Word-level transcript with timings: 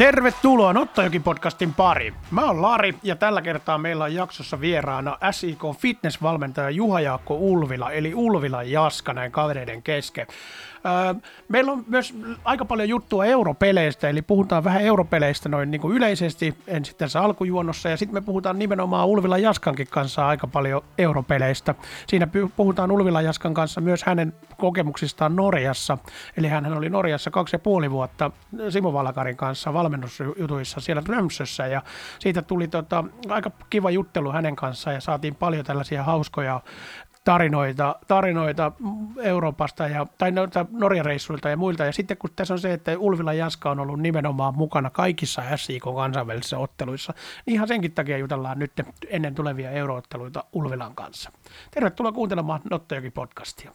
Tervetuloa 0.00 0.72
Nottajoki-podcastin 0.72 1.74
pari. 1.76 2.14
Mä 2.30 2.44
oon 2.44 2.62
Lari 2.62 2.94
ja 3.02 3.16
tällä 3.16 3.42
kertaa 3.42 3.78
meillä 3.78 4.04
on 4.04 4.14
jaksossa 4.14 4.60
vieraana 4.60 5.18
SIK 5.30 5.60
fitnessvalmentaja 5.78 6.70
Juha-Jaakko 6.70 7.34
Ulvila, 7.34 7.90
eli 7.90 8.14
Ulvila 8.14 8.62
Jaska 8.62 9.14
näin 9.14 9.32
kavereiden 9.32 9.82
kesken. 9.82 10.26
Meillä 11.48 11.72
on 11.72 11.84
myös 11.86 12.14
aika 12.44 12.64
paljon 12.64 12.88
juttua 12.88 13.24
europeleistä, 13.24 14.08
eli 14.08 14.22
puhutaan 14.22 14.64
vähän 14.64 14.82
europeleistä 14.82 15.48
noin 15.48 15.70
niin 15.70 15.80
kuin 15.80 15.96
yleisesti 15.96 16.54
ensin 16.66 16.96
tässä 16.96 17.20
alkujuonnossa, 17.20 17.88
ja 17.88 17.96
sitten 17.96 18.14
me 18.14 18.20
puhutaan 18.20 18.58
nimenomaan 18.58 19.08
Ulvila 19.08 19.38
Jaskankin 19.38 19.86
kanssa 19.90 20.26
aika 20.26 20.46
paljon 20.46 20.82
europeleistä. 20.98 21.74
Siinä 22.06 22.28
puhutaan 22.56 22.90
Ulvila 22.90 23.22
Jaskan 23.22 23.54
kanssa 23.54 23.80
myös 23.80 24.04
hänen 24.04 24.32
kokemuksistaan 24.58 25.36
Norjassa, 25.36 25.98
eli 26.36 26.48
hän 26.48 26.72
oli 26.76 26.88
Norjassa 26.88 27.30
kaksi 27.30 27.54
ja 27.54 27.58
puoli 27.58 27.90
vuotta 27.90 28.30
Simo 28.68 28.92
Valakarin 28.92 29.36
kanssa 29.36 29.72
valmennusjutuissa 29.72 30.80
siellä 30.80 31.02
Trömsössä, 31.02 31.66
ja 31.66 31.82
siitä 32.18 32.42
tuli 32.42 32.68
tota, 32.68 33.04
aika 33.28 33.50
kiva 33.70 33.90
juttelu 33.90 34.32
hänen 34.32 34.56
kanssaan, 34.56 34.94
ja 34.94 35.00
saatiin 35.00 35.34
paljon 35.34 35.64
tällaisia 35.64 36.02
hauskoja 36.02 36.60
tarinoita, 37.24 37.96
tarinoita 38.06 38.72
Euroopasta 39.22 39.88
ja, 39.88 40.06
tai 40.18 40.30
noita 40.30 40.66
Norjan 40.70 41.06
reissuilta 41.06 41.48
ja 41.48 41.56
muilta. 41.56 41.84
Ja 41.84 41.92
sitten 41.92 42.16
kun 42.16 42.30
tässä 42.36 42.54
on 42.54 42.60
se, 42.60 42.72
että 42.72 42.98
Ulvila 42.98 43.32
Jaska 43.32 43.70
on 43.70 43.80
ollut 43.80 44.00
nimenomaan 44.00 44.54
mukana 44.56 44.90
kaikissa 44.90 45.42
SIK 45.56 45.82
kansainvälisissä 45.96 46.58
otteluissa, 46.58 47.14
niin 47.46 47.54
ihan 47.54 47.68
senkin 47.68 47.92
takia 47.92 48.18
jutellaan 48.18 48.58
nyt 48.58 48.72
ennen 49.08 49.34
tulevia 49.34 49.70
eurootteluita 49.70 50.44
Ulvilan 50.52 50.94
kanssa. 50.94 51.32
Tervetuloa 51.70 52.12
kuuntelemaan 52.12 52.60
Nottojoki 52.70 53.10
podcastia. 53.10 53.72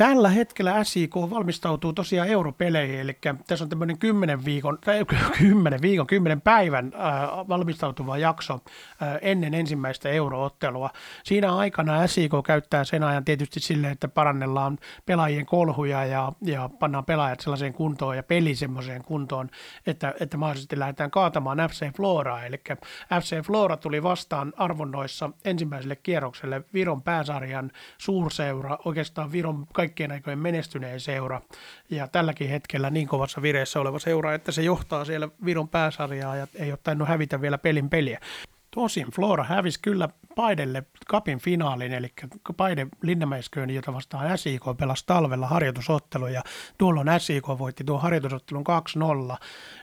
Tällä 0.00 0.28
hetkellä 0.28 0.84
SIK 0.84 1.16
valmistautuu 1.16 1.92
tosiaan 1.92 2.28
europeleihin, 2.28 3.00
eli 3.00 3.18
tässä 3.46 3.64
on 3.64 3.68
tämmöinen 3.68 3.98
10 3.98 4.44
viikon, 4.44 4.78
tai 4.84 5.04
10 5.38 5.82
viikon, 5.82 6.06
10 6.06 6.40
päivän 6.40 6.92
äh, 6.94 7.48
valmistautuva 7.48 8.18
jakso 8.18 8.54
äh, 8.54 9.18
ennen 9.22 9.54
ensimmäistä 9.54 10.08
euroottelua. 10.08 10.90
Siinä 11.24 11.56
aikana 11.56 12.06
SIK 12.06 12.32
käyttää 12.46 12.84
sen 12.84 13.02
ajan 13.02 13.24
tietysti 13.24 13.60
sille, 13.60 13.90
että 13.90 14.08
parannellaan 14.08 14.78
pelaajien 15.06 15.46
kolhuja 15.46 16.04
ja, 16.04 16.32
ja 16.42 16.70
pannaan 16.78 17.04
pelaajat 17.04 17.40
sellaiseen 17.40 17.72
kuntoon 17.72 18.16
ja 18.16 18.22
peli 18.22 18.54
semmoiseen 18.54 19.04
kuntoon, 19.04 19.50
että, 19.86 20.14
että 20.20 20.36
mahdollisesti 20.36 20.78
lähdetään 20.78 21.10
kaatamaan 21.10 21.58
FC 21.70 21.96
Floraa. 21.96 22.44
Eli 22.44 22.60
FC 23.22 23.42
Flora 23.42 23.76
tuli 23.76 24.02
vastaan 24.02 24.52
arvonnoissa 24.56 25.30
ensimmäiselle 25.44 25.96
kierrokselle 25.96 26.62
Viron 26.74 27.02
pääsarjan 27.02 27.70
suurseura, 27.98 28.78
oikeastaan 28.84 29.32
Viron 29.32 29.66
kaikki 29.72 29.89
kaikkien 29.90 30.12
aikojen 30.12 30.38
menestyneen 30.38 31.00
seura 31.00 31.40
ja 31.90 32.08
tälläkin 32.08 32.48
hetkellä 32.48 32.90
niin 32.90 33.08
kovassa 33.08 33.42
vireessä 33.42 33.80
oleva 33.80 33.98
seura, 33.98 34.34
että 34.34 34.52
se 34.52 34.62
johtaa 34.62 35.04
siellä 35.04 35.28
Viron 35.44 35.68
pääsarjaa 35.68 36.36
ja 36.36 36.46
ei 36.54 36.70
ole 36.70 36.78
tainnut 36.82 37.08
hävitä 37.08 37.40
vielä 37.40 37.58
pelin 37.58 37.90
peliä. 37.90 38.20
Tosin 38.70 39.06
Flora 39.10 39.44
hävisi 39.44 39.80
kyllä 39.82 40.08
Paidelle 40.40 40.82
kapin 41.08 41.38
finaalin, 41.38 41.92
eli 41.92 42.12
Paide 42.56 42.86
Linnanmäisköön, 43.02 43.70
jota 43.70 43.92
vastaan 43.92 44.38
SIK 44.38 44.62
pelasi 44.78 45.06
talvella 45.06 45.46
harjoitusottelu, 45.46 46.26
ja 46.26 46.42
tuolloin 46.78 47.08
SIK 47.18 47.48
voitti 47.48 47.84
tuon 47.84 48.00
harjoitusottelun 48.00 48.64
2-0. 49.32 49.36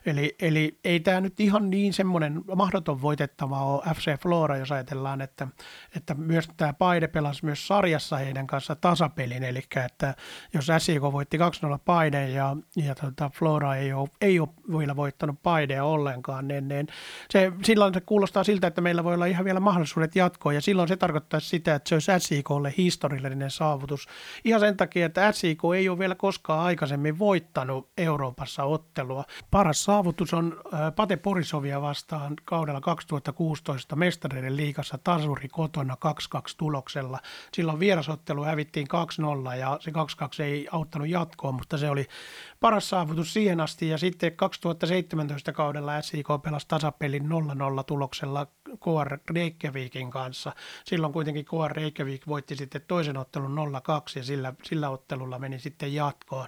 Eli, 0.06 0.36
eli 0.42 0.80
ei 0.84 1.00
tämä 1.00 1.22
nyt 1.22 1.40
ihan 1.40 1.70
niin 1.70 1.94
semmoinen 1.94 2.42
mahdoton 2.56 3.02
voitettava 3.02 3.64
ole 3.64 3.82
FC 3.96 4.22
Flora, 4.22 4.58
jos 4.58 4.72
ajatellaan, 4.72 5.22
että, 5.22 5.48
että 5.96 6.14
myös 6.14 6.50
tämä 6.58 6.74
Paide 6.74 7.08
pelasi 7.08 7.46
myös 7.46 7.68
sarjassa 7.68 8.18
heidän 8.18 8.48
kanssa 8.48 8.76
tasapelin, 8.76 9.44
eli 9.44 9.64
että 9.86 10.16
jos 10.54 10.68
SIK 10.78 11.02
voitti 11.02 11.38
2-0 11.38 11.42
Paide 11.86 12.30
ja, 12.30 12.56
ja 12.76 12.96
tota 12.96 13.30
Flora 13.30 13.76
ei 13.76 13.94
ole, 13.94 14.10
ei 14.22 14.40
ole 14.40 14.50
vielä 14.78 14.96
voittanut 14.96 15.44
Paidea 15.44 15.84
ollenkaan, 15.84 16.48
niin, 16.48 16.68
niin 16.68 16.88
se, 17.30 17.52
silloin 17.64 17.94
se 17.94 18.02
kuulostaa 18.02 18.44
siltä, 18.44 18.68
että 18.68 18.82
meillä 18.82 19.04
voi 19.04 19.14
olla 19.14 19.26
ihan 19.26 19.46
vielä 19.46 19.60
mahdollisuudet 19.60 20.16
jatkoa, 20.16 20.47
ja 20.52 20.62
silloin 20.62 20.88
se 20.88 20.98
tarkoittaa 20.98 21.40
sitä, 21.40 21.76
että 21.76 21.90
se 21.90 21.96
olisi 21.96 22.12
SIKlle 22.28 22.74
historiallinen 22.78 23.52
saavutus. 23.52 24.08
Ihan 24.44 24.60
sen 24.60 24.78
takia, 24.78 25.06
että 25.06 25.32
SIK 25.32 25.62
ei 25.76 25.90
ole 25.90 26.00
vielä 26.00 26.16
koskaan 26.16 26.60
aikaisemmin 26.60 27.20
voittanut 27.20 27.90
Euroopassa 27.98 28.64
ottelua. 28.64 29.24
Paras 29.52 29.84
saavutus 29.84 30.34
on 30.34 30.62
Pate 30.96 31.18
Porisovia 31.18 31.82
vastaan 31.82 32.34
kaudella 32.46 32.82
2016 32.82 33.96
mestareiden 33.96 34.58
liigassa 34.58 35.00
tasuri 35.04 35.48
kotona 35.48 35.98
2-2 36.38 36.40
tuloksella. 36.58 37.20
Silloin 37.54 37.80
vierasottelu 37.80 38.44
hävittiin 38.44 38.88
2-0 39.52 39.56
ja 39.56 39.78
se 39.82 39.92
2-2 39.92 40.44
ei 40.44 40.68
auttanut 40.72 41.08
jatkoa, 41.08 41.52
mutta 41.52 41.78
se 41.78 41.90
oli 41.90 42.08
paras 42.60 42.90
saavutus 42.90 43.34
siihen 43.34 43.60
asti. 43.60 43.90
Ja 43.90 43.98
sitten 43.98 44.36
2017 44.36 45.54
kaudella 45.54 46.02
SIK 46.02 46.28
pelasi 46.44 46.68
tasapelin 46.68 47.24
0-0 47.24 47.84
tuloksella 47.88 48.48
KR 48.80 49.18
Reykjavikin 49.30 50.12
kanssa. 50.12 50.52
Silloin 50.86 51.14
kuitenkin 51.14 51.46
KR 51.46 51.76
Reykjavik 51.76 52.28
voitti 52.28 52.56
sitten 52.56 52.82
toisen 52.88 53.18
ottelun 53.18 53.58
0-2 53.58 53.60
ja 54.16 54.24
sillä, 54.24 54.54
sillä 54.64 54.90
ottelulla 54.90 55.40
meni 55.40 55.60
sitten 55.60 55.94
jatkoon. 55.94 56.48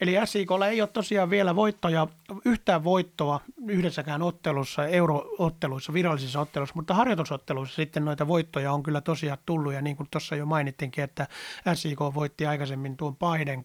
Eli 0.00 0.16
SIKlla 0.24 0.68
ei 0.68 0.80
ole 0.80 0.88
tosiaan 0.92 1.30
vielä 1.30 1.56
voittoja, 1.56 2.06
yhtään 2.44 2.84
voittoa 2.84 3.40
yhdessäkään 3.68 4.22
ottelussa, 4.22 4.86
eurootteluissa, 4.86 5.92
virallisissa 5.92 6.40
otteluissa, 6.40 6.74
mutta 6.74 6.94
harjoitusotteluissa 6.94 7.76
sitten 7.76 8.04
noita 8.04 8.28
voittoja 8.28 8.72
on 8.72 8.82
kyllä 8.82 9.00
tosiaan 9.00 9.38
tullut, 9.46 9.72
ja 9.72 9.82
niin 9.82 9.96
kuin 9.96 10.08
tuossa 10.10 10.36
jo 10.36 10.46
mainittinkin, 10.46 11.04
että 11.04 11.26
SIK 11.74 12.00
voitti 12.00 12.46
aikaisemmin 12.46 12.96
tuon 12.96 13.16
Paiden 13.16 13.64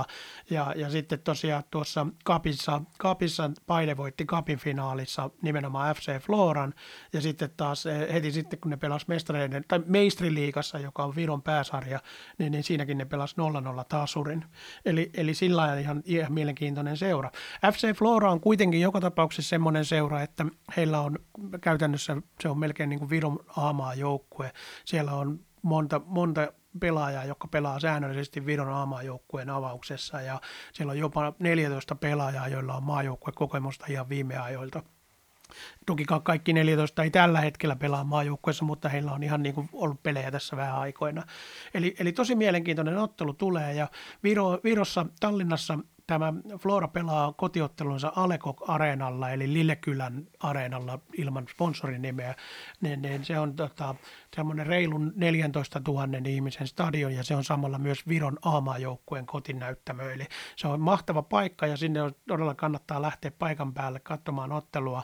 2-0, 0.00 0.04
ja, 0.50 0.74
ja 0.76 0.90
sitten 0.90 1.18
tosiaan 1.18 1.62
tuossa 1.70 2.06
Kapissa, 2.24 2.82
Kapissa 2.98 3.50
Paide 3.66 3.96
voitti 3.96 4.26
Kapin 4.26 4.58
finaalissa 4.58 5.30
nimenomaan 5.42 5.94
FC 5.94 6.18
Floran, 6.18 6.74
ja 7.12 7.20
sitten 7.20 7.50
taas 7.56 7.86
eh, 7.86 8.12
heti 8.12 8.32
sitten, 8.32 8.58
kun 8.58 8.70
ne 8.70 8.76
pelasivat 8.76 9.08
mestareiden, 9.08 9.64
tai 9.68 9.80
meistriliikassa, 9.86 10.78
joka 10.78 11.04
on 11.04 11.16
Viron 11.16 11.42
pääsarja, 11.42 12.00
niin, 12.38 12.52
niin 12.52 12.64
siinäkin 12.64 12.98
ne 12.98 13.04
pelasivat 13.04 13.80
0-0 13.80 13.84
tasurin. 13.88 14.44
Eli, 14.84 15.10
eli 15.14 15.34
sillä 15.34 15.62
lailla 15.62 15.80
ihan, 15.80 16.02
ihan 16.04 16.32
mielenkiintoinen 16.32 16.96
seura. 16.96 17.30
FC 17.72 17.94
Flora 17.94 18.32
on 18.32 18.40
kuitenkin 18.40 18.80
joka 18.80 19.00
tapauksessa 19.00 19.48
semmoinen 19.48 19.84
seura, 19.84 20.22
että 20.22 20.46
heillä 20.76 21.00
on 21.00 21.18
käytännössä, 21.60 22.16
se 22.40 22.48
on 22.48 22.58
melkein 22.58 22.88
niin 22.88 22.98
kuin 22.98 23.10
Viron 23.10 23.38
aamaa 23.56 23.94
joukkue. 23.94 24.52
Siellä 24.84 25.12
on 25.12 25.40
monta, 25.62 26.00
monta 26.04 26.52
pelaajaa, 26.80 27.24
jotka 27.24 27.48
pelaa 27.48 27.80
säännöllisesti 27.80 28.46
Viron 28.46 28.68
aamaajoukkueen 28.68 29.50
avauksessa 29.50 30.20
ja 30.20 30.40
siellä 30.72 30.90
on 30.90 30.98
jopa 30.98 31.32
14 31.38 31.94
pelaajaa, 31.94 32.48
joilla 32.48 32.74
on 32.74 32.82
maajoukkuekokemusta 32.82 33.86
ihan 33.88 34.08
viime 34.08 34.38
ajoilta. 34.38 34.82
Toki 35.86 36.04
kaikki 36.22 36.52
14 36.52 37.02
ei 37.02 37.10
tällä 37.10 37.40
hetkellä 37.40 37.76
pelaa 37.76 38.04
maajoukkueessa, 38.04 38.64
mutta 38.64 38.88
heillä 38.88 39.12
on 39.12 39.22
ihan 39.22 39.42
niin 39.42 39.54
kuin 39.54 39.68
ollut 39.72 40.02
pelejä 40.02 40.30
tässä 40.30 40.56
vähän 40.56 40.78
aikoina. 40.78 41.22
Eli, 41.74 41.94
eli 41.98 42.12
tosi 42.12 42.34
mielenkiintoinen 42.34 42.98
ottelu 42.98 43.32
tulee 43.34 43.74
ja 43.74 43.88
Viro, 44.22 44.60
Virossa, 44.64 45.06
Tallinnassa 45.20 45.78
tämä 46.10 46.32
Flora 46.58 46.88
pelaa 46.88 47.32
kotiottelunsa 47.32 48.12
Aleko-areenalla, 48.16 49.30
eli 49.30 49.52
Lillekylän 49.52 50.26
areenalla 50.40 50.98
ilman 51.18 51.46
sponsorin 51.50 52.02
nimeä, 52.02 52.34
niin, 52.80 53.02
niin 53.02 53.24
se 53.24 53.38
on 53.38 53.56
tota, 53.56 53.94
semmoinen 54.36 54.66
reilun 54.66 55.12
14 55.16 55.80
000 55.88 56.08
ihmisen 56.28 56.66
stadion, 56.66 57.14
ja 57.14 57.24
se 57.24 57.36
on 57.36 57.44
samalla 57.44 57.78
myös 57.78 58.08
Viron 58.08 58.38
aamaajoukkueen 58.42 59.26
kotinäyttämö, 59.26 60.12
eli 60.12 60.26
se 60.56 60.68
on 60.68 60.80
mahtava 60.80 61.22
paikka, 61.22 61.66
ja 61.66 61.76
sinne 61.76 62.02
on, 62.02 62.12
todella 62.28 62.54
kannattaa 62.54 63.02
lähteä 63.02 63.30
paikan 63.30 63.74
päälle 63.74 64.00
katsomaan 64.00 64.52
ottelua. 64.52 65.02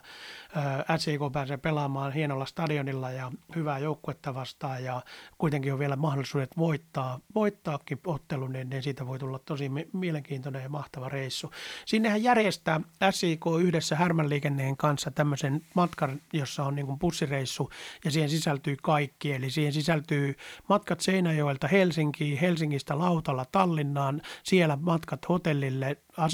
SIK 0.97 1.21
pääsee 1.33 1.57
pelaamaan 1.57 2.13
hienolla 2.13 2.47
stadionilla 2.47 3.11
ja 3.11 3.33
hyvää 3.57 3.79
joukkuetta 3.79 4.35
vastaan, 4.35 4.85
ja 4.85 5.03
kuitenkin 5.39 5.73
on 5.73 5.79
vielä 5.79 5.97
mahdollisuudet 5.97 6.57
voittaa, 6.57 7.21
voittaakin 7.35 8.01
ottelu, 8.07 8.47
niin, 8.47 8.71
niin 8.71 8.83
siitä 8.83 9.07
voi 9.07 9.19
tulla 9.19 9.39
tosi 9.39 9.71
mielenkiintoinen 9.93 10.63
ja 10.63 10.69
mahtava 10.69 10.97
mahtava 10.97 11.09
reissu. 11.09 11.51
Sinnehän 11.87 12.23
järjestää 12.23 12.81
SIK 13.11 13.45
yhdessä 13.61 13.97
Härmän 13.97 14.29
liikenneen 14.29 14.77
kanssa 14.77 15.11
tämmöisen 15.11 15.63
matkan, 15.75 16.21
jossa 16.33 16.65
on 16.65 16.75
niin 16.75 16.87
kuin 16.87 16.99
bussireissu 16.99 17.71
ja 18.05 18.11
siihen 18.11 18.31
sisältyy 18.31 18.77
kaikki. 18.83 19.16
Eli 19.25 19.51
siihen 19.51 19.73
sisältyy 19.73 20.35
matkat 20.69 21.01
Seinäjoelta 21.01 21.69
Helsinkiin, 21.69 22.39
Helsingistä 22.39 22.99
Lautalla 22.99 23.45
Tallinnaan, 23.53 24.23
siellä 24.43 24.79
matkat 24.81 25.29
hotellille, 25.29 25.97
äh, 26.19 26.31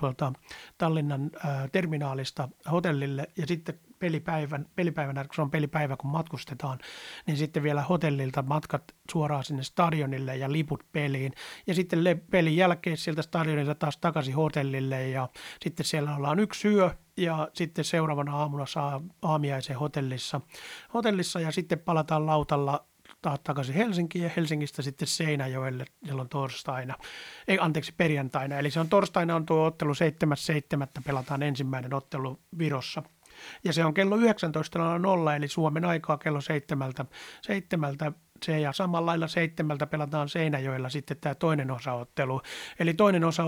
tuolta 0.00 0.32
Tallinnan 0.78 1.30
äh, 1.44 1.70
terminaalista 1.72 2.48
hotellille 2.70 3.26
ja 3.36 3.46
sitten 3.46 3.78
pelipäivän, 3.98 4.66
pelipäivänä, 4.76 5.24
kun 5.24 5.34
se 5.34 5.42
on 5.42 5.50
pelipäivä, 5.50 5.96
kun 5.96 6.10
matkustetaan, 6.10 6.78
niin 7.26 7.36
sitten 7.36 7.62
vielä 7.62 7.82
hotellilta 7.82 8.42
matkat 8.42 8.82
suoraan 9.12 9.44
sinne 9.44 9.62
stadionille 9.62 10.36
ja 10.36 10.52
liput 10.52 10.84
peliin. 10.92 11.32
Ja 11.66 11.74
sitten 11.74 12.22
pelin 12.30 12.56
jälkeen 12.56 12.96
sieltä 12.96 13.22
stadionilta 13.22 13.74
taas 13.74 13.96
takaisin 13.96 14.34
hotellille 14.34 15.08
ja 15.08 15.28
sitten 15.60 15.86
siellä 15.86 16.16
ollaan 16.16 16.40
yksi 16.40 16.68
yö 16.68 16.90
ja 17.16 17.48
sitten 17.52 17.84
seuraavana 17.84 18.36
aamuna 18.36 18.66
saa 18.66 19.02
aamiaisen 19.22 19.76
hotellissa, 19.76 20.40
hotellissa 20.94 21.40
ja 21.40 21.52
sitten 21.52 21.78
palataan 21.78 22.26
lautalla 22.26 22.86
matkustaa 23.26 23.38
takaisin 23.44 23.74
Helsinkiin 23.74 24.24
ja 24.24 24.30
Helsingistä 24.36 24.82
sitten 24.82 25.08
Seinäjoelle 25.08 25.84
silloin 26.06 26.28
torstaina, 26.28 26.94
ei 27.48 27.58
anteeksi 27.60 27.92
perjantaina. 27.96 28.58
Eli 28.58 28.70
se 28.70 28.80
on 28.80 28.88
torstaina 28.88 29.36
on 29.36 29.46
tuo 29.46 29.64
ottelu 29.64 29.92
7.7. 29.92 31.02
pelataan 31.04 31.42
ensimmäinen 31.42 31.94
ottelu 31.94 32.38
Virossa. 32.58 33.02
Ja 33.64 33.72
se 33.72 33.84
on 33.84 33.94
kello 33.94 34.16
19.00, 34.16 34.22
eli 35.36 35.48
Suomen 35.48 35.84
aikaa 35.84 36.18
kello 36.18 36.40
7. 36.40 36.92
7 37.42 37.96
se 38.42 38.60
ja 38.60 38.72
samalla 38.72 39.06
lailla 39.06 39.28
seitsemältä 39.28 39.86
pelataan 39.86 40.28
Seinäjoella 40.28 40.88
sitten 40.88 41.16
tämä 41.20 41.34
toinen 41.34 41.70
osaottelu. 41.70 42.42
Eli 42.78 42.94
toinen 42.94 43.24
osa, 43.24 43.44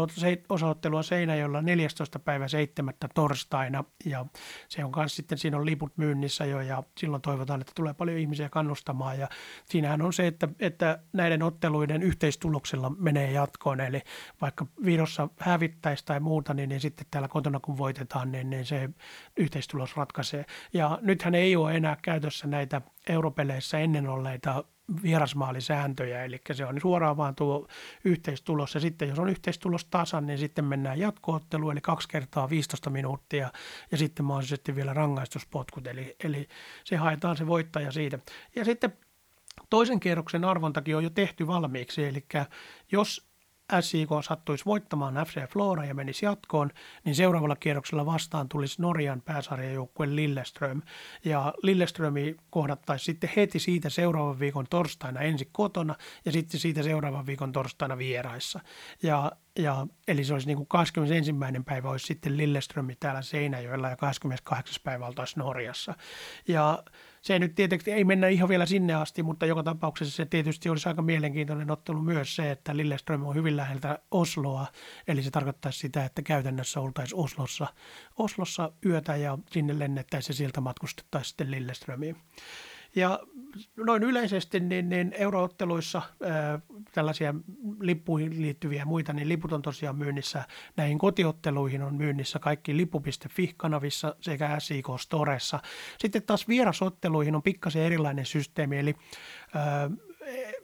osaottelu 0.49 0.97
on 0.97 1.05
Seinäjoella 1.05 1.63
14. 1.63 2.19
päivä 2.19 2.49
7. 2.49 2.95
torstaina 3.15 3.85
ja 4.05 4.27
se 4.69 4.85
on 4.85 4.93
myös 4.97 5.17
sitten, 5.17 5.39
siinä 5.39 5.57
on 5.57 5.67
liput 5.67 5.93
myynnissä 5.97 6.45
jo 6.45 6.61
ja 6.61 6.83
silloin 6.99 7.23
toivotaan, 7.23 7.61
että 7.61 7.73
tulee 7.75 7.95
paljon 7.95 8.19
ihmisiä 8.19 8.49
kannustamaan 8.49 9.19
ja 9.19 9.29
siinähän 9.65 10.03
on 10.03 10.13
se, 10.13 10.27
että, 10.27 10.49
että 10.61 10.99
näiden 11.13 11.43
otteluiden 11.43 12.03
yhteistuloksella 12.03 12.91
menee 12.91 13.33
jatkoon, 13.33 13.81
eli 13.81 14.03
vaikka 14.41 14.67
Virossa 14.85 15.29
hävittäisi 15.39 16.05
tai 16.05 16.21
muuta, 16.21 16.55
niin, 16.55 16.69
niin 16.69 16.81
sitten 16.81 17.07
täällä 17.11 17.29
kotona 17.29 17.61
kun 17.61 17.79
voitetaan, 17.79 18.33
niin, 18.33 18.51
niin 18.51 18.67
se 18.67 18.91
yhteistulos 19.37 19.97
ratkaisee. 19.97 20.45
Ja 20.73 20.99
nythän 21.03 21.35
ei 21.35 21.57
ole 21.57 21.77
enää 21.77 21.97
käytössä 22.03 22.47
näitä 22.47 22.83
europeleissä 23.09 23.79
ennen 23.79 24.09
olleita 24.09 24.65
vierasmaalisääntöjä, 25.03 26.25
eli 26.25 26.41
se 26.53 26.65
on 26.65 26.81
suoraan 26.81 27.17
vaan 27.17 27.35
tuo 27.35 27.69
yhteistulos. 28.05 28.75
Ja 28.75 28.81
sitten 28.81 29.09
jos 29.09 29.19
on 29.19 29.29
yhteistulos 29.29 29.85
tasan, 29.85 30.27
niin 30.27 30.39
sitten 30.39 30.65
mennään 30.65 30.99
jatkootteluun, 30.99 31.73
eli 31.73 31.81
kaksi 31.81 32.09
kertaa 32.09 32.51
15 32.51 32.91
minuuttia, 32.91 33.53
ja 33.91 33.99
sitten 33.99 34.25
mahdollisesti 34.25 34.75
vielä 34.77 34.95
rangaistuspotkut, 34.95 35.87
eli, 35.87 36.17
eli 36.25 36.49
se 36.85 36.97
haetaan 36.97 37.37
se 37.37 37.47
voittaja 37.47 37.93
siitä. 37.93 38.19
Ja 38.57 38.65
sitten 38.65 38.93
toisen 39.71 40.01
kierroksen 40.01 40.45
arvontakin 40.45 40.97
on 40.97 41.05
jo 41.05 41.11
tehty 41.11 41.47
valmiiksi, 41.47 42.05
eli 42.05 42.25
jos 42.93 43.28
SIK 43.81 44.09
sattuisi 44.25 44.65
voittamaan 44.65 45.15
FC 45.27 45.49
Flora 45.53 45.85
ja 45.85 45.95
menisi 45.95 46.27
jatkoon, 46.27 46.71
niin 47.05 47.15
seuraavalla 47.15 47.57
kierroksella 47.57 48.07
vastaan 48.07 48.49
tulisi 48.49 48.83
Norjan 48.83 49.23
pääsarjajoukkue 49.23 50.17
Lilleström. 50.17 50.83
Ja 51.25 51.55
Lilleströmi 51.63 52.37
kohdattaisi 52.51 53.05
sitten 53.05 53.31
heti 53.37 53.59
siitä 53.59 53.91
seuraavan 53.91 54.41
viikon 54.41 54.67
torstaina 54.71 55.21
ensi 55.21 55.49
kotona 55.53 55.95
ja 56.25 56.33
sitten 56.33 56.61
siitä 56.61 56.83
seuraavan 56.83 57.27
viikon 57.27 57.53
torstaina 57.53 57.99
vieraissa. 57.99 58.61
Ja 59.03 59.33
ja, 59.59 59.87
eli 60.09 60.25
se 60.25 60.33
olisi 60.33 60.47
niin 60.47 60.57
kuin 60.57 60.67
21. 60.69 61.33
päivä 61.65 61.91
olisi 61.91 62.07
sitten 62.07 62.37
Lilleströmi 62.37 62.97
täällä 63.01 63.23
Seinäjoella 63.23 63.89
ja 63.89 63.97
28. 63.97 64.81
päivä 64.85 65.07
oltaisiin 65.07 65.39
Norjassa. 65.39 65.95
Ja 66.49 66.83
se 67.23 67.39
nyt 67.39 67.55
tietysti 67.55 67.93
ei 67.93 68.05
mennä 68.05 68.29
ihan 68.29 68.49
vielä 68.49 68.67
sinne 68.67 68.95
asti, 68.95 69.23
mutta 69.23 69.47
joka 69.47 69.63
tapauksessa 69.63 70.17
se 70.17 70.27
tietysti 70.27 70.69
olisi 70.69 70.89
aika 70.89 71.03
mielenkiintoinen 71.03 71.71
ottelu 71.71 72.03
myös 72.03 72.37
se, 72.37 72.51
että 72.51 72.77
Lilleström 72.77 73.27
on 73.27 73.35
hyvin 73.35 73.57
läheltä 73.57 73.99
Osloa, 74.11 74.67
eli 75.09 75.23
se 75.23 75.31
tarkoittaisi 75.31 75.79
sitä, 75.79 76.05
että 76.05 76.23
käytännössä 76.23 76.81
oltaisiin 76.81 77.21
Oslossa, 77.21 77.67
Oslossa 78.19 78.73
yötä 78.87 79.17
ja 79.17 79.39
sinne 79.51 79.79
lennettäisiin 79.79 80.35
ja 80.35 80.37
sieltä 80.37 80.61
matkustettaisiin 80.61 81.29
sitten 81.29 81.51
Lilleströmiin. 81.51 82.17
Ja 82.97 83.21
noin 83.77 84.03
yleisesti 84.03 84.61
niin, 84.61 84.89
niin 84.89 85.15
eurootteluissa 85.19 86.03
ää, 86.23 86.61
tällaisia 86.93 87.35
lippuihin 87.81 88.43
liittyviä 88.43 88.85
muita, 88.85 89.13
niin 89.13 89.29
liput 89.29 89.53
on 89.53 89.63
tosiaan 89.63 89.97
myynnissä. 89.97 90.45
Näihin 90.77 90.99
kotiotteluihin 90.99 91.83
on 91.83 91.95
myynnissä 91.95 92.39
kaikki 92.39 92.77
lipu.fi-kanavissa 92.77 94.17
sekä 94.21 94.61
SIK 94.61 94.87
Storessa. 95.01 95.61
Sitten 95.99 96.23
taas 96.23 96.49
vierasotteluihin 96.49 97.37
on 97.37 97.43
pikkasen 97.43 97.83
erilainen 97.83 98.27
systeemi, 98.27 98.79
eli 98.79 98.95
ää, 99.55 99.91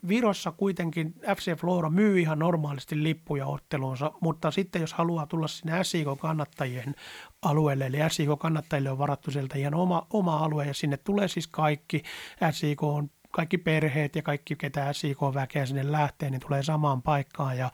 Virossa 0.08 0.52
kuitenkin 0.52 1.14
FC 1.36 1.56
Flora 1.56 1.90
myy 1.90 2.20
ihan 2.20 2.38
normaalisti 2.38 3.02
lippuja 3.02 3.46
otteluunsa, 3.46 4.12
mutta 4.20 4.50
sitten 4.50 4.80
jos 4.80 4.92
haluaa 4.92 5.26
tulla 5.26 5.48
sinne 5.48 5.84
SIK-kannattajien 5.84 6.94
alueelle, 7.42 7.86
eli 7.86 7.96
SIK-kannattajille 8.08 8.90
on 8.90 8.98
varattu 8.98 9.30
sieltä 9.30 9.58
ihan 9.58 9.74
oma, 9.74 10.06
oma 10.10 10.36
alue, 10.36 10.66
ja 10.66 10.74
sinne 10.74 10.96
tulee 10.96 11.28
siis 11.28 11.48
kaikki. 11.48 12.02
SIK 12.50 12.82
on 12.82 13.10
kaikki 13.34 13.58
perheet 13.58 14.16
ja 14.16 14.22
kaikki, 14.22 14.56
ketä 14.56 14.92
SIK-väkeä 14.92 15.66
sinne 15.66 15.92
lähtee, 15.92 16.30
niin 16.30 16.40
tulee 16.40 16.62
samaan 16.62 17.02
paikkaan. 17.02 17.58
Ja, 17.58 17.70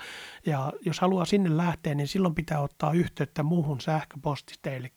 ja 0.47 0.73
jos 0.87 1.01
haluaa 1.01 1.25
sinne 1.25 1.57
lähteä, 1.57 1.95
niin 1.95 2.09
silloin 2.09 2.35
pitää 2.35 2.61
ottaa 2.61 2.93
yhteyttä 2.93 3.43
muuhun 3.43 3.81
sähköpostista. 3.81 4.71
Eli 4.71 4.93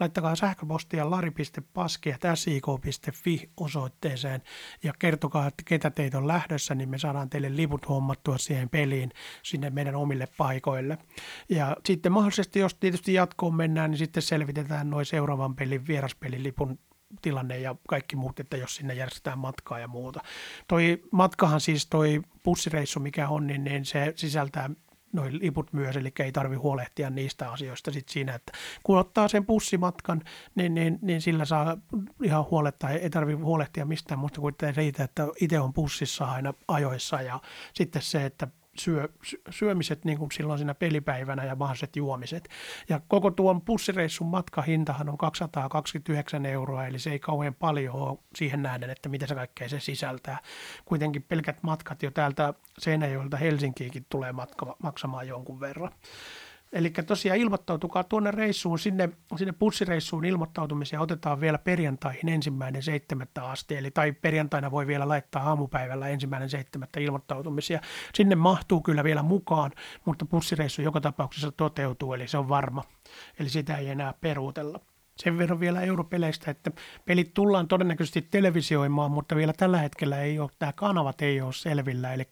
laittakaa 0.00 0.36
sähköpostia 0.36 1.10
lari.paski.sik.fi 1.10 3.50
osoitteeseen 3.56 4.42
ja 4.82 4.92
kertokaa, 4.98 5.46
että 5.46 5.62
ketä 5.66 5.90
teitä 5.90 6.18
on 6.18 6.28
lähdössä, 6.28 6.74
niin 6.74 6.88
me 6.88 6.98
saadaan 6.98 7.30
teille 7.30 7.56
liput 7.56 7.88
hommattua 7.88 8.38
siihen 8.38 8.68
peliin 8.68 9.10
sinne 9.42 9.70
meidän 9.70 9.94
omille 9.94 10.28
paikoille. 10.36 10.98
Ja 11.48 11.76
sitten 11.84 12.12
mahdollisesti, 12.12 12.58
jos 12.58 12.74
tietysti 12.74 13.14
jatkoon 13.14 13.54
mennään, 13.54 13.90
niin 13.90 13.98
sitten 13.98 14.22
selvitetään 14.22 14.90
noin 14.90 15.06
seuraavan 15.06 15.56
pelin 15.56 15.86
vieraspelilipun 15.86 16.78
tilanne 17.22 17.58
ja 17.58 17.74
kaikki 17.88 18.16
muut, 18.16 18.40
että 18.40 18.56
jos 18.56 18.76
sinne 18.76 18.94
järjestetään 18.94 19.38
matkaa 19.38 19.78
ja 19.78 19.88
muuta. 19.88 20.20
Toi 20.68 21.02
matkahan 21.10 21.60
siis 21.60 21.86
toi 21.86 22.22
bussireissu, 22.44 23.00
mikä 23.00 23.28
on, 23.28 23.46
niin, 23.46 23.64
niin 23.64 23.84
se 23.84 24.12
sisältää 24.16 24.70
noin 25.14 25.38
liput 25.38 25.72
myös, 25.72 25.96
eli 25.96 26.12
ei 26.18 26.32
tarvi 26.32 26.56
huolehtia 26.56 27.10
niistä 27.10 27.50
asioista 27.52 27.90
sit 27.90 28.08
siinä, 28.08 28.34
että 28.34 28.52
kun 28.82 28.98
ottaa 28.98 29.28
sen 29.28 29.46
bussimatkan, 29.46 30.22
niin, 30.54 30.74
niin, 30.74 30.98
niin 31.02 31.22
sillä 31.22 31.44
saa 31.44 31.76
ihan 32.22 32.44
huoletta, 32.50 32.90
ei 32.90 33.10
tarvi 33.10 33.32
huolehtia 33.32 33.84
mistään 33.84 34.18
muusta 34.18 34.40
kuin 34.40 34.54
siitä, 34.74 35.04
että 35.04 35.28
itse 35.40 35.60
on 35.60 35.72
bussissa 35.72 36.24
aina 36.24 36.54
ajoissa 36.68 37.22
ja 37.22 37.40
sitten 37.74 38.02
se, 38.02 38.24
että 38.24 38.48
syö, 38.78 39.08
syömiset 39.50 40.04
niin 40.04 40.18
kuin 40.18 40.32
silloin 40.32 40.58
siinä 40.58 40.74
pelipäivänä 40.74 41.44
ja 41.44 41.56
mahdolliset 41.56 41.96
juomiset. 41.96 42.48
Ja 42.88 43.00
koko 43.08 43.30
tuon 43.30 43.60
pussireissun 43.60 44.26
matkahintahan 44.26 45.08
on 45.08 45.18
229 45.18 46.46
euroa, 46.46 46.86
eli 46.86 46.98
se 46.98 47.10
ei 47.10 47.18
kauhean 47.18 47.54
paljon 47.54 47.94
ole 47.94 48.18
siihen 48.34 48.62
nähden, 48.62 48.90
että 48.90 49.08
mitä 49.08 49.26
se 49.26 49.34
kaikkea 49.34 49.68
se 49.68 49.80
sisältää. 49.80 50.38
Kuitenkin 50.84 51.22
pelkät 51.22 51.62
matkat 51.62 52.02
jo 52.02 52.10
täältä 52.10 52.54
Seinäjoelta 52.78 53.36
Helsinkiinkin 53.36 54.06
tulee 54.08 54.32
matka, 54.32 54.76
maksamaan 54.82 55.28
jonkun 55.28 55.60
verran. 55.60 55.90
Eli 56.74 56.90
tosiaan 56.90 57.38
ilmoittautukaa 57.38 58.04
tuonne 58.04 58.30
reissuun, 58.30 58.78
sinne, 58.78 59.08
sinne 59.36 59.52
pussireissuun 59.52 60.24
ilmoittautumisia 60.24 61.00
otetaan 61.00 61.40
vielä 61.40 61.58
perjantaihin 61.58 62.28
ensimmäinen 62.28 62.82
seitsemättä 62.82 63.44
asti, 63.44 63.76
eli 63.76 63.90
tai 63.90 64.12
perjantaina 64.12 64.70
voi 64.70 64.86
vielä 64.86 65.08
laittaa 65.08 65.48
aamupäivällä 65.48 66.08
ensimmäinen 66.08 66.50
seitsemättä 66.50 67.00
ilmoittautumisia. 67.00 67.80
Sinne 68.14 68.34
mahtuu 68.34 68.80
kyllä 68.80 69.04
vielä 69.04 69.22
mukaan, 69.22 69.70
mutta 70.04 70.24
pussireissu 70.24 70.82
joka 70.82 71.00
tapauksessa 71.00 71.52
toteutuu, 71.52 72.14
eli 72.14 72.28
se 72.28 72.38
on 72.38 72.48
varma, 72.48 72.84
eli 73.38 73.48
sitä 73.48 73.76
ei 73.76 73.88
enää 73.88 74.14
peruutella. 74.20 74.80
Sen 75.16 75.38
verran 75.38 75.60
vielä 75.60 75.80
europeleistä, 75.80 76.50
että 76.50 76.70
pelit 77.04 77.34
tullaan 77.34 77.68
todennäköisesti 77.68 78.22
televisioimaan, 78.22 79.10
mutta 79.10 79.36
vielä 79.36 79.52
tällä 79.52 79.78
hetkellä 79.78 80.20
ei 80.20 80.38
ole, 80.38 80.50
nämä 80.60 80.72
kanavat 80.72 81.22
ei 81.22 81.40
ole 81.40 81.52
selvillä, 81.52 82.14
eli 82.14 82.24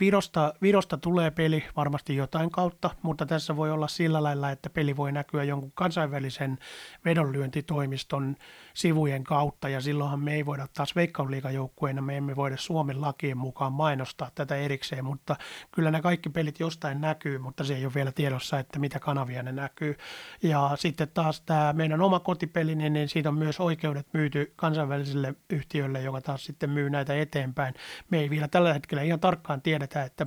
Virosta, 0.00 0.54
Virosta 0.62 0.96
tulee 0.96 1.30
peli 1.30 1.64
varmasti 1.76 2.16
jotain 2.16 2.50
kautta, 2.50 2.90
mutta 3.02 3.26
tässä 3.26 3.56
voi 3.56 3.70
olla 3.70 3.88
sillä 3.88 4.22
lailla, 4.22 4.50
että 4.50 4.70
peli 4.70 4.96
voi 4.96 5.12
näkyä 5.12 5.44
jonkun 5.44 5.72
kansainvälisen 5.74 6.58
vedonlyöntitoimiston 7.04 8.36
sivujen 8.74 9.24
kautta, 9.24 9.68
ja 9.68 9.80
silloinhan 9.80 10.20
me 10.20 10.34
ei 10.34 10.46
voida 10.46 10.66
taas 10.74 10.96
veikkausliikajoukkueena, 10.96 12.02
me 12.02 12.16
emme 12.16 12.36
voida 12.36 12.56
Suomen 12.56 13.00
lakien 13.00 13.38
mukaan 13.38 13.72
mainostaa 13.72 14.30
tätä 14.34 14.56
erikseen, 14.56 15.04
mutta 15.04 15.36
kyllä 15.72 15.90
ne 15.90 16.00
kaikki 16.00 16.30
pelit 16.30 16.60
jostain 16.60 17.00
näkyy, 17.00 17.38
mutta 17.38 17.64
se 17.64 17.74
ei 17.74 17.84
ole 17.84 17.94
vielä 17.94 18.12
tiedossa, 18.12 18.58
että 18.58 18.78
mitä 18.78 18.98
kanavia 18.98 19.42
ne 19.42 19.52
näkyy. 19.52 19.96
Ja 20.42 20.70
sitten 20.74 21.08
taas 21.14 21.40
tämä 21.40 21.72
meidän 21.72 22.00
oma 22.00 22.20
kotipeli, 22.20 22.74
niin, 22.74 22.92
niin 22.92 23.08
siitä 23.08 23.28
on 23.28 23.38
myös 23.38 23.60
oikeudet 23.60 24.06
myyty 24.12 24.52
kansainväliselle 24.56 25.34
yhtiölle, 25.50 26.02
joka 26.02 26.20
taas 26.20 26.44
sitten 26.44 26.70
myy 26.70 26.90
näitä 26.90 27.14
eteenpäin. 27.14 27.74
Me 28.10 28.18
ei 28.18 28.30
vielä 28.30 28.48
tällä 28.48 28.72
hetkellä 28.72 29.02
ihan 29.02 29.20
tarkkaan 29.20 29.62
tiedä, 29.62 29.86
tätä, 29.90 30.04
että 30.04 30.26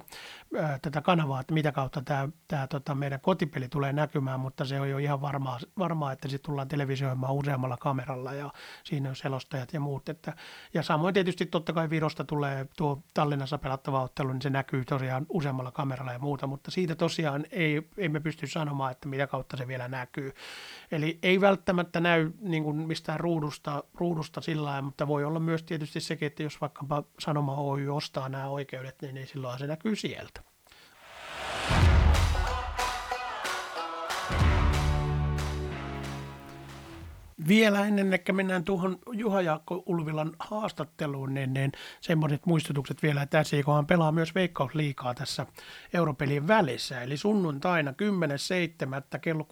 ää, 0.57 0.79
tätä 0.81 1.01
kanavaa, 1.01 1.41
että 1.41 1.53
mitä 1.53 1.71
kautta 1.71 2.01
tämä, 2.01 2.29
tämä 2.47 2.67
tota, 2.67 2.95
meidän 2.95 3.19
kotipeli 3.21 3.67
tulee 3.67 3.93
näkymään, 3.93 4.39
mutta 4.39 4.65
se 4.65 4.79
on 4.79 4.89
jo 4.89 4.97
ihan 4.97 5.21
varmaa, 5.21 5.59
varmaa 5.79 6.11
että 6.11 6.27
sitten 6.27 6.45
tullaan 6.45 6.67
televisioimaan 6.67 7.33
useammalla 7.33 7.77
kameralla 7.77 8.33
ja 8.33 8.53
siinä 8.83 9.09
on 9.09 9.15
selostajat 9.15 9.73
ja 9.73 9.79
muut. 9.79 10.09
Että, 10.09 10.33
ja 10.73 10.83
samoin 10.83 11.13
tietysti 11.13 11.45
totta 11.45 11.73
kai 11.73 11.89
Virosta 11.89 12.23
tulee 12.23 12.67
tuo 12.77 13.03
Tallinnassa 13.13 13.57
pelattava 13.57 14.03
ottelu, 14.03 14.33
niin 14.33 14.41
se 14.41 14.49
näkyy 14.49 14.85
tosiaan 14.85 15.25
useammalla 15.29 15.71
kameralla 15.71 16.13
ja 16.13 16.19
muuta, 16.19 16.47
mutta 16.47 16.71
siitä 16.71 16.95
tosiaan 16.95 17.45
ei, 17.51 17.89
ei 17.97 18.09
me 18.09 18.19
pysty 18.19 18.47
sanomaan, 18.47 18.91
että 18.91 19.07
mitä 19.07 19.27
kautta 19.27 19.57
se 19.57 19.67
vielä 19.67 19.87
näkyy. 19.87 20.33
Eli 20.91 21.19
ei 21.23 21.41
välttämättä 21.41 21.99
näy 21.99 22.31
niin 22.41 22.63
kuin 22.63 22.75
mistään 22.75 23.19
ruudusta, 23.19 23.83
ruudusta 23.93 24.41
sillä 24.41 24.63
lailla, 24.63 24.81
mutta 24.81 25.07
voi 25.07 25.23
olla 25.23 25.39
myös 25.39 25.63
tietysti 25.63 25.99
sekin, 25.99 26.25
että 26.25 26.43
jos 26.43 26.61
vaikkapa 26.61 27.03
Sanoma 27.19 27.55
Oy 27.55 27.89
ostaa 27.89 28.29
nämä 28.29 28.47
oikeudet, 28.47 29.01
niin, 29.01 29.15
niin 29.15 29.27
silloin 29.27 29.59
se 29.59 29.67
näkyy 29.67 29.95
sieltä. 29.95 30.42
Vielä 37.47 37.85
ennen 37.85 38.19
kuin 38.25 38.35
mennään 38.35 38.63
tuohon 38.63 38.99
Juha 39.11 39.41
Jaakko 39.41 39.83
Ulvilan 39.85 40.31
haastatteluun, 40.39 41.33
niin, 41.33 41.53
niin 41.53 41.71
semmoiset 42.01 42.45
muistutukset 42.45 43.03
vielä, 43.03 43.21
että 43.21 43.43
SIKhan 43.43 43.87
pelaa 43.87 44.11
myös 44.11 44.35
Veikkausliikaa 44.35 45.13
tässä 45.13 45.45
Europelin 45.93 46.47
välissä. 46.47 47.01
Eli 47.01 47.17
sunnuntaina 47.17 47.91
10.7. 47.91 49.19
kello 49.19 49.47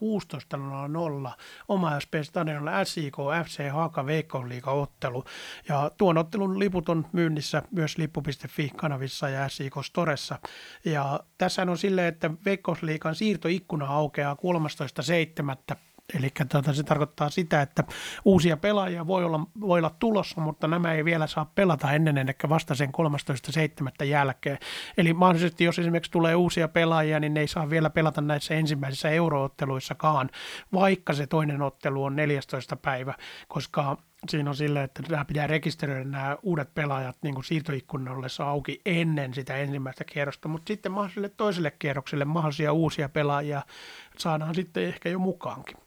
16.00 1.28 1.32
oma 1.68 2.00
SP 2.04 2.14
Stadionilla 2.24 2.86
SIK 2.86 3.16
FC 3.46 3.70
Haaka 3.70 4.06
Veikkausliiga 4.06 4.72
ottelu. 4.72 5.24
Ja 5.70 5.92
tuon 5.98 6.18
ottelun 6.18 6.60
liput 6.60 6.90
on 6.90 7.06
myynnissä 7.12 7.64
myös 7.72 7.98
lippu.fi 7.98 8.72
kanavissa 8.76 9.30
ja 9.30 9.50
SIK 9.50 9.74
Storessa. 9.84 10.40
Ja 10.86 11.20
tässä 11.38 11.62
on 11.62 11.78
silleen, 11.78 12.08
että 12.08 12.32
Veikkausliikan 12.46 13.16
siirtoikkuna 13.16 13.86
aukeaa 13.86 14.38
13.7 15.74 15.91
Eli 16.18 16.30
tuota, 16.52 16.74
se 16.74 16.84
tarkoittaa 16.84 17.30
sitä, 17.30 17.62
että 17.62 17.84
uusia 18.26 18.58
pelaajia 18.58 19.08
voi 19.08 19.26
olla, 19.26 19.40
voi 19.62 19.80
olla 19.80 19.96
tulossa, 20.00 20.42
mutta 20.42 20.68
nämä 20.68 20.94
ei 20.94 21.06
vielä 21.06 21.28
saa 21.28 21.52
pelata 21.56 21.92
ennen 21.92 22.18
ennen 22.18 22.36
vasta 22.50 22.76
sen 22.76 22.90
13.7. 24.00 24.06
jälkeen. 24.06 24.58
Eli 24.98 25.14
mahdollisesti, 25.14 25.64
jos 25.64 25.80
esimerkiksi 25.80 26.12
tulee 26.12 26.36
uusia 26.36 26.68
pelaajia, 26.68 27.20
niin 27.20 27.34
ne 27.34 27.40
ei 27.40 27.48
saa 27.48 27.70
vielä 27.70 27.90
pelata 27.90 28.22
näissä 28.22 28.54
ensimmäisissä 28.54 29.10
eurootteluissakaan, 29.10 30.30
vaikka 30.74 31.14
se 31.14 31.28
toinen 31.28 31.62
ottelu 31.62 32.04
on 32.04 32.16
14. 32.16 32.76
päivä, 32.76 33.14
koska 33.48 33.98
siinä 34.30 34.50
on 34.50 34.56
silleen, 34.56 34.86
että 34.86 35.04
nämä 35.10 35.26
pitää 35.26 35.48
rekisteröidä 35.48 36.04
nämä 36.04 36.38
uudet 36.44 36.74
pelaajat 36.74 37.18
niin 37.22 37.36
kuin 37.36 38.10
ollessa 38.10 38.50
auki 38.50 38.82
ennen 38.86 39.34
sitä 39.34 39.58
ensimmäistä 39.58 40.04
kierrosta, 40.04 40.48
mutta 40.48 40.68
sitten 40.68 40.92
mahdolliselle 40.92 41.30
toiselle 41.30 41.72
kierrokselle 41.72 42.26
mahdollisia 42.26 42.74
uusia 42.74 43.10
pelaajia 43.10 43.62
saadaan 44.18 44.56
sitten 44.56 44.84
ehkä 44.84 45.10
jo 45.10 45.20
mukaankin. 45.20 45.78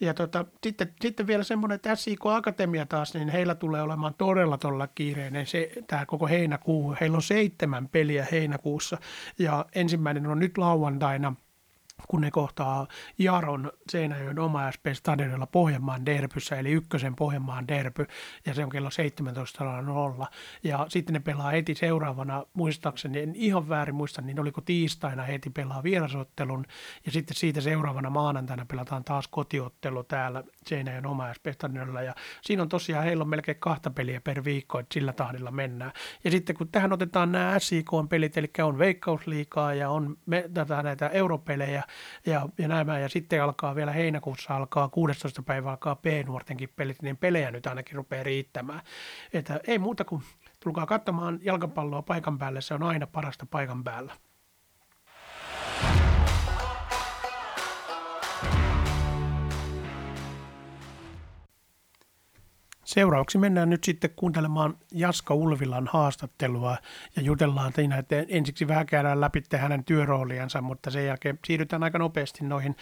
Ja 0.00 0.14
tota, 0.14 0.44
sitten, 0.62 0.94
sitten 1.02 1.26
vielä 1.26 1.44
semmoinen, 1.44 1.76
että 1.76 1.94
SIK 1.94 2.26
Akatemia 2.26 2.86
taas, 2.86 3.14
niin 3.14 3.28
heillä 3.28 3.54
tulee 3.54 3.82
olemaan 3.82 4.14
todella 4.14 4.58
todella 4.58 4.86
kiireinen 4.86 5.46
se, 5.46 5.70
tämä 5.86 6.06
koko 6.06 6.26
heinäkuu. 6.26 6.96
Heillä 7.00 7.16
on 7.16 7.22
seitsemän 7.22 7.88
peliä 7.88 8.26
heinäkuussa 8.32 8.98
ja 9.38 9.66
ensimmäinen 9.74 10.26
on 10.26 10.38
nyt 10.38 10.58
lauantaina– 10.58 11.34
kun 12.08 12.20
ne 12.20 12.30
kohtaa 12.30 12.86
Jaron 13.18 13.72
Seinäjoen 13.90 14.38
oma 14.38 14.72
SP 14.74 14.84
Stadionilla 14.92 15.46
Pohjanmaan 15.46 16.06
derpyssä, 16.06 16.56
eli 16.56 16.70
ykkösen 16.70 17.16
Pohjanmaan 17.16 17.68
derpy, 17.68 18.06
ja 18.46 18.54
se 18.54 18.64
on 18.64 18.70
kello 18.70 18.88
17.00. 20.20 20.26
Ja 20.62 20.86
sitten 20.88 21.12
ne 21.12 21.20
pelaa 21.20 21.50
heti 21.50 21.74
seuraavana, 21.74 22.44
muistaakseni, 22.54 23.20
en 23.20 23.34
ihan 23.34 23.68
väärin 23.68 23.94
muista, 23.94 24.22
niin 24.22 24.40
oliko 24.40 24.60
tiistaina 24.60 25.22
heti 25.22 25.50
pelaa 25.50 25.82
vierasottelun, 25.82 26.64
ja 27.06 27.12
sitten 27.12 27.36
siitä 27.36 27.60
seuraavana 27.60 28.10
maanantaina 28.10 28.66
pelataan 28.66 29.04
taas 29.04 29.28
kotiottelu 29.28 30.04
täällä 30.04 30.44
Seinäjoen 30.68 31.06
oma 31.06 31.34
SP 31.36 31.44
Stadionilla, 31.52 32.02
ja 32.02 32.14
siinä 32.42 32.62
on 32.62 32.68
tosiaan, 32.68 33.04
heillä 33.04 33.22
on 33.22 33.28
melkein 33.28 33.60
kahta 33.60 33.90
peliä 33.90 34.20
per 34.20 34.44
viikko, 34.44 34.78
että 34.78 34.94
sillä 34.94 35.12
tahdilla 35.12 35.50
mennään. 35.50 35.92
Ja 36.24 36.30
sitten 36.30 36.56
kun 36.56 36.68
tähän 36.68 36.92
otetaan 36.92 37.32
nämä 37.32 37.58
SIK-pelit, 37.58 38.36
eli 38.36 38.50
on 38.62 38.78
Veikkausliikaa 38.78 39.74
ja 39.74 39.90
on 39.90 40.16
me, 40.26 40.50
tätä, 40.54 40.82
näitä 40.82 41.08
europelejä, 41.08 41.82
ja, 42.26 42.48
ja 42.58 42.68
näin 42.68 43.02
ja 43.02 43.08
sitten 43.08 43.42
alkaa 43.42 43.74
vielä 43.74 43.92
heinäkuussa 43.92 44.56
alkaa 44.56 44.88
16. 44.88 45.42
päivä 45.42 45.70
alkaa 45.70 45.94
P-nuortenkin 45.94 46.68
pelit, 46.76 47.02
niin 47.02 47.16
pelejä 47.16 47.50
nyt 47.50 47.66
ainakin 47.66 47.96
rupeaa 47.96 48.22
riittämään. 48.22 48.80
Että 49.32 49.60
ei 49.66 49.78
muuta 49.78 50.04
kuin 50.04 50.22
tulkaa 50.60 50.86
katsomaan 50.86 51.40
jalkapalloa 51.42 52.02
paikan 52.02 52.38
päälle, 52.38 52.60
se 52.60 52.74
on 52.74 52.82
aina 52.82 53.06
parasta 53.06 53.46
paikan 53.46 53.84
päällä. 53.84 54.12
Seuraavaksi 62.94 63.38
mennään 63.38 63.70
nyt 63.70 63.84
sitten 63.84 64.10
kuuntelemaan 64.16 64.76
Jaska 64.92 65.34
Ulvilan 65.34 65.88
haastattelua 65.92 66.76
ja 67.16 67.22
jutellaan 67.22 67.72
siinä, 67.72 67.98
että 67.98 68.24
ensiksi 68.28 68.68
vähän 68.68 68.86
käydään 68.86 69.20
läpi 69.20 69.42
hänen 69.56 69.84
työrooliansa, 69.84 70.60
mutta 70.60 70.90
sen 70.90 71.06
jälkeen 71.06 71.38
siirrytään 71.46 71.82
aika 71.82 71.98
nopeasti 71.98 72.44
noihin 72.44 72.76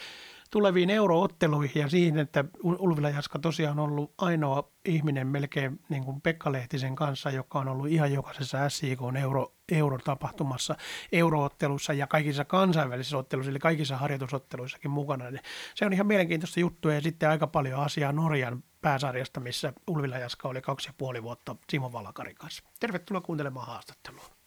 tuleviin 0.52 0.90
eurootteluihin 0.90 1.80
ja 1.80 1.88
siihen, 1.88 2.18
että 2.18 2.44
Ulvila 2.62 3.10
Jaska 3.10 3.38
tosiaan 3.38 3.78
on 3.78 3.90
ollut 3.90 4.14
ainoa 4.18 4.70
ihminen 4.84 5.26
melkein 5.26 5.80
niin 5.88 6.04
kuin 6.04 6.20
Pekka 6.20 6.52
Lehtisen 6.52 6.96
kanssa, 6.96 7.30
joka 7.30 7.58
on 7.58 7.68
ollut 7.68 7.88
ihan 7.88 8.12
jokaisessa 8.12 8.68
SIK 8.68 8.98
euro, 9.20 9.52
eurotapahtumassa, 9.72 10.74
euroottelussa 11.12 11.92
ja 11.92 12.06
kaikissa 12.06 12.44
kansainvälisissä 12.44 13.18
otteluissa, 13.18 13.50
eli 13.50 13.58
kaikissa 13.58 13.96
harjoitusotteluissakin 13.96 14.90
mukana. 14.90 15.30
Niin 15.30 15.42
se 15.74 15.86
on 15.86 15.92
ihan 15.92 16.06
mielenkiintoista 16.06 16.60
juttua 16.60 16.94
ja 16.94 17.00
sitten 17.00 17.28
aika 17.28 17.46
paljon 17.46 17.80
asiaa 17.80 18.12
Norjan 18.12 18.64
pääsarjasta, 18.80 19.40
missä 19.40 19.72
Ulvila 19.90 20.18
Jaska 20.18 20.48
oli 20.48 20.60
kaksi 20.60 20.88
ja 20.88 20.94
puoli 20.98 21.22
vuotta 21.22 21.56
Simo 21.70 21.92
Valakarin 21.92 22.36
kanssa. 22.36 22.62
Tervetuloa 22.80 23.20
kuuntelemaan 23.20 23.66
haastattelua. 23.66 24.41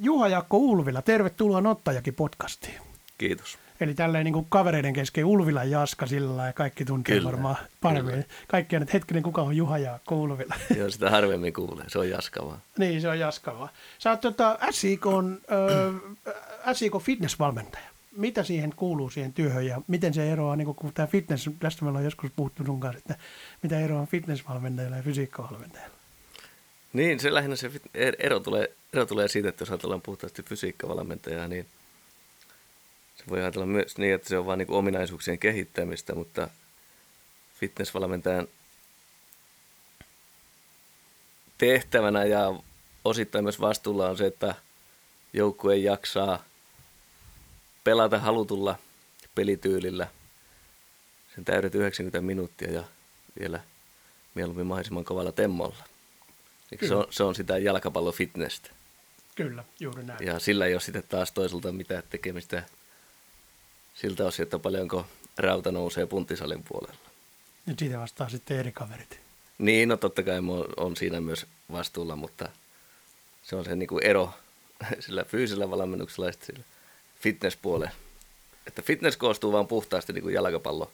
Juha 0.00 0.28
Jaakko 0.28 0.56
Ulvila, 0.56 1.02
tervetuloa 1.02 1.60
Nottajakin 1.60 2.14
podcastiin. 2.14 2.74
Kiitos. 3.18 3.58
Eli 3.80 3.94
tälleen 3.94 4.24
niin 4.24 4.32
kuin 4.32 4.46
kavereiden 4.48 4.92
kesken 4.92 5.24
Ulvila 5.24 5.64
Jaska 5.64 6.06
sillä 6.06 6.46
ja 6.46 6.52
kaikki 6.52 6.84
tuntee 6.84 7.16
kyllä, 7.16 7.26
varmaan 7.26 7.56
paremmin. 7.80 8.12
Kyllä. 8.12 8.26
Kaikki 8.48 8.76
on, 8.76 8.82
että 8.82 8.92
hetkinen, 8.92 9.22
kuka 9.22 9.42
on 9.42 9.56
Juha 9.56 9.78
Jaakko 9.78 10.16
Ulvila? 10.16 10.54
Joo, 10.78 10.90
sitä 10.90 11.10
harvemmin 11.10 11.52
kuulee. 11.52 11.84
Se 11.88 11.98
on 11.98 12.10
Jaska 12.10 12.46
vaan. 12.46 12.62
niin, 12.78 13.00
se 13.00 13.08
on 13.08 13.18
Jaska 13.18 13.58
vaan. 13.58 13.68
Sä 13.98 14.10
oot 14.10 14.20
tota, 14.20 14.58
SIK, 14.70 15.06
on, 15.06 15.40
äh, 16.28 16.74
SIK 16.74 16.92
fitnessvalmentaja. 17.00 17.84
Mitä 18.16 18.42
siihen 18.42 18.72
kuuluu 18.76 19.10
siihen 19.10 19.32
työhön 19.32 19.66
ja 19.66 19.82
miten 19.86 20.14
se 20.14 20.32
eroaa, 20.32 20.56
niin 20.56 20.74
kun 20.74 20.92
tämä 20.94 21.06
fitness, 21.06 21.50
tästä 21.58 21.84
meillä 21.84 21.98
on 21.98 22.04
joskus 22.04 22.30
puhuttu 22.36 22.64
sun 22.64 22.80
kanssa, 22.80 22.98
että 22.98 23.16
mitä 23.62 23.80
eroa 23.80 24.00
on 24.00 24.06
fitnessvalmentajalla 24.06 24.96
ja 24.96 25.02
fysiikkavalmentajalla? 25.02 25.97
Niin, 26.92 27.20
se 27.20 27.34
lähinnä 27.34 27.56
se 27.56 27.70
ero 28.18 28.40
tulee, 28.40 28.72
ero 28.92 29.06
tulee 29.06 29.28
siitä, 29.28 29.48
että 29.48 29.62
jos 29.62 29.70
ajatellaan 29.70 30.02
puhtaasti 30.02 30.42
fysiikkavalmentajaa, 30.42 31.48
niin 31.48 31.66
se 33.16 33.24
voi 33.28 33.40
ajatella 33.40 33.66
myös 33.66 33.98
niin, 33.98 34.14
että 34.14 34.28
se 34.28 34.38
on 34.38 34.46
vain 34.46 34.58
niin 34.58 34.70
ominaisuuksien 34.70 35.38
kehittämistä, 35.38 36.14
mutta 36.14 36.48
fitnessvalmentajan 37.60 38.48
tehtävänä 41.58 42.24
ja 42.24 42.54
osittain 43.04 43.44
myös 43.44 43.60
vastuulla 43.60 44.08
on 44.08 44.16
se, 44.16 44.26
että 44.26 44.54
joukkue 45.32 45.76
jaksaa 45.76 46.44
pelata 47.84 48.18
halutulla 48.18 48.78
pelityylillä 49.34 50.08
sen 51.34 51.44
täydet 51.44 51.74
90 51.74 52.20
minuuttia 52.20 52.72
ja 52.72 52.84
vielä 53.40 53.60
mieluummin 54.34 54.66
mahdollisimman 54.66 55.04
kovalla 55.04 55.32
temmolla. 55.32 55.87
Se 56.88 56.94
on, 56.94 57.06
se 57.10 57.22
on 57.22 57.34
sitä 57.34 57.58
jalkapallofitnessä. 57.58 58.62
Kyllä, 59.34 59.64
juuri 59.80 60.04
näin. 60.04 60.26
Ja 60.26 60.38
sillä 60.38 60.66
ei 60.66 60.74
ole 60.74 60.80
sitten 60.80 61.02
taas 61.08 61.32
toisaalta 61.32 61.72
mitään 61.72 62.02
tekemistä 62.10 62.62
siltä 63.94 64.26
osin, 64.26 64.42
että 64.42 64.58
paljonko 64.58 65.06
rauta 65.36 65.72
nousee 65.72 66.06
punttisalin 66.06 66.62
puolella. 66.68 66.98
Ja 67.66 67.74
siitä 67.78 67.98
vastaa 67.98 68.28
sitten 68.28 68.58
eri 68.58 68.72
kaverit. 68.72 69.20
Niin, 69.58 69.88
no 69.88 69.96
totta 69.96 70.22
kai 70.22 70.38
on 70.76 70.96
siinä 70.96 71.20
myös 71.20 71.46
vastuulla, 71.72 72.16
mutta 72.16 72.48
se 73.42 73.56
on 73.56 73.64
se 73.64 73.76
niin 73.76 73.88
kuin 73.88 74.04
ero 74.04 74.34
sillä 75.00 75.24
fyysisellä 75.24 75.70
valmennuksella 75.70 76.26
ja 76.26 76.32
sillä 76.40 76.64
fitnesspuolella. 77.20 77.92
Että 78.66 78.82
fitness 78.82 79.16
koostuu 79.16 79.52
vain 79.52 79.66
puhtaasti 79.66 80.12
niin 80.12 80.22
kuin 80.22 80.34
jalkapallo. 80.34 80.90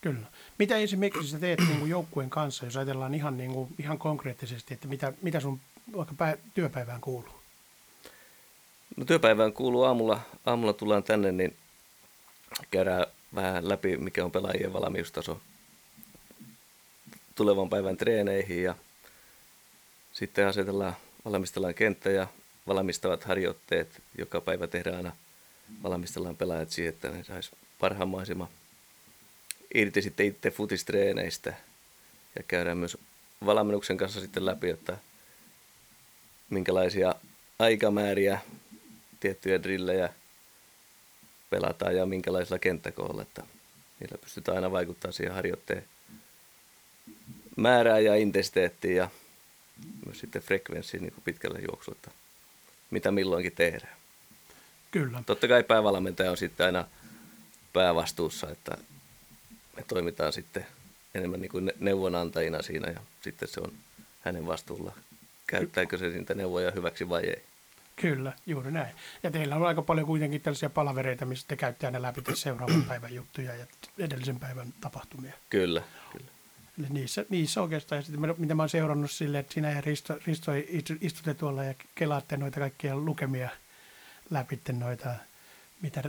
Kyllä. 0.00 0.26
Mitä 0.58 0.76
esimerkiksi 0.76 1.30
sä 1.30 1.38
teet 1.38 1.58
niin 1.58 1.88
joukkueen 1.88 2.30
kanssa, 2.30 2.64
jos 2.64 2.76
ajatellaan 2.76 3.14
ihan, 3.14 3.36
niin 3.36 3.52
kuin, 3.52 3.68
ihan 3.78 3.98
konkreettisesti, 3.98 4.74
että 4.74 4.88
mitä, 4.88 5.12
mitä 5.22 5.40
sun 5.40 5.60
vaikka 5.96 6.14
pää, 6.18 6.36
työpäivään 6.54 7.00
kuuluu? 7.00 7.34
No 8.96 9.04
työpäivään 9.04 9.52
kuuluu 9.52 9.82
aamulla, 9.82 10.20
aamulla 10.46 10.72
tullaan 10.72 11.02
tänne, 11.02 11.32
niin 11.32 11.56
käydään 12.70 13.06
vähän 13.34 13.68
läpi, 13.68 13.96
mikä 13.96 14.24
on 14.24 14.30
pelaajien 14.30 14.72
valmiustaso 14.72 15.40
tulevan 17.34 17.68
päivän 17.68 17.96
treeneihin 17.96 18.62
ja 18.62 18.74
sitten 20.12 20.46
asetellaan, 20.46 20.96
valmistellaan 21.24 21.74
kenttä 21.74 22.10
ja 22.10 22.26
valmistavat 22.66 23.24
harjoitteet. 23.24 24.02
Joka 24.18 24.40
päivä 24.40 24.66
tehdään 24.66 24.96
aina, 24.96 25.12
valmistellaan 25.82 26.36
pelaajat 26.36 26.70
siihen, 26.70 26.94
että 26.94 27.08
ne 27.08 27.24
saisi 27.24 27.50
parhaan 27.80 28.08
mahdollisimman 28.08 28.48
irti 29.74 30.02
sitten 30.02 30.26
itse 30.26 30.50
futistreeneistä 30.50 31.54
ja 32.36 32.42
käydään 32.48 32.78
myös 32.78 32.98
valmennuksen 33.46 33.96
kanssa 33.96 34.20
sitten 34.20 34.46
läpi, 34.46 34.70
että 34.70 34.98
minkälaisia 36.50 37.14
aikamääriä 37.58 38.40
tiettyjä 39.20 39.62
drillejä 39.62 40.08
pelataan 41.50 41.96
ja 41.96 42.06
minkälaisella 42.06 42.58
kenttäkoolla, 42.58 43.22
että 43.22 43.42
niillä 44.00 44.18
pystytään 44.18 44.56
aina 44.56 44.72
vaikuttaa 44.72 45.12
siihen 45.12 45.34
harjoitteen 45.34 45.84
määrään 47.56 48.04
ja 48.04 48.14
intensiteettiin 48.14 48.96
ja 48.96 49.10
myös 50.06 50.20
sitten 50.20 50.42
frekvenssiin 50.42 51.02
niin 51.02 51.14
pitkällä 51.24 51.58
juoksulla, 51.58 51.98
että 51.98 52.10
mitä 52.90 53.10
milloinkin 53.10 53.52
tehdään. 53.52 53.96
Kyllä. 54.90 55.22
Totta 55.26 55.48
kai 55.48 55.62
päävalmentaja 55.62 56.30
on 56.30 56.36
sitten 56.36 56.66
aina 56.66 56.84
päävastuussa, 57.72 58.50
että 58.50 58.78
me 59.76 59.82
toimitaan 59.88 60.32
sitten 60.32 60.66
enemmän 61.14 61.40
niin 61.40 61.50
kuin 61.50 61.72
neuvonantajina 61.80 62.62
siinä 62.62 62.90
ja 62.90 63.00
sitten 63.20 63.48
se 63.48 63.60
on 63.60 63.72
hänen 64.20 64.46
vastuulla. 64.46 64.92
Käyttääkö 65.46 65.98
se 65.98 66.08
niitä 66.08 66.34
neuvoja 66.34 66.70
hyväksi 66.70 67.08
vai 67.08 67.22
ei? 67.22 67.42
Kyllä, 67.96 68.32
juuri 68.46 68.70
näin. 68.70 68.94
Ja 69.22 69.30
teillä 69.30 69.56
on 69.56 69.66
aika 69.66 69.82
paljon 69.82 70.06
kuitenkin 70.06 70.40
tällaisia 70.40 70.70
palavereita, 70.70 71.26
missä 71.26 71.48
te 71.48 71.56
käytte 71.56 71.86
aina 71.86 72.02
läpi 72.02 72.22
seuraavan 72.34 72.84
päivän 72.88 73.14
juttuja 73.14 73.54
ja 73.54 73.66
edellisen 73.98 74.40
päivän 74.40 74.74
tapahtumia. 74.80 75.32
Kyllä, 75.50 75.82
kyllä. 76.12 76.30
Eli 76.78 76.86
niissä, 76.90 77.24
niissä 77.28 77.62
oikeastaan, 77.62 77.98
ja 77.98 78.02
sitten 78.02 78.34
mitä 78.38 78.54
mä 78.54 78.62
oon 78.62 78.68
seurannut 78.68 79.10
silleen, 79.10 79.40
että 79.40 79.54
sinä 79.54 79.70
ja 79.70 79.80
Risto, 79.80 80.18
Risto 80.26 80.52
istutte 81.00 81.34
tuolla 81.34 81.64
ja 81.64 81.74
kelaatte 81.94 82.36
noita 82.36 82.60
kaikkia 82.60 82.96
lukemia 82.96 83.48
läpi 84.30 84.60
noita, 84.72 85.14
mitä 85.80 86.02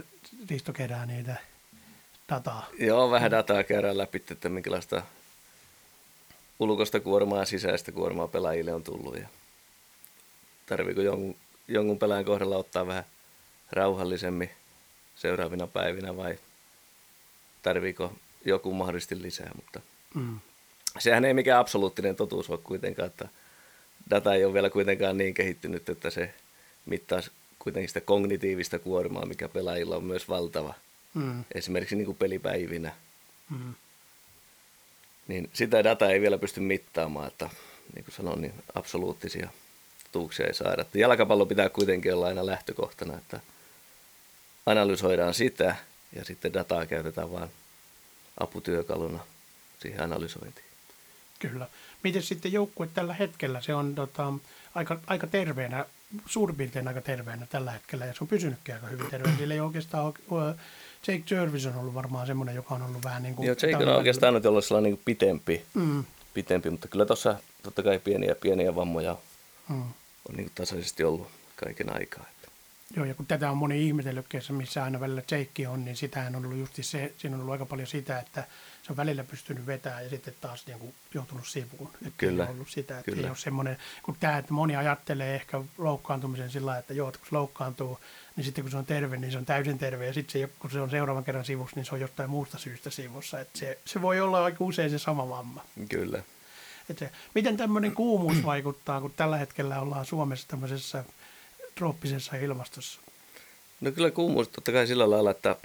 Risto 0.50 0.72
kerää 0.72 1.06
niitä 1.06 1.36
dataa. 2.28 2.66
Joo, 2.78 3.10
vähän 3.10 3.30
dataa 3.30 3.64
käydään 3.64 3.98
läpi, 3.98 4.24
että 4.30 4.48
minkälaista 4.48 5.02
ulkoista 6.58 7.00
kuormaa 7.00 7.38
ja 7.38 7.44
sisäistä 7.44 7.92
kuormaa 7.92 8.28
pelaajille 8.28 8.74
on 8.74 8.82
tullut. 8.82 9.16
Ja 9.16 9.28
tarviiko 10.66 11.00
jonkun, 11.00 11.36
jonkun 11.68 11.98
pelaajan 11.98 12.24
kohdalla 12.24 12.56
ottaa 12.56 12.86
vähän 12.86 13.04
rauhallisemmin 13.72 14.50
seuraavina 15.16 15.66
päivinä 15.66 16.16
vai 16.16 16.38
tarviiko 17.62 18.12
joku 18.44 18.72
mahdollisesti 18.72 19.22
lisää, 19.22 19.50
mutta 19.56 19.80
mm. 20.14 20.40
sehän 20.98 21.24
ei 21.24 21.34
mikään 21.34 21.60
absoluuttinen 21.60 22.16
totuus 22.16 22.50
ole 22.50 22.58
kuitenkaan, 22.64 23.06
että 23.06 23.28
data 24.10 24.34
ei 24.34 24.44
ole 24.44 24.54
vielä 24.54 24.70
kuitenkaan 24.70 25.18
niin 25.18 25.34
kehittynyt, 25.34 25.88
että 25.88 26.10
se 26.10 26.34
mittaa 26.86 27.20
kuitenkin 27.58 27.88
sitä 27.88 28.00
kognitiivista 28.00 28.78
kuormaa, 28.78 29.26
mikä 29.26 29.48
pelaajilla 29.48 29.96
on 29.96 30.04
myös 30.04 30.28
valtava. 30.28 30.74
Mm. 31.16 31.44
Esimerkiksi 31.54 31.96
niin 31.96 32.06
kuin 32.06 32.16
pelipäivinä. 32.16 32.92
Mm. 33.50 33.74
Niin 35.28 35.50
sitä 35.52 35.84
dataa 35.84 36.10
ei 36.10 36.20
vielä 36.20 36.38
pysty 36.38 36.60
mittaamaan, 36.60 37.26
että 37.28 37.50
niin 37.94 38.04
kuin 38.04 38.14
sanoin, 38.14 38.40
niin 38.40 38.54
absoluuttisia 38.74 39.48
totuuksia 40.04 40.46
ei 40.46 40.54
saada. 40.54 40.82
Että 40.82 40.98
jalkapallo 40.98 41.46
pitää 41.46 41.68
kuitenkin 41.68 42.14
olla 42.14 42.26
aina 42.26 42.46
lähtökohtana, 42.46 43.18
että 43.18 43.40
analysoidaan 44.66 45.34
sitä 45.34 45.76
ja 46.16 46.24
sitten 46.24 46.52
dataa 46.52 46.86
käytetään 46.86 47.32
vain 47.32 47.50
aputyökaluna 48.40 49.18
siihen 49.78 50.02
analysointiin. 50.02 50.66
Kyllä. 51.38 51.68
Miten 52.02 52.22
sitten 52.22 52.52
joukkue 52.52 52.88
tällä 52.94 53.14
hetkellä? 53.14 53.60
Se 53.60 53.74
on 53.74 53.94
tota, 53.94 54.32
aika, 54.74 55.00
aika 55.06 55.26
terveenä, 55.26 55.86
suurin 56.26 56.56
piirtein 56.56 56.88
aika 56.88 57.00
terveenä 57.00 57.46
tällä 57.46 57.70
hetkellä 57.70 58.06
ja 58.06 58.12
se 58.14 58.18
on 58.20 58.28
pysynytkin 58.28 58.74
aika 58.74 58.86
hyvin 58.86 59.10
terveenä. 59.10 59.38
Sillä 59.38 59.54
ei 59.54 59.60
oikeastaan 59.60 60.04
ole, 60.30 60.54
Jake 61.08 61.34
Jervis 61.34 61.66
on 61.66 61.76
ollut 61.76 61.94
varmaan 61.94 62.26
semmoinen, 62.26 62.54
joka 62.54 62.74
on 62.74 62.82
ollut 62.82 63.04
vähän 63.04 63.22
niin 63.22 63.34
kuin... 63.34 63.46
Joo, 63.46 63.56
Jake 63.62 63.84
on 63.84 63.96
oikeastaan 63.96 64.34
nyt 64.34 64.46
ollut 64.46 64.64
sellainen 64.64 64.92
niin 64.92 65.02
pitempi, 65.04 65.64
mm. 65.74 66.04
pitempi, 66.34 66.70
mutta 66.70 66.88
kyllä 66.88 67.06
tuossa 67.06 67.38
totta 67.62 67.82
kai 67.82 67.98
pieniä, 67.98 68.34
pieniä 68.34 68.74
vammoja 68.74 69.16
mm. 69.68 69.82
on 70.28 70.36
niin 70.36 70.50
tasaisesti 70.54 71.04
ollut 71.04 71.28
kaiken 71.56 71.96
aikaa. 71.96 72.26
Joo, 72.96 73.04
ja 73.04 73.14
kun 73.14 73.26
tätä 73.26 73.50
on 73.50 73.56
moni 73.56 73.86
ihmetellyt, 73.86 74.26
missä 74.50 74.84
aina 74.84 75.00
välillä 75.00 75.22
Jake 75.30 75.68
on, 75.68 75.84
niin 75.84 75.96
sitähän 75.96 76.36
on 76.36 76.44
ollut 76.44 76.58
just 76.58 76.74
se, 76.80 77.12
siinä 77.18 77.36
on 77.36 77.40
ollut 77.40 77.52
aika 77.52 77.66
paljon 77.66 77.88
sitä, 77.88 78.18
että 78.18 78.44
se 78.82 78.92
on 78.92 78.96
välillä 78.96 79.24
pystynyt 79.24 79.66
vetämään 79.66 80.04
ja 80.04 80.10
sitten 80.10 80.34
taas 80.40 80.66
niin 80.66 80.78
kuin 80.78 80.94
joutunut 81.14 81.46
sivuun. 81.46 81.90
Että 81.94 82.14
kyllä. 82.18 82.44
Ei 82.44 82.50
ollut 82.50 82.70
sitä, 82.70 82.98
että 82.98 83.10
kyllä. 83.10 83.22
ei 83.22 83.28
ole 83.28 83.36
semmoinen, 83.36 83.78
kun 84.02 84.16
tämä, 84.20 84.38
että 84.38 84.52
moni 84.52 84.76
ajattelee 84.76 85.34
ehkä 85.34 85.60
loukkaantumisen 85.78 86.50
sillä 86.50 86.78
että 86.78 86.94
joo, 86.94 87.08
että 87.08 87.18
kun 87.18 87.28
se 87.28 87.34
loukkaantuu, 87.34 87.98
niin 88.36 88.44
sitten 88.44 88.64
kun 88.64 88.70
se 88.70 88.76
on 88.76 88.86
terve, 88.86 89.16
niin 89.16 89.32
se 89.32 89.38
on 89.38 89.46
täysin 89.46 89.78
terve 89.78 90.06
ja 90.06 90.12
sitten 90.12 90.40
se, 90.40 90.48
kun 90.58 90.70
se 90.70 90.80
on 90.80 90.90
seuraavan 90.90 91.24
kerran 91.24 91.44
sivussa, 91.44 91.76
niin 91.76 91.84
se 91.84 91.94
on 91.94 92.00
jostain 92.00 92.30
muusta 92.30 92.58
syystä 92.58 92.90
sivussa. 92.90 93.40
Että 93.40 93.58
se, 93.58 93.78
se 93.84 94.02
voi 94.02 94.20
olla 94.20 94.44
aika 94.44 94.64
usein 94.64 94.90
se 94.90 94.98
sama 94.98 95.28
vamma. 95.28 95.64
Kyllä. 95.88 96.22
Että 96.90 97.04
se, 97.04 97.12
miten 97.34 97.56
tämmöinen 97.56 97.92
kuumuus 97.92 98.44
vaikuttaa, 98.44 99.00
kun 99.00 99.12
tällä 99.16 99.36
hetkellä 99.36 99.80
ollaan 99.80 100.06
Suomessa 100.06 100.48
tämmöisessä 100.48 101.04
trooppisessa 101.74 102.36
ilmastossa? 102.36 103.00
No 103.80 103.92
kyllä 103.92 104.10
kuumuus 104.10 104.48
totta 104.48 104.72
kai 104.72 104.86
sillä 104.86 105.10
lailla, 105.10 105.30
että 105.30 105.56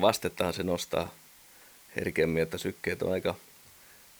vastetahan 0.00 0.54
se 0.54 0.62
nostaa 0.62 1.14
herkemmin, 1.96 2.42
että 2.42 2.58
sykkeet 2.58 3.02
on 3.02 3.12
aika 3.12 3.34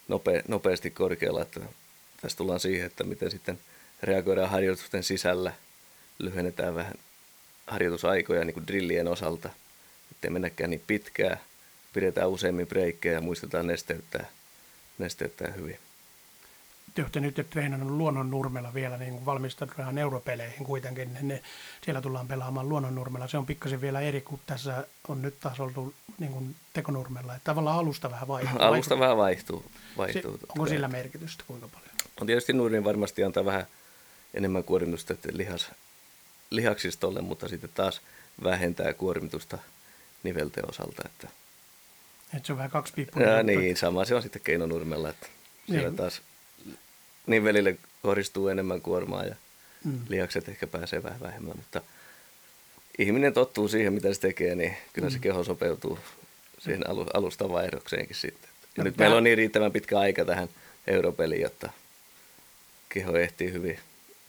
nope, 0.09 0.45
nopeasti 0.49 0.91
korkealla, 0.91 1.43
että 1.43 1.61
tässä 2.23 2.39
tullaan 2.39 2.61
siihen, 2.61 2.87
että 2.87 3.05
miten 3.05 3.31
sitten 3.31 3.59
reagoidaan 4.03 4.51
harjoitusten 4.51 5.03
sisällä, 5.03 5.53
lyhennetään 6.19 6.75
vähän 6.75 6.95
harjoitusaikoja 7.71 8.45
niin 8.45 8.55
kuin 8.55 8.67
drillien 8.67 9.09
osalta, 9.09 9.51
ettei 10.11 10.31
mennäkään 10.31 10.71
niin 10.71 10.83
pitkään, 10.87 11.41
pidetään 11.93 12.31
useimmin 12.31 12.67
breikkejä 12.67 13.15
ja 13.15 13.21
muistetaan 13.21 13.67
nesteyttää, 13.67 14.27
nesteyttää 14.99 15.53
hyvin 15.53 15.79
te 16.95 17.03
olette 17.03 17.21
nyt 17.21 17.47
treenannut 17.51 17.91
luonnonnurmella 17.91 18.75
vielä, 18.75 18.97
niin 18.97 19.13
kuin 19.13 19.27
valmistaudutaan 19.27 19.99
europeleihin 19.99 20.65
kuitenkin, 20.65 21.15
niin 21.15 21.29
ne, 21.29 21.43
siellä 21.85 22.01
tullaan 22.01 22.29
pelaamaan 22.29 22.69
luonnonnurmella. 22.69 23.29
Se 23.29 23.39
on 23.39 23.47
pikkasen 23.47 23.81
vielä 23.81 24.01
eri, 24.01 24.21
kuin 24.21 24.41
tässä 24.47 24.87
on 25.09 25.23
nyt 25.23 25.35
taas 25.41 25.61
ollut 25.61 25.95
niin 26.19 26.33
kuin 26.33 26.57
tekonurmella. 26.73 27.35
Että 27.35 27.45
tavallaan 27.45 27.79
alusta 27.79 28.11
vähän 28.11 28.29
vaihtuu. 28.29 28.59
Alusta 28.59 28.99
vähän 28.99 29.17
vaihtuu. 29.17 29.65
vaihtuu 29.97 30.39
se, 30.39 30.47
onko 30.49 30.67
sillä 30.67 30.89
merkitystä 30.89 31.45
kuinka 31.47 31.69
paljon? 31.69 31.91
On 32.21 32.27
tietysti 32.27 32.53
nurmin 32.53 32.85
varmasti 32.85 33.25
antaa 33.25 33.45
vähän 33.45 33.67
enemmän 34.35 34.65
kuormitusta 34.65 35.15
lihas, 35.33 35.71
lihaksistolle, 36.51 37.23
mutta 37.23 37.49
sitten 37.49 37.71
taas 37.75 38.01
vähentää 38.43 38.93
kuormitusta 38.93 39.59
nivelten 40.23 40.71
osalta. 40.71 41.03
Että... 41.07 41.29
Et 42.37 42.45
se 42.45 42.53
on 42.53 42.59
vähän 42.59 42.71
kaksi 42.71 42.93
piippuja. 42.93 43.43
Niin, 43.43 43.77
sama 43.77 44.05
se 44.05 44.15
on 44.15 44.23
sitten 44.23 44.43
keinonurmella, 44.43 45.09
että 45.09 45.27
siellä 45.67 45.89
niin. 45.89 45.97
taas 45.97 46.23
niin 47.27 47.45
velille 47.45 47.77
kohdistuu 48.03 48.49
enemmän 48.49 48.81
kuormaa 48.81 49.25
ja 49.25 49.35
mm. 49.85 50.01
lihakset 50.09 50.49
ehkä 50.49 50.67
pääsee 50.67 51.03
vähän 51.03 51.21
vähemmän, 51.21 51.57
mutta 51.57 51.81
ihminen 52.99 53.33
tottuu 53.33 53.69
siihen, 53.69 53.93
mitä 53.93 54.15
se 54.15 54.21
tekee, 54.21 54.55
niin 54.55 54.77
kyllä 54.93 55.09
mm. 55.09 55.13
se 55.13 55.19
keho 55.19 55.45
sopeutuu 55.45 55.99
siihen 56.59 56.85
alusta 57.15 57.49
vaihdokseenkin 57.49 58.17
sitten. 58.17 58.51
Ja 58.77 58.83
no, 58.83 58.85
nyt 58.85 58.97
tämä... 58.97 59.05
meillä 59.05 59.17
on 59.17 59.25
niin 59.25 59.39
riittävän 59.39 59.73
pitkä 59.73 59.99
aika 59.99 60.25
tähän 60.25 60.49
europeliin, 60.87 61.43
jotta 61.43 61.71
keho 62.89 63.17
ehtii 63.17 63.53
hyvin 63.53 63.79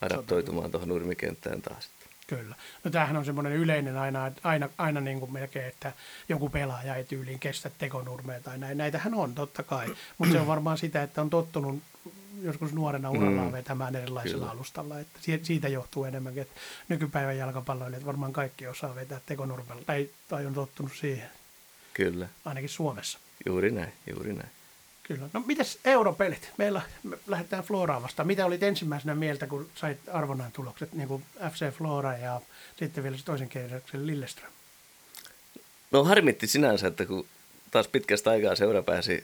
adaptoitumaan 0.01 0.71
tuohon 0.71 0.89
nurmikenttään 0.89 1.62
taas. 1.62 1.89
Kyllä. 2.36 2.56
No 2.84 2.91
tämähän 2.91 3.17
on 3.17 3.26
semmoinen 3.26 3.54
yleinen 3.54 3.98
aina, 3.98 4.32
aina, 4.44 4.70
aina 4.78 5.02
niin 5.02 5.20
kuin 5.20 5.34
melkein, 5.34 5.65
että 5.65 5.91
joku 6.30 6.50
pelaaja 6.50 6.96
ei 6.96 7.04
tyyliin 7.04 7.39
kestä 7.39 7.72
tekonurmea 7.78 8.39
tai 8.39 8.58
näin. 8.58 8.78
Näitähän 8.78 9.13
on 9.13 9.36
totta 9.36 9.63
kai, 9.63 9.88
mutta 10.17 10.34
se 10.34 10.39
on 10.39 10.48
varmaan 10.48 10.78
sitä, 10.78 11.04
että 11.04 11.22
on 11.22 11.30
tottunut 11.30 11.84
joskus 12.41 12.74
nuorena 12.74 13.10
urallaan 13.10 13.48
mm. 13.48 13.54
vetämään 13.54 13.96
erilaisella 13.96 14.38
Kyllä. 14.38 14.52
alustalla. 14.52 15.00
Että 15.00 15.20
siitä 15.44 15.67
johtuu 15.67 16.06
enemmänkin, 16.06 16.41
että 16.41 16.60
nykypäivän 16.89 17.38
jalkapalloilijat 17.38 18.06
varmaan 18.06 18.34
kaikki 18.34 18.67
osaa 18.67 18.96
vetää 18.96 19.20
tekonurmella 19.26 19.82
tai, 19.86 20.10
tai 20.28 20.46
on 20.46 20.54
tottunut 20.54 20.91
siihen. 20.96 21.30
Kyllä. 21.94 22.28
Ainakin 22.46 22.70
Suomessa. 22.70 23.20
Juuri 23.46 23.72
näin, 23.72 23.94
juuri 24.15 24.34
näin. 24.34 24.50
Kyllä. 25.04 25.30
No 25.34 25.44
mites 25.46 25.80
europelit? 25.86 26.52
Meillä 26.58 26.82
me 27.04 27.18
lähdetään 27.28 27.64
Floraa 27.64 28.02
vastaan. 28.02 28.28
Mitä 28.28 28.46
olit 28.46 28.64
ensimmäisenä 28.64 29.16
mieltä, 29.16 29.48
kun 29.48 29.70
sait 29.76 29.98
arvonnan 30.14 30.52
tulokset, 30.52 30.94
niin 30.94 31.08
kuin 31.08 31.26
FC 31.52 31.72
Flora 31.72 32.18
ja 32.18 32.42
sitten 32.76 33.04
vielä 33.04 33.18
toisen 33.26 33.50
kierroksen 33.50 34.08
Lilleström? 34.08 34.52
No 35.92 36.04
harmitti 36.04 36.48
sinänsä, 36.48 36.88
että 36.88 37.06
kun 37.06 37.26
taas 37.72 37.88
pitkästä 37.88 38.30
aikaa 38.30 38.56
seura 38.56 38.82
pääsi 38.84 39.24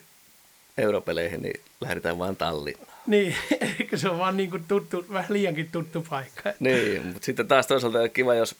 europeleihin, 0.77 1.41
niin 1.41 1.61
lähdetään 1.81 2.19
vaan 2.19 2.35
Tallinnaan. 2.35 2.97
Niin, 3.07 3.35
eikö 3.79 3.97
se 3.97 4.09
on 4.09 4.19
vaan 4.19 4.37
niin 4.37 4.49
kuin 4.49 4.65
tuttu, 4.67 5.05
vähän 5.11 5.33
liiankin 5.33 5.71
tuttu 5.71 6.05
paikka. 6.09 6.53
Niin, 6.59 7.05
mutta 7.05 7.25
sitten 7.25 7.47
taas 7.47 7.67
toisaalta 7.67 8.09
kiva, 8.09 8.35
jos 8.35 8.55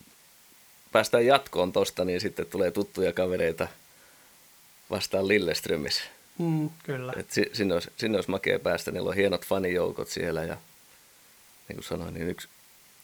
päästään 0.92 1.26
jatkoon 1.26 1.72
tosta, 1.72 2.06
niin 2.06 2.22
sitten 2.22 2.46
tulee 2.46 2.72
tuttuja 2.72 3.14
kavereita 3.14 3.68
vastaan 4.90 5.28
Lilleströmissä. 5.28 6.04
Mm, 6.38 6.69
kyllä. 6.84 7.13
Et 7.17 7.32
sinne, 7.54 7.73
olisi, 7.73 7.91
sinne 7.97 8.17
olisi 8.17 8.30
makea 8.30 8.60
päästä, 8.60 8.91
niillä 8.91 9.10
on 9.10 9.15
hienot 9.15 9.45
fanijoukot 9.45 10.08
siellä 10.08 10.43
ja 10.43 10.58
niin 11.67 11.76
kuin 11.76 11.84
sanoin, 11.84 12.13
niin 12.13 12.30
yksi, 12.30 12.47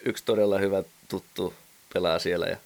yksi 0.06 0.24
todella 0.26 0.58
hyvä 0.58 0.84
tuttu 1.08 1.54
pelaa 1.94 2.20
siellä 2.20 2.46
ja 2.46 2.58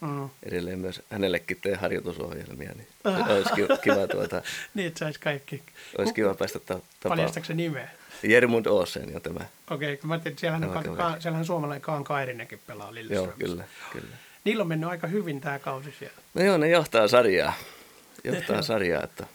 mm. 0.00 0.28
edelleen 0.42 0.78
myös 0.78 1.02
hänellekin 1.10 1.58
tee 1.62 1.74
harjoitusohjelmia, 1.74 2.72
niin 2.76 2.88
olisi 3.28 3.50
kiva, 3.54 3.76
kiva 3.76 4.06
tuota... 4.06 4.42
niin, 4.74 4.86
että 4.86 4.98
saisi 4.98 5.20
kaikki. 5.20 5.62
Olisi 5.98 6.14
kiva 6.14 6.34
päästä 6.34 6.58
ta- 6.58 6.64
tapaamaan. 6.66 6.90
Paljastatko 7.02 7.46
se 7.46 7.54
nimeä? 7.54 7.88
Jermund 8.22 8.66
Oosen 8.66 9.12
ja 9.12 9.20
tämä. 9.20 9.40
Okei, 9.70 9.94
okay, 9.94 10.08
mä 10.08 10.18
tiedän, 10.18 10.38
siellähän, 10.38 10.88
on, 10.88 10.96
ka- 10.96 11.16
siellähän 11.20 11.46
suomalainen 11.46 11.82
Kaan 11.82 12.04
Kairinenkin 12.04 12.60
pelaa 12.66 12.94
Lilleströmissä. 12.94 13.44
Joo, 13.44 13.50
kyllä, 13.50 13.64
kyllä. 13.92 14.16
Niillä 14.44 14.62
on 14.62 14.68
mennyt 14.68 14.90
aika 14.90 15.06
hyvin 15.06 15.40
tämä 15.40 15.58
kausi 15.58 15.94
siellä. 15.98 16.16
No 16.34 16.42
joo, 16.42 16.56
ne 16.56 16.68
johtaa 16.68 17.08
sarjaa. 17.08 17.52
Johtaa 18.24 18.62
sarjaa, 18.72 19.02
että 19.04 19.26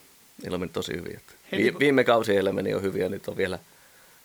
niillä 0.42 0.56
on 0.56 0.60
mennyt 0.62 0.74
tosi 0.74 0.94
hyvin. 0.94 1.16
Että 1.18 1.34
Vi- 1.58 1.80
viime 1.80 2.04
kausi 2.04 2.34
heillä 2.34 2.52
meni 2.52 2.70
jo 2.70 2.82
hyvin 2.82 3.02
ja 3.02 3.10
nyt 3.10 3.28
on 3.28 3.38
vielä 3.38 3.60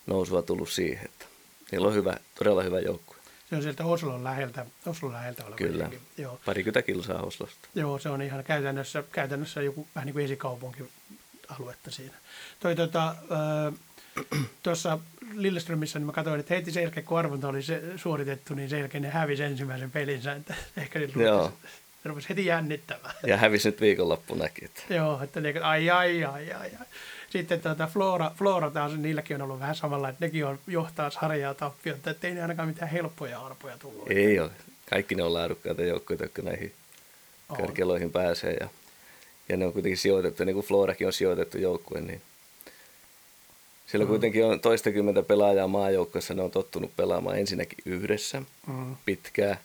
nousua 0.06 0.42
tullut 0.42 0.68
siihen, 0.68 1.04
että 1.04 1.24
niillä 1.72 1.88
on 1.88 1.94
hyvä, 1.94 2.16
todella 2.38 2.62
hyvä 2.62 2.80
joukkue. 2.80 3.16
Se 3.50 3.56
on 3.56 3.62
sieltä 3.62 3.84
Oslon 3.84 4.24
läheltä, 4.24 4.66
Oslon 4.86 5.12
läheltä 5.12 5.42
oleva 5.44 5.56
Kyllä. 5.56 5.84
jengi. 5.84 5.98
Joo. 6.18 6.40
Parikymmentä 6.44 6.82
kilsaa 6.82 7.22
Oslosta. 7.22 7.68
Joo, 7.74 7.98
se 7.98 8.08
on 8.08 8.22
ihan 8.22 8.44
käytännössä, 8.44 9.04
käytännössä 9.12 9.62
joku 9.62 9.86
vähän 9.94 10.06
niin 10.06 10.12
kuin 10.12 10.24
esikaupunki 10.24 10.84
aluetta 11.48 11.90
siinä. 11.90 12.14
Toi 12.60 12.76
tota, 12.76 13.14
tuossa 14.62 14.98
Lilleströmissä 15.34 15.98
niin 15.98 16.06
mä 16.06 16.12
katsoin, 16.12 16.40
että 16.40 16.54
heti 16.54 16.72
sen 16.72 16.82
jälkeen, 16.82 17.06
kun 17.06 17.18
arvonta 17.18 17.48
oli 17.48 17.62
se, 17.62 17.82
suoritettu, 17.96 18.54
niin 18.54 18.68
sen 18.68 18.78
jälkeen 18.78 19.02
ne 19.02 19.08
hävisi 19.10 19.42
ensimmäisen 19.42 19.90
pelinsä. 19.90 20.32
Että 20.32 20.54
ehkä 20.76 20.98
Joo. 20.98 21.52
Rupesi, 22.04 22.28
heti 22.28 22.46
jännittämään. 22.46 23.14
Ja 23.26 23.36
hävisi 23.36 23.68
nyt 23.68 23.80
viikonloppunakin. 23.80 24.64
Että. 24.64 24.94
Joo, 24.94 25.22
että 25.22 25.40
ne, 25.40 25.54
ai, 25.62 25.90
ai, 25.90 26.24
ai, 26.24 26.52
ai, 26.52 26.70
ai. 26.80 26.86
Sitten 27.30 27.60
tuota, 27.60 27.86
Flora, 27.86 28.30
Flora 28.38 28.70
taas, 28.70 28.92
niilläkin 28.96 29.34
on 29.36 29.42
ollut 29.42 29.60
vähän 29.60 29.74
samalla, 29.76 30.08
että 30.08 30.24
nekin 30.24 30.46
on 30.46 30.58
johtaa 30.66 31.10
sarjaa 31.10 31.54
tappiota, 31.54 32.10
että 32.10 32.28
ei 32.28 32.34
ne 32.34 32.42
ainakaan 32.42 32.68
mitään 32.68 32.90
helppoja 32.90 33.40
arpoja 33.40 33.78
tullut. 33.78 34.10
Ei 34.10 34.40
ole. 34.40 34.50
Kaikki 34.90 35.14
ne 35.14 35.22
on 35.22 35.34
laadukkaita 35.34 35.82
joukkoja, 35.82 36.18
jotka 36.22 36.42
näihin 36.42 36.72
On. 37.48 37.56
kärkeloihin 37.56 38.12
pääsee. 38.12 38.56
Ja, 38.60 38.68
ja 39.48 39.56
ne 39.56 39.66
on 39.66 39.72
kuitenkin 39.72 39.98
sijoitettu, 39.98 40.44
niin 40.44 40.54
kuin 40.54 40.66
Florakin 40.66 41.06
on 41.06 41.12
sijoitettu 41.12 41.58
joukkue, 41.58 42.00
niin 42.00 42.22
siellä 43.86 44.06
kuitenkin 44.06 44.44
on 44.44 44.60
toistakymmentä 44.60 45.22
pelaajaa 45.22 45.68
maajoukkoissa, 45.68 46.34
ne 46.34 46.42
on 46.42 46.50
tottunut 46.50 46.96
pelaamaan 46.96 47.38
ensinnäkin 47.38 47.78
yhdessä 47.84 48.42
Mm. 48.66 48.96
pitkään. 49.04 49.56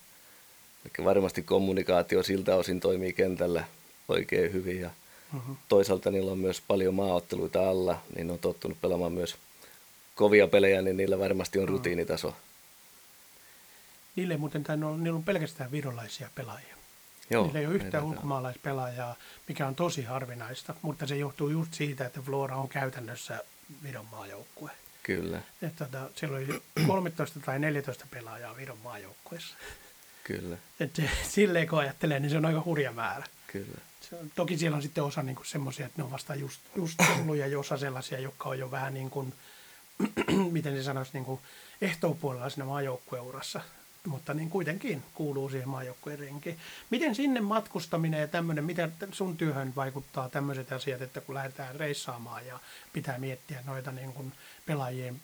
Eli 0.85 1.05
varmasti 1.05 1.41
kommunikaatio 1.41 2.23
siltä 2.23 2.55
osin 2.55 2.79
toimii 2.79 3.13
kentällä 3.13 3.63
oikein 4.07 4.53
hyvin 4.53 4.81
ja 4.81 4.89
Mm-hmm. 5.33 5.55
toisaalta 5.67 6.11
niillä 6.11 6.31
on 6.31 6.37
myös 6.37 6.61
paljon 6.67 6.93
maaotteluita 6.93 7.69
alla, 7.69 8.01
niin 8.15 8.27
ne 8.27 8.33
on 8.33 8.39
tottunut 8.39 8.81
pelaamaan 8.81 9.11
myös 9.11 9.35
kovia 10.15 10.47
pelejä, 10.47 10.81
niin 10.81 10.97
niillä 10.97 11.19
varmasti 11.19 11.59
on 11.59 11.67
rutiinitaso. 11.69 12.35
Niille 14.15 14.37
muuten 14.37 14.63
tainnut 14.63 14.89
olla, 14.89 14.97
niillä 14.99 15.17
on 15.17 15.23
pelkästään 15.23 15.71
virolaisia 15.71 16.29
pelaajia. 16.35 16.75
Joo, 17.29 17.43
Niillä 17.43 17.59
ei 17.59 17.65
ole 17.67 17.75
yhtään 17.75 18.03
on. 18.03 18.09
ulkomaalaispelaajaa, 18.09 19.15
mikä 19.47 19.67
on 19.67 19.75
tosi 19.75 20.03
harvinaista, 20.03 20.73
mutta 20.81 21.07
se 21.07 21.15
johtuu 21.17 21.49
just 21.49 21.73
siitä, 21.73 22.05
että 22.05 22.21
Flora 22.21 22.57
on 22.57 22.69
käytännössä 22.69 23.43
Viron 23.83 24.05
maajoukkue. 24.11 24.71
Kyllä, 25.03 25.41
Että 25.61 25.85
tota, 25.85 26.09
siellä 26.15 26.37
oli 26.37 26.61
13 26.87 27.39
tai 27.39 27.59
14 27.59 28.05
pelaajaa 28.11 28.55
Viron 28.57 28.77
maajoukkueessa. 28.83 29.55
Kyllä, 30.29 30.57
Et 30.79 31.01
silleen 31.35 31.67
kun 31.67 31.79
ajattelee, 31.79 32.19
niin 32.19 32.29
se 32.29 32.37
on 32.37 32.45
aika 32.45 32.61
hurja 32.65 32.91
määrä. 32.91 33.25
kyllä. 33.47 33.77
Se 34.01 34.15
on, 34.15 34.31
toki 34.35 34.57
siellä 34.57 34.75
on 34.75 34.81
sitten 34.81 35.03
osa 35.03 35.23
niin 35.23 35.37
semmoisia, 35.43 35.85
että 35.85 35.97
ne 36.01 36.03
on 36.03 36.11
vasta 36.11 36.35
just, 36.35 36.59
just 36.75 36.99
tullut 37.17 37.37
ja 37.37 37.59
osa 37.59 37.77
sellaisia, 37.77 38.19
jotka 38.19 38.49
on 38.49 38.59
jo 38.59 38.71
vähän 38.71 38.93
niin 38.93 39.09
kuin, 39.09 39.33
miten 40.51 40.77
se 40.77 40.83
sanoisi, 40.83 41.11
niin 41.13 41.25
kuin 41.25 41.39
ehtoopuolella 41.81 42.49
siinä 42.49 42.65
maajoukkueurassa. 42.65 43.61
Mutta 44.07 44.33
niin 44.33 44.49
kuitenkin 44.49 45.03
kuuluu 45.13 45.49
siihen 45.49 45.69
maajoukkueen 45.69 46.19
renkiin. 46.19 46.59
Miten 46.89 47.15
sinne 47.15 47.41
matkustaminen 47.41 48.21
ja 48.21 48.27
tämmöinen, 48.27 48.63
mitä 48.63 48.89
sun 49.11 49.37
työhön 49.37 49.75
vaikuttaa 49.75 50.29
tämmöiset 50.29 50.71
asiat, 50.71 51.01
että 51.01 51.21
kun 51.21 51.35
lähdetään 51.35 51.75
reissaamaan 51.75 52.47
ja 52.47 52.59
pitää 52.93 53.17
miettiä 53.17 53.63
noita 53.65 53.91
niin 53.91 54.13
kuin 54.13 54.33
pelaajien 54.65 55.21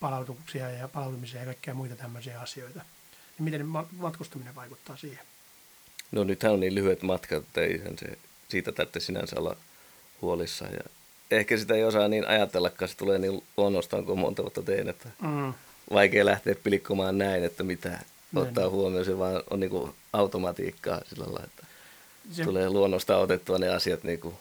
palautuksia 0.00 0.70
ja 0.70 0.88
palautumisia 0.88 1.40
ja 1.40 1.46
kaikkia 1.46 1.74
muita 1.74 1.96
tämmöisiä 1.96 2.40
asioita. 2.40 2.82
Niin 3.40 3.44
miten 3.44 3.66
ma- 3.66 3.86
matkustaminen 3.96 4.54
vaikuttaa 4.54 4.96
siihen? 4.96 5.24
No 6.12 6.24
nythän 6.24 6.52
on 6.52 6.60
niin 6.60 6.74
lyhyet 6.74 7.02
matkat, 7.02 7.42
että 7.44 7.60
eihän 7.60 7.98
se, 7.98 8.18
siitä 8.48 8.72
tarvitse 8.72 9.00
sinänsä 9.00 9.36
olla 9.38 9.56
huolissaan. 10.22 10.72
Ja 10.72 10.80
ehkä 11.30 11.56
sitä 11.56 11.74
ei 11.74 11.84
osaa 11.84 12.08
niin 12.08 12.28
ajatellakaan, 12.28 12.88
se 12.88 12.96
tulee 12.96 13.18
niin 13.18 13.42
luonnostaan, 13.56 14.04
kun 14.04 14.18
monta 14.18 14.42
vuotta 14.42 14.62
teen, 14.62 14.88
että 14.88 15.08
Mm. 15.22 15.54
vaikea 15.92 16.24
lähteä 16.24 16.54
pilikkomaan 16.54 17.18
näin, 17.18 17.44
että 17.44 17.62
mitä 17.62 17.88
Näin. 17.88 18.04
ottaa 18.34 18.68
huomioon. 18.68 19.04
Se 19.04 19.18
vaan 19.18 19.42
on 19.50 19.60
niin 19.60 19.70
kuin 19.70 19.92
automatiikkaa 20.12 21.00
sillä 21.08 21.24
lailla, 21.24 21.44
että 21.44 21.66
Se, 22.32 22.44
tulee 22.44 22.70
luonnosta 22.70 23.16
otettua 23.16 23.58
ne 23.58 23.68
asiat 23.68 24.04
niin 24.04 24.20
kuin 24.20 24.34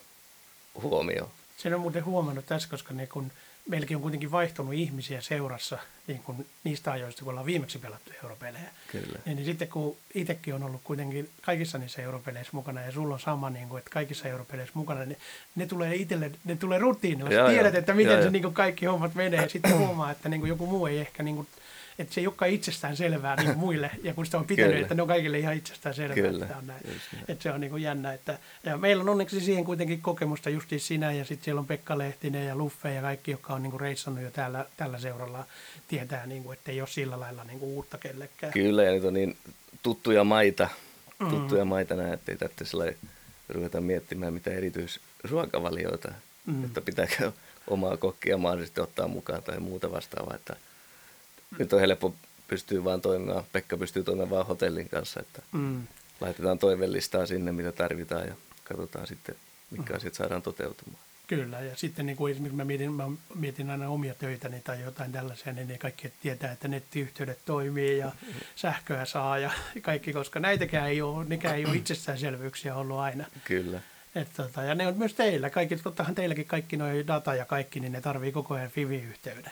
huomioon. 0.81 1.29
Sen 1.57 1.73
on 1.73 1.79
muuten 1.81 2.05
huomannut 2.05 2.45
tässä, 2.45 2.69
koska 2.69 2.93
ne 2.93 3.07
kun 3.07 3.31
meilläkin 3.69 3.97
on 3.97 4.01
kuitenkin 4.01 4.31
vaihtunut 4.31 4.73
ihmisiä 4.73 5.21
seurassa 5.21 5.77
niin 6.07 6.23
kun 6.23 6.45
niistä 6.63 6.91
ajoista, 6.91 7.23
kun 7.23 7.29
ollaan 7.29 7.45
viimeksi 7.45 7.79
pelattu 7.79 8.11
europelejä. 8.23 8.69
Kyllä. 8.91 9.19
Ja 9.25 9.35
niin 9.35 9.45
sitten 9.45 9.67
kun 9.67 9.97
itsekin 10.13 10.55
on 10.55 10.63
ollut 10.63 10.81
kuitenkin 10.83 11.29
kaikissa 11.41 11.77
niissä 11.77 12.01
europeleissä 12.01 12.51
mukana 12.53 12.81
ja 12.81 12.91
sulla 12.91 13.13
on 13.13 13.19
sama, 13.19 13.49
niin 13.49 13.69
kuin, 13.69 13.79
että 13.79 13.91
kaikissa 13.91 14.27
europeleissä 14.27 14.71
mukana, 14.73 15.05
niin 15.05 15.17
ne 15.55 15.65
tulee 15.65 15.95
itselle, 15.95 16.31
ne 16.45 16.55
tulee 16.55 16.79
rutiinilla. 16.79 17.31
Sä 17.31 17.47
tiedät, 17.47 17.73
joo. 17.73 17.79
että 17.79 17.93
miten 17.93 18.11
Joo, 18.11 18.21
se 18.21 18.25
joo. 18.25 18.31
niin 18.31 18.41
kuin 18.41 18.53
kaikki 18.53 18.85
hommat 18.85 19.15
menee 19.15 19.41
ja 19.41 19.49
sitten 19.49 19.77
huomaa, 19.77 20.11
että 20.11 20.29
niin 20.29 20.39
kuin 20.39 20.49
joku 20.49 20.65
muu 20.65 20.87
ei 20.87 20.99
ehkä, 20.99 21.23
niin 21.23 21.35
kuin, 21.35 21.47
että 21.99 22.13
se 22.13 22.21
ei 22.21 22.27
olekaan 22.27 22.51
itsestään 22.51 22.97
selvää 22.97 23.35
niin 23.35 23.45
kuin 23.45 23.57
muille. 23.65 23.91
Ja 24.03 24.13
kun 24.13 24.25
sitä 24.25 24.37
on 24.37 24.45
pitänyt, 24.45 24.71
Kyllä. 24.71 24.81
että 24.81 24.95
ne 24.95 25.01
on 25.01 25.07
kaikille 25.07 25.39
ihan 25.39 25.55
itsestään 25.57 25.95
selvää, 25.95 26.15
Kyllä, 26.15 26.45
että 26.45 26.57
on 26.57 26.67
näin. 26.67 26.81
Että 27.27 27.43
se 27.43 27.51
on 27.51 27.61
niin 27.61 27.71
kuin 27.71 27.83
jännä. 27.83 28.13
Että, 28.13 28.39
ja 28.63 28.77
meillä 28.77 29.01
on 29.01 29.09
onneksi 29.09 29.41
siihen 29.41 29.65
kuitenkin 29.65 30.01
kokemusta 30.01 30.49
justiin 30.49 30.81
sinä 30.81 31.11
ja 31.11 31.25
sitten 31.25 31.45
siellä 31.45 31.59
on 31.59 31.67
Pekka 31.67 31.97
Lehtinen 31.97 32.47
ja 32.47 32.55
Luffe 32.55 32.93
ja 32.93 33.01
kaikki, 33.01 33.31
jotka 33.31 33.53
on 33.53 33.63
niin 33.63 33.71
kuin 33.71 33.81
reissannut 33.81 34.23
jo 34.23 34.31
täällä, 34.31 34.65
tällä 34.77 34.99
seuralla, 34.99 35.45
tietää, 35.87 36.25
niin 36.25 36.43
kuin, 36.43 36.57
että 36.57 36.71
ei 36.71 36.81
ole 36.81 36.87
sillä 36.89 37.19
lailla 37.19 37.43
niin 37.43 37.59
kuin 37.59 37.69
uutta 37.71 37.97
kellekään. 37.97 38.53
Kyllä, 38.53 38.83
ja 38.83 38.91
nyt 38.91 39.03
on 39.03 39.13
niin 39.13 39.37
tuttuja 39.83 40.23
maita, 40.23 40.69
Mm. 41.19 41.29
tuttuja 41.29 41.65
maita 41.65 41.95
näin, 41.95 42.13
että 42.13 42.31
ei 42.31 42.37
tarvitse 42.37 42.65
sillä 42.65 42.93
ruveta 43.49 43.81
miettimään 43.81 44.33
mitä 44.33 44.51
erityisruokavalioita, 44.51 46.11
Mm. 46.45 46.53
mm. 46.55 46.65
että 46.65 46.81
pitääkö 46.81 47.31
omaa 47.67 47.97
kokkia 47.97 48.37
mahdollisesti 48.37 48.81
ottaa 48.81 49.07
mukaan 49.07 49.43
tai 49.43 49.59
muuta 49.59 49.91
vastaavaa. 49.91 50.35
Että 50.35 50.55
nyt 51.57 51.73
on 51.73 51.79
helppo 51.79 52.15
pystyy 52.47 52.83
vaan 52.83 53.01
toimimaan, 53.01 53.43
Pekka 53.51 53.77
pystyy 53.77 54.03
toimimaan 54.03 54.29
vaan 54.29 54.45
hotellin 54.45 54.89
kanssa, 54.89 55.19
että 55.19 55.41
Mm. 55.51 55.87
laitetaan 56.21 56.59
toivelistaa 56.59 57.25
sinne, 57.25 57.51
mitä 57.51 57.71
tarvitaan 57.71 58.27
ja 58.27 58.33
katsotaan 58.63 59.07
sitten, 59.07 59.35
mitkä 59.71 59.95
asiat 59.95 60.13
saadaan 60.13 60.41
toteutumaan. 60.41 60.99
Kyllä, 61.27 61.59
ja 61.59 61.75
sitten 61.75 62.05
niin 62.05 62.15
kuin 62.15 62.31
esimerkiksi 62.31 62.57
mä 62.57 62.65
mietin, 62.65 62.93
mä 62.93 63.09
mietin 63.35 63.69
aina 63.69 63.89
omia 63.89 64.13
töitäni 64.13 64.61
tai 64.61 64.81
jotain 64.81 65.11
tällaisia, 65.11 65.53
niin 65.53 65.67
ne 65.67 65.77
kaikki 65.77 66.13
tietää, 66.21 66.51
että 66.51 66.67
nettiyhteydet 66.67 67.39
toimii 67.45 67.97
ja 67.97 68.11
sähköä 68.55 69.05
saa 69.05 69.37
ja 69.37 69.51
kaikki, 69.81 70.13
koska 70.13 70.39
näitäkään 70.39 70.89
ei 70.89 71.01
ole, 71.01 71.25
nekään 71.25 71.55
ei 71.55 71.65
ole 71.65 71.75
itsestäänselvyyksiä 71.75 72.75
ollut 72.75 72.97
aina. 72.99 73.25
Kyllä, 73.43 73.81
Et 74.15 74.27
tota, 74.35 74.63
ja 74.63 74.75
ne 74.75 74.87
on 74.87 74.97
myös 74.97 75.13
teillä, 75.13 75.49
kaikki, 75.49 75.75
tottahan 75.77 76.15
teilläkin 76.15 76.45
kaikki 76.45 76.77
nuo 76.77 76.87
data 77.07 77.35
ja 77.35 77.45
kaikki, 77.45 77.79
niin 77.79 77.91
ne 77.91 78.01
tarvii 78.01 78.31
koko 78.31 78.53
ajan 78.53 78.69
Fivi-yhteyden. 78.71 79.51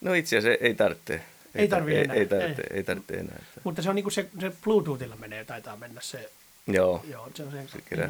No 0.00 0.14
itse 0.14 0.38
asiassa 0.38 0.64
ei 0.64 0.74
tarvitse. 0.74 1.14
Ei 1.14 1.22
ei, 1.54 2.04
enää, 2.04 2.16
Ei 2.16 2.26
tarvitse, 2.26 2.62
ei. 2.62 2.76
ei 2.76 2.84
tarvitse 2.84 3.14
enää. 3.14 3.36
Että. 3.38 3.60
Mutta 3.64 3.82
se 3.82 3.88
on 3.88 3.94
niin 3.94 4.04
kuin 4.04 4.12
se, 4.12 4.28
se 4.40 4.52
Bluetoothilla 4.64 5.16
menee, 5.16 5.44
taitaa 5.44 5.76
mennä 5.76 6.00
se 6.00 6.30
Joo, 6.66 7.04
Joo, 7.08 7.30
se 7.34 7.42
on 7.42 7.52
se. 7.52 7.66
Se 7.68 7.96
se. 7.96 8.02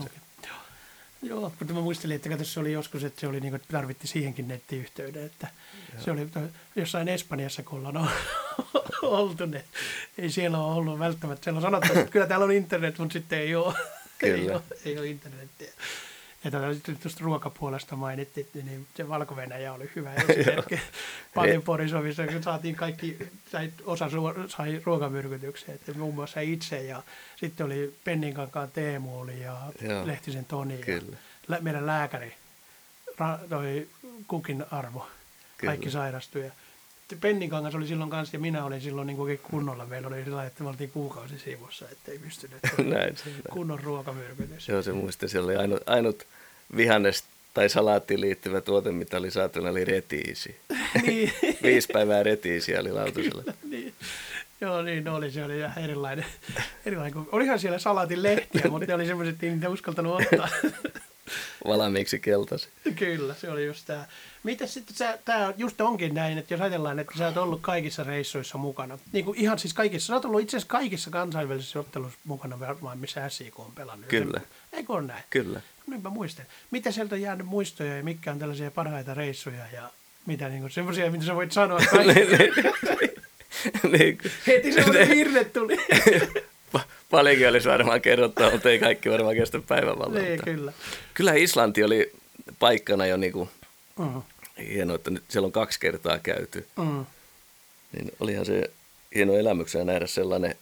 Joo. 0.46 0.56
Joo, 1.22 1.52
mutta 1.58 1.74
mä 1.74 1.80
muistelin, 1.80 2.16
että 2.16 2.28
kato, 2.28 2.44
se 2.44 2.60
oli 2.60 2.72
joskus, 2.72 3.04
että 3.04 3.20
se 3.20 3.26
oli 3.26 3.40
niin 3.40 3.50
kuin, 3.50 3.60
että 3.60 3.72
tarvitti 3.72 4.06
siihenkin 4.06 4.48
nettiyhteyden, 4.48 5.26
että 5.26 5.48
se 5.98 6.10
oli 6.10 6.28
jossain 6.76 7.08
Espanjassa, 7.08 7.62
kun 7.62 7.86
ollaan 7.86 8.10
oltu, 9.02 9.46
niin 9.46 9.64
ei 10.18 10.30
siellä 10.30 10.58
ole 10.58 10.74
ollut 10.74 10.98
välttämättä, 10.98 11.44
siellä 11.44 11.58
on 11.58 11.62
sanottu, 11.62 11.98
että 11.98 12.12
kyllä 12.12 12.26
täällä 12.26 12.44
on 12.44 12.52
internet, 12.52 12.98
mutta 12.98 13.12
sitten 13.12 13.38
ei 13.38 13.54
ole, 13.54 13.74
ei 14.22 14.30
Kyllä. 14.32 14.52
ole, 14.52 14.62
ei 14.84 14.98
ole 14.98 15.06
internetiä. 15.06 15.72
Ja 16.44 16.74
sitten 16.74 16.96
tuosta 16.96 17.24
ruokapuolesta 17.24 17.96
mainittiin, 17.96 18.46
niin 18.54 18.86
se 18.94 19.08
valko 19.08 19.36
oli 19.72 19.90
hyvä 19.96 20.14
esimerkki. 20.14 20.80
Paljon 21.34 21.62
Borisovissa, 21.62 22.26
kun 22.26 22.42
saatiin 22.42 22.74
kaikki, 22.74 23.16
sai, 23.52 23.72
osa 23.84 24.08
suo- 24.10 24.48
sai 24.48 24.80
ruokamyrkytyksiä, 24.84 25.74
että 25.74 25.94
muun 25.94 26.14
muassa 26.14 26.40
itse 26.40 26.82
ja 26.82 27.02
sitten 27.36 27.66
oli 27.66 27.94
Penninkankaan 28.04 28.70
Teemu 28.70 29.20
oli 29.20 29.40
ja 29.40 29.56
Joo. 29.82 30.06
Lehtisen 30.06 30.44
Toni 30.44 30.78
ja 30.80 30.84
Kyllä. 30.86 31.16
lä- 31.48 31.60
meidän 31.60 31.86
lääkäri, 31.86 32.34
ra- 33.10 33.48
toi 33.48 33.88
Kukin 34.26 34.64
Arvo, 34.70 35.06
kaikki 35.66 35.82
Kyllä. 35.86 35.92
Sairastui. 37.10 37.16
Ja 37.16 37.20
Penninkangas 37.20 37.74
oli 37.74 37.86
silloin 37.86 38.10
kanssa 38.10 38.36
ja 38.36 38.40
minä 38.40 38.64
olin 38.64 38.80
silloin 38.80 39.06
niin 39.06 39.20
oikein 39.20 39.50
kunnolla. 39.50 39.86
Meillä 39.86 40.08
oli 40.08 40.24
sillä 40.24 40.46
että 40.46 40.62
me 40.62 40.68
oltiin 40.68 40.90
kuukausi 40.90 41.38
siivossa, 41.38 41.86
ettei 41.92 42.18
pystynyt. 42.18 42.58
näin. 42.94 43.14
Kunnon 43.50 43.80
ruokamyrkytys. 43.80 44.68
Joo, 44.68 44.82
se 44.82 44.92
muista, 44.92 45.28
siellä 45.28 45.46
oli 45.46 45.56
ainut, 45.56 45.82
ainut 45.86 46.26
vihannes 46.76 47.24
tai 47.54 47.68
salaattiin 47.68 48.20
liittyvä 48.20 48.60
tuote, 48.60 48.92
mitä 48.92 49.16
oli 49.16 49.30
saatu, 49.30 49.60
oli 49.60 49.84
retiisi. 49.84 50.56
niin, 51.06 51.32
Viisi 51.62 51.88
päivää 51.92 52.22
retiisiä 52.22 52.80
oli 52.80 52.92
lautasella. 52.92 53.44
niin. 53.70 53.94
Joo, 54.60 54.82
niin 54.82 55.08
oli. 55.08 55.30
Se 55.30 55.44
oli 55.44 55.58
ihan 55.58 55.78
erilainen. 55.78 56.24
erilainen 56.86 57.12
kuin, 57.12 57.28
olihan 57.32 57.58
siellä 57.58 57.78
salaatin 57.78 58.22
lehtiä, 58.22 58.70
mutta 58.70 58.86
ne 58.86 58.94
oli 58.94 59.06
semmoiset, 59.06 59.34
että 59.34 59.46
ei 59.46 59.52
niitä 59.52 59.68
uskaltanut 59.68 60.20
ottaa. 60.20 60.48
Valmiiksi 61.66 62.18
keltasi. 62.18 62.68
Kyllä, 62.96 63.34
se 63.34 63.50
oli 63.50 63.66
just 63.66 63.86
tämä. 63.86 64.04
Mitäs 64.42 64.74
sitten 64.74 64.96
sä, 64.96 65.18
tää 65.24 65.54
just 65.56 65.80
onkin 65.80 66.14
näin, 66.14 66.38
että 66.38 66.54
jos 66.54 66.60
ajatellaan, 66.60 66.98
että 66.98 67.18
sä 67.18 67.26
oot 67.26 67.36
ollut 67.36 67.60
kaikissa 67.60 68.04
reissuissa 68.04 68.58
mukana, 68.58 68.98
niin 69.12 69.24
kuin 69.24 69.38
ihan 69.38 69.58
siis 69.58 69.74
kaikissa, 69.74 70.06
sä 70.06 70.14
oot 70.14 70.24
ollut 70.24 70.40
itse 70.40 70.56
asiassa 70.56 70.70
kaikissa 70.70 71.10
kansainvälisissä 71.10 71.80
otteluissa 71.80 72.18
mukana 72.24 72.60
varmaan, 72.60 72.98
missä 72.98 73.28
SIK 73.28 73.60
on 73.60 73.72
pelannut. 73.74 74.08
Kyllä. 74.08 74.40
Eikö 74.72 74.92
ole 74.92 75.02
näin? 75.02 75.24
Kyllä. 75.30 75.60
Nyt 75.86 76.02
mä 76.02 76.10
muistan. 76.10 76.46
Mitä 76.70 76.90
sieltä 76.90 77.14
on 77.14 77.20
jäänyt 77.20 77.46
muistoja 77.46 77.96
ja 77.96 78.04
mitkä 78.04 78.32
on 78.32 78.38
tällaisia 78.38 78.70
parhaita 78.70 79.14
reissuja 79.14 79.64
ja 79.72 79.90
mitä 80.26 80.48
niin 80.48 80.60
kuin, 80.60 80.70
semmoisia, 80.70 81.10
mitä 81.10 81.24
sä 81.24 81.34
voit 81.34 81.52
sanoa. 81.52 81.80
Kaikki. 81.90 82.22
niin, 83.98 84.18
Heti 84.46 84.72
semmoinen 84.72 85.08
virne 85.08 85.44
tuli. 85.44 85.76
pa- 87.10 87.16
paljonkin 87.16 87.48
olisi 87.48 87.68
varmaan 87.68 88.00
kerrottua, 88.00 88.50
mutta 88.50 88.70
ei 88.70 88.78
kaikki 88.78 89.10
varmaan 89.10 89.36
kestä 89.36 89.60
päivävallan. 89.68 90.22
niin, 90.24 90.40
kyllä. 90.44 90.72
Kyllä 91.14 91.34
Islanti 91.34 91.84
oli 91.84 92.12
paikkana 92.58 93.06
jo 93.06 93.16
niin 93.16 93.32
kuin 93.32 93.48
Mm. 93.98 94.22
hienoa, 94.68 94.96
että 94.96 95.10
nyt 95.10 95.24
siellä 95.28 95.46
on 95.46 95.52
kaksi 95.52 95.80
kertaa 95.80 96.18
käyty. 96.18 96.66
Mm. 96.76 97.06
Niin 97.92 98.12
olihan 98.20 98.46
se 98.46 98.70
hieno 99.14 99.34
elämyksenä 99.34 99.84
nähdä 99.84 100.06
sellainen, 100.06 100.54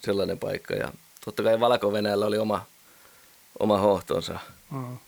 sellainen 0.00 0.38
paikka. 0.38 0.74
Ja 0.74 0.92
totta 1.24 1.42
kai 1.42 1.60
valko 1.60 1.88
oli 2.26 2.38
oma, 2.38 2.66
oma 3.58 3.78
hohtonsa, 3.78 4.38
Mm. 4.70 4.98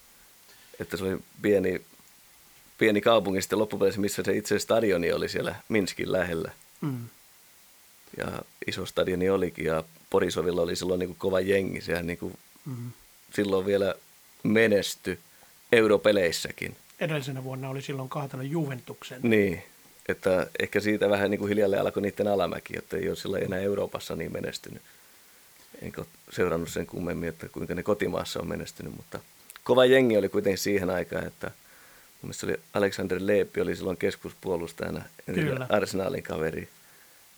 että 0.81 0.97
se 0.97 1.05
oli 1.05 1.19
pieni, 1.43 1.81
pieni 2.79 3.01
kaupunki 3.01 3.43
sitten 3.43 3.59
loppupeleissä, 3.59 4.01
missä 4.01 4.23
se 4.23 4.37
itse 4.37 4.59
stadioni 4.59 5.13
oli 5.13 5.29
siellä 5.29 5.55
Minskin 5.69 6.13
lähellä. 6.13 6.53
Mm. 6.81 7.09
Ja 8.17 8.27
iso 8.67 8.87
stadioni 8.87 9.31
olikin 9.31 9.65
ja 9.65 9.85
Borisovilla 10.11 10.63
oli 10.63 10.77
silloin 10.77 10.99
niin 10.99 11.09
kuin 11.09 11.19
kova 11.19 11.41
jengi. 11.41 11.81
Sehän 11.81 12.07
niin 12.07 12.19
kuin 12.19 12.35
Mm. 12.67 12.91
silloin 13.35 13.67
vielä 13.67 13.95
menesty 14.43 15.19
europeleissäkin. 15.73 16.77
Edellisenä 17.01 17.45
vuonna 17.45 17.69
oli 17.69 17.83
silloin 17.83 18.09
kaatanut 18.09 18.47
Juventuksen. 18.47 19.21
Niin, 19.23 19.63
että 20.09 20.47
ehkä 20.61 20.81
siitä 20.81 21.11
vähän 21.11 21.31
niin 21.31 21.39
kuin 21.39 21.49
hiljalleen 21.49 21.83
alkoi 21.83 22.03
niiden 22.03 22.29
alamäki, 22.29 22.79
että 22.79 22.97
ei 22.97 23.09
ole 23.09 23.17
sillä 23.17 23.39
enää 23.39 23.59
Euroopassa 23.61 24.17
niin 24.17 24.33
menestynyt. 24.33 24.83
Enkä 25.83 26.05
seurannut 26.31 26.69
sen 26.69 26.87
kummemmin, 26.87 27.29
että 27.29 27.49
kuinka 27.49 27.75
ne 27.75 27.83
kotimaassa 27.83 28.41
on 28.41 28.49
menestynyt, 28.49 28.97
mutta 28.97 29.21
kova 29.65 29.85
jengi 29.85 30.17
oli 30.17 30.29
kuitenkin 30.29 30.59
siihen 30.59 30.91
aikaan, 30.91 31.27
että 31.27 31.47
mun 31.47 31.55
mielestä 32.23 32.47
oli 32.47 32.57
Alexander 32.75 33.19
Leepi 33.21 33.61
oli 33.61 33.77
silloin 33.77 33.97
keskuspuolustajana, 33.97 35.03
Kyllä. 35.35 35.67
Arsenalin 35.69 36.23
kaveri, 36.23 36.69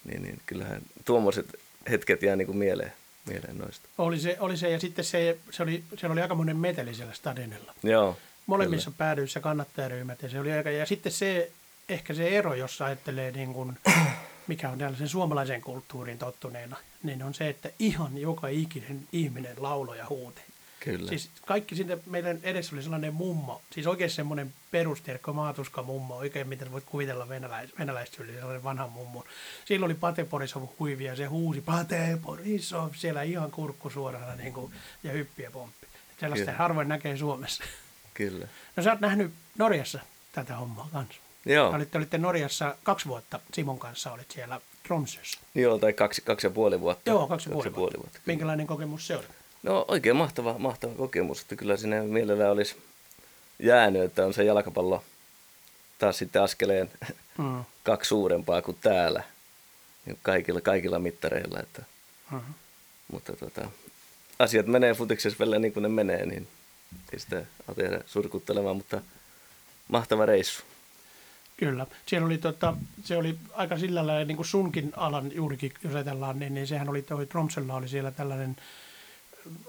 niin, 0.04 0.22
niin 0.22 0.40
kyllähän 0.46 0.82
tuommoiset 1.04 1.46
hetket 1.90 2.22
jää 2.22 2.36
niin 2.36 2.46
kuin 2.46 2.58
mieleen, 2.58 2.92
mieleen 3.26 3.58
noista. 3.58 3.88
Oli 3.98 4.20
se, 4.20 4.36
oli 4.40 4.56
se, 4.56 4.70
ja 4.70 4.80
sitten 4.80 5.04
se, 5.04 5.38
se 5.50 5.62
oli, 5.62 5.84
siellä 5.98 6.12
oli 6.12 6.22
aikamoinen 6.22 6.56
meteli 6.56 6.94
siellä 6.94 7.14
stadionilla. 7.14 7.74
Joo, 7.82 8.16
Molemmissa 8.48 8.90
päädyissä 8.90 9.40
kannattajaryhmät, 9.40 10.22
ja 10.22 10.28
se 10.28 10.40
oli 10.40 10.52
aika, 10.52 10.70
ja 10.70 10.86
sitten 10.86 11.12
se, 11.12 11.50
ehkä 11.88 12.14
se 12.14 12.28
ero, 12.28 12.54
jos 12.54 12.82
ajattelee 12.82 13.30
niin 13.30 13.54
kuin, 13.54 13.78
mikä 14.46 14.70
on 14.70 14.78
tällaisen 14.78 15.08
suomalaisen 15.08 15.60
kulttuurin 15.60 16.18
tottuneena, 16.18 16.76
niin 17.02 17.22
on 17.22 17.34
se, 17.34 17.48
että 17.48 17.70
ihan 17.78 18.18
joka 18.18 18.48
ikinen 18.48 19.08
ihminen 19.12 19.54
lauloja 19.58 20.06
huuti. 20.08 20.40
Kyllä. 20.80 21.08
Siis 21.08 21.30
kaikki 21.46 21.76
sinne 21.76 21.98
meidän 22.06 22.38
edessä 22.42 22.76
oli 22.76 22.82
sellainen 22.82 23.14
mummo, 23.14 23.62
siis 23.72 23.86
oikein 23.86 24.10
semmoinen 24.10 24.54
perusterkko 24.70 25.32
maatuska 25.32 25.82
mummo, 25.82 26.16
oikein 26.16 26.48
mitä 26.48 26.72
voit 26.72 26.84
kuvitella 26.84 27.28
venäläis, 27.28 27.78
venäläistyyli, 27.78 28.32
sellainen 28.32 28.64
vanha 28.64 28.86
mummo. 28.86 29.24
Silloin 29.64 29.90
oli 29.90 29.98
Pate 30.00 30.24
Borisov 30.24 30.62
huivia 30.78 31.12
ja 31.12 31.16
se 31.16 31.24
huusi 31.24 31.60
Pate 31.60 32.18
Borisov 32.22 32.90
siellä 32.94 33.22
ihan 33.22 33.50
kurkku 33.50 33.90
suorana 33.90 34.34
niin 34.34 34.52
kuin, 34.52 34.72
ja 35.02 35.12
hyppiä 35.12 35.50
pomppi. 35.50 35.86
Sellaista 36.20 36.46
Kyllä. 36.46 36.58
harvoin 36.58 36.88
näkee 36.88 37.16
Suomessa. 37.16 37.64
kyllä. 38.14 38.48
No 38.76 38.82
sä 38.82 38.90
oot 38.90 39.00
nähnyt 39.00 39.32
Norjassa 39.58 40.00
tätä 40.32 40.56
hommaa 40.56 40.88
kanssa. 40.92 41.20
Joo. 41.46 41.70
Olitte, 41.70 41.98
olitte 41.98 42.18
Norjassa 42.18 42.76
kaksi 42.82 43.06
vuotta 43.06 43.40
Simon 43.54 43.78
kanssa, 43.78 44.12
olit 44.12 44.30
siellä 44.30 44.60
Tromsössä. 44.82 45.40
Joo, 45.54 45.78
tai 45.78 45.92
kaksi, 45.92 46.22
kaksi 46.22 46.46
ja 46.46 46.50
puoli 46.50 46.80
vuotta. 46.80 47.10
Joo, 47.10 47.26
kaksi 47.26 47.48
ja 47.48 47.52
puoli, 47.52 47.74
vuotta. 47.74 47.98
vuotta. 47.98 48.18
kyllä. 48.18 48.22
Minkälainen 48.26 48.66
kokemus 48.66 49.06
se 49.06 49.16
oli? 49.16 49.26
No 49.62 49.84
oikein 49.88 50.16
mahtava, 50.16 50.58
mahtava 50.58 50.94
kokemus, 50.94 51.40
että 51.40 51.56
kyllä 51.56 51.76
sinne 51.76 52.02
mielellään 52.02 52.50
olisi 52.52 52.76
jäänyt, 53.58 54.02
että 54.02 54.26
on 54.26 54.34
se 54.34 54.44
jalkapallo 54.44 55.04
taas 55.98 56.18
sitten 56.18 56.42
askeleen 56.42 56.90
Mm. 57.38 57.64
kaksi 57.84 58.08
suurempaa 58.08 58.62
kuin 58.62 58.76
täällä, 58.80 59.22
niin 60.06 60.18
kaikilla, 60.22 60.60
kaikilla 60.60 60.98
mittareilla. 60.98 61.60
Että, 61.60 61.82
Mm. 62.30 62.40
mutta 63.12 63.36
tota, 63.36 63.68
asiat 64.38 64.66
menee 64.66 64.94
futiksessa 64.94 65.38
välillä 65.38 65.58
niin 65.58 65.72
kuin 65.72 65.82
ne 65.82 65.88
menee, 65.88 66.26
niin 66.26 66.48
ei 67.12 67.18
sitä 67.20 67.42
tehdä 67.76 68.00
surkuttelemaan, 68.06 68.76
mutta 68.76 69.00
mahtava 69.88 70.26
reissu. 70.26 70.62
Kyllä. 71.56 71.86
Siellä 72.06 72.26
oli, 72.26 72.38
tota, 72.38 72.74
se 73.04 73.16
oli 73.16 73.38
aika 73.52 73.78
sillä 73.78 74.06
lailla, 74.06 74.24
niin 74.24 74.36
kuin 74.36 74.46
sunkin 74.46 74.92
alan 74.96 75.32
juurikin, 75.34 75.72
jos 75.84 75.94
ajatellaan, 75.94 76.38
niin, 76.38 76.54
niin 76.54 76.66
sehän 76.66 76.88
oli, 76.88 77.02
toi 77.02 77.26
Tromsella 77.26 77.74
oli 77.74 77.88
siellä 77.88 78.10
tällainen 78.10 78.56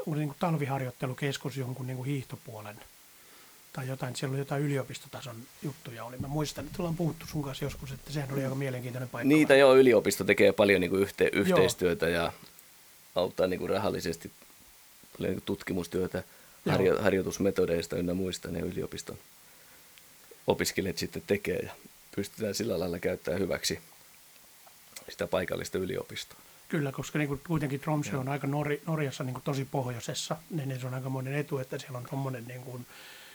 oli 0.05 0.19
niin 0.19 0.29
kuin 0.29 0.37
talviharjoittelukeskus 0.39 1.57
jonkun 1.57 1.87
niin 1.87 1.97
kuin 1.97 2.07
hiihtopuolen 2.07 2.79
tai 3.73 3.87
jotain, 3.87 4.15
siellä 4.15 4.33
oli 4.33 4.41
jotain 4.41 4.63
yliopistotason 4.63 5.35
juttuja 5.63 6.05
oli. 6.05 6.17
Mä 6.17 6.27
muistan, 6.27 6.65
että 6.65 6.75
ollaan 6.79 6.95
puhuttu 6.95 7.25
sun 7.27 7.43
kanssa 7.43 7.65
joskus, 7.65 7.91
että 7.91 8.11
sehän 8.11 8.31
oli 8.31 8.43
aika 8.43 8.55
mielenkiintoinen 8.55 9.09
paikka. 9.09 9.27
Niitä 9.27 9.55
jo 9.55 9.75
yliopisto 9.75 10.23
tekee 10.23 10.51
paljon 10.51 10.81
niin 10.81 10.91
kuin 10.91 11.01
yhte, 11.01 11.29
yhteistyötä 11.33 12.09
ja 12.09 12.33
auttaa 13.15 13.47
niin 13.47 13.59
kuin 13.59 13.69
rahallisesti 13.69 14.31
paljon 15.17 15.29
niin 15.29 15.41
kuin 15.41 15.45
tutkimustyötä 15.45 16.23
Joo. 16.65 16.71
harjo, 16.73 17.01
harjoitusmetodeista 17.01 17.95
ynnä 17.95 18.13
muista 18.13 18.51
ne 18.51 18.59
yliopiston 18.59 19.17
opiskelijat 20.47 20.97
sitten 20.97 21.23
tekee 21.27 21.59
ja 21.59 21.71
pystytään 22.15 22.55
sillä 22.55 22.79
lailla 22.79 22.99
käyttämään 22.99 23.41
hyväksi 23.41 23.79
sitä 25.09 25.27
paikallista 25.27 25.77
yliopistoa. 25.77 26.39
Kyllä, 26.69 26.91
koska 26.91 27.19
niin 27.19 27.27
kuin 27.27 27.41
kuitenkin 27.47 27.79
Tromsø 27.79 28.17
on 28.17 28.29
aika 28.29 28.47
Nor- 28.47 28.79
Norjassa 28.87 29.23
niin 29.23 29.33
kuin 29.33 29.43
tosi 29.43 29.67
pohjoisessa, 29.71 30.35
niin 30.49 30.79
se 30.79 30.87
on 30.87 30.93
aika 30.93 31.09
monen 31.09 31.33
etu, 31.33 31.57
että 31.57 31.77
siellä 31.77 31.97
on 31.97 32.05
tuommoinen 32.09 32.45
niin 32.47 32.61
kuin, 32.61 32.85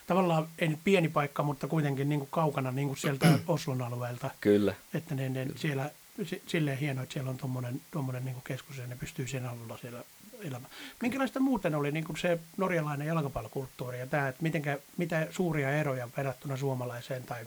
tavallaan 0.06 0.48
ei 0.58 0.68
nyt 0.68 0.78
pieni 0.84 1.08
paikka, 1.08 1.42
mutta 1.42 1.68
kuitenkin 1.68 2.08
niin 2.08 2.18
kuin 2.18 2.28
kaukana 2.30 2.72
niin 2.72 2.88
kuin 2.88 2.98
sieltä 2.98 3.38
Oslon 3.48 3.82
alueelta, 3.82 4.30
Kyllä, 4.40 4.74
että 4.94 5.14
ne, 5.14 5.28
ne 5.28 5.46
siellä 5.56 5.90
si- 6.24 6.42
silleen 6.46 6.78
hienoa, 6.78 7.02
että 7.02 7.12
siellä 7.12 7.30
on 7.30 7.36
tuommoinen, 7.36 7.80
tuommoinen 7.90 8.24
niin 8.24 8.34
kuin 8.34 8.44
keskus 8.44 8.78
ja 8.78 8.86
ne 8.86 8.96
pystyy 8.96 9.26
sen 9.26 9.46
avulla 9.46 9.78
siellä 9.78 10.04
elämään. 10.40 10.72
Minkälaista 11.02 11.40
muuten 11.40 11.74
oli 11.74 11.92
niin 11.92 12.04
kuin 12.04 12.16
se 12.16 12.38
norjalainen 12.56 13.06
jalkapallokulttuuri 13.06 13.98
ja 13.98 14.06
tämä, 14.06 14.28
että 14.28 14.42
mitenkä, 14.42 14.78
mitä 14.96 15.26
suuria 15.30 15.70
eroja 15.70 16.08
verrattuna 16.16 16.56
suomalaiseen 16.56 17.24
tai 17.24 17.46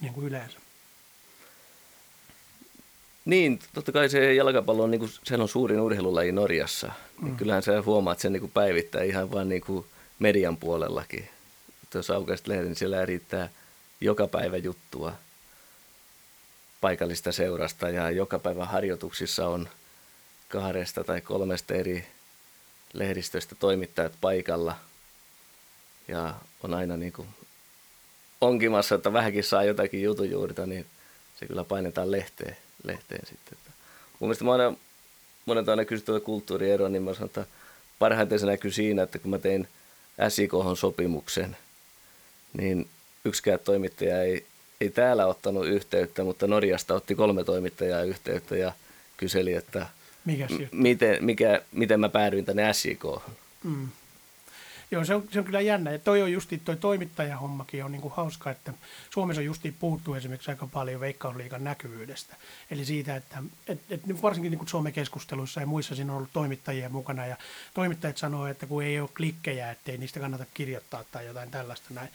niin 0.00 0.12
kuin 0.12 0.26
yleensä? 0.26 0.58
Niin, 3.26 3.58
totta 3.74 3.92
kai 3.92 4.08
se 4.08 4.34
jalkapallo 4.34 4.82
on, 4.82 4.90
niin 4.90 4.98
kuin, 4.98 5.10
sehän 5.24 5.40
on 5.40 5.48
suurin 5.48 5.80
urheilulaji 5.80 6.32
Norjassa. 6.32 6.86
Mm. 6.86 7.24
Niin 7.24 7.36
kyllähän 7.36 7.62
sä 7.62 7.82
huomaat 7.82 8.18
sen 8.18 8.32
niin 8.32 8.40
kuin 8.40 8.52
päivittää 8.52 9.02
ihan 9.02 9.30
vaan 9.30 9.48
niin 9.48 9.62
kuin 9.62 9.86
median 10.18 10.56
puolellakin. 10.56 11.28
Jos 11.94 12.10
aukaiset 12.10 12.46
lehden, 12.46 12.66
niin 12.66 12.76
siellä 12.76 13.06
riittää 13.06 13.48
joka 14.00 14.26
päivä 14.26 14.56
juttua 14.56 15.12
paikallista 16.80 17.32
seurasta 17.32 17.88
ja 17.88 18.10
joka 18.10 18.38
päivä 18.38 18.64
harjoituksissa 18.64 19.48
on 19.48 19.68
kahdesta 20.48 21.04
tai 21.04 21.20
kolmesta 21.20 21.74
eri 21.74 22.06
lehdistöstä 22.92 23.54
toimittajat 23.54 24.12
paikalla. 24.20 24.76
Ja 26.08 26.34
on 26.62 26.74
aina 26.74 26.96
niin 26.96 27.12
kuin 27.12 27.28
onkimassa, 28.40 28.94
että 28.94 29.12
vähänkin 29.12 29.44
saa 29.44 29.64
jotakin 29.64 30.02
jutujuurta, 30.02 30.66
niin 30.66 30.86
se 31.40 31.46
kyllä 31.46 31.64
painetaan 31.64 32.10
lehteen, 32.10 32.56
lehteen 32.86 33.26
sitten. 33.26 33.58
Että 33.58 33.70
mun 34.18 34.28
mielestä 34.28 34.44
mä 34.44 34.52
aina, 34.52 34.74
monet 35.46 35.68
aina 35.68 35.84
kysyt 35.84 36.06
tuota 36.06 36.24
kulttuurieroa, 36.24 36.88
niin 36.88 37.02
mä 37.02 37.14
sanon, 37.14 37.26
että 37.26 37.46
parhaiten 37.98 38.38
se 38.40 38.46
näkyy 38.46 38.70
siinä, 38.70 39.02
että 39.02 39.18
kun 39.18 39.30
mä 39.30 39.38
tein 39.38 39.68
SIK-sopimuksen, 40.28 41.56
niin 42.58 42.88
yksikään 43.24 43.58
toimittaja 43.64 44.22
ei, 44.22 44.46
ei 44.80 44.90
täällä 44.90 45.26
ottanut 45.26 45.66
yhteyttä, 45.66 46.24
mutta 46.24 46.46
Norjasta 46.46 46.94
otti 46.94 47.14
kolme 47.14 47.44
toimittajaa 47.44 48.02
yhteyttä 48.02 48.56
ja 48.56 48.72
kyseli, 49.16 49.52
että 49.54 49.86
m- 50.72 50.78
miten, 50.82 51.24
mikä, 51.24 51.62
miten 51.72 52.00
mä 52.00 52.08
päädyin 52.08 52.44
tänne 52.44 52.72
SIK. 52.72 53.04
Mm. 53.64 53.88
Joo, 54.90 55.04
se 55.04 55.14
on, 55.14 55.28
se 55.30 55.38
on 55.38 55.44
kyllä 55.44 55.60
jännä. 55.60 55.90
Ja 55.90 55.98
toi 55.98 56.22
on 56.22 56.32
justi, 56.32 56.58
toi 56.58 56.76
toimittajahommakin 56.76 57.84
on 57.84 57.92
niinku 57.92 58.08
hauska, 58.08 58.50
että 58.50 58.72
Suomessa 59.10 59.40
on 59.40 59.46
justi 59.46 59.76
puhuttu 59.78 60.14
esimerkiksi 60.14 60.50
aika 60.50 60.66
paljon 60.66 61.00
veikkausliikan 61.00 61.64
näkyvyydestä. 61.64 62.36
Eli 62.70 62.84
siitä, 62.84 63.16
että 63.16 63.42
et, 63.66 63.80
et 63.90 64.22
varsinkin 64.22 64.50
niinku 64.50 64.66
Suomen-keskusteluissa 64.68 65.60
ja 65.60 65.66
muissa 65.66 65.94
siinä 65.94 66.12
on 66.12 66.16
ollut 66.16 66.32
toimittajia 66.32 66.88
mukana. 66.88 67.26
Ja 67.26 67.36
toimittajat 67.74 68.16
sanoo, 68.16 68.46
että 68.46 68.66
kun 68.66 68.82
ei 68.82 69.00
ole 69.00 69.08
klikkejä, 69.16 69.70
ettei 69.70 69.98
niistä 69.98 70.20
kannata 70.20 70.44
kirjoittaa 70.54 71.04
tai 71.04 71.26
jotain 71.26 71.50
tällaista 71.50 71.94
näin. 71.94 72.08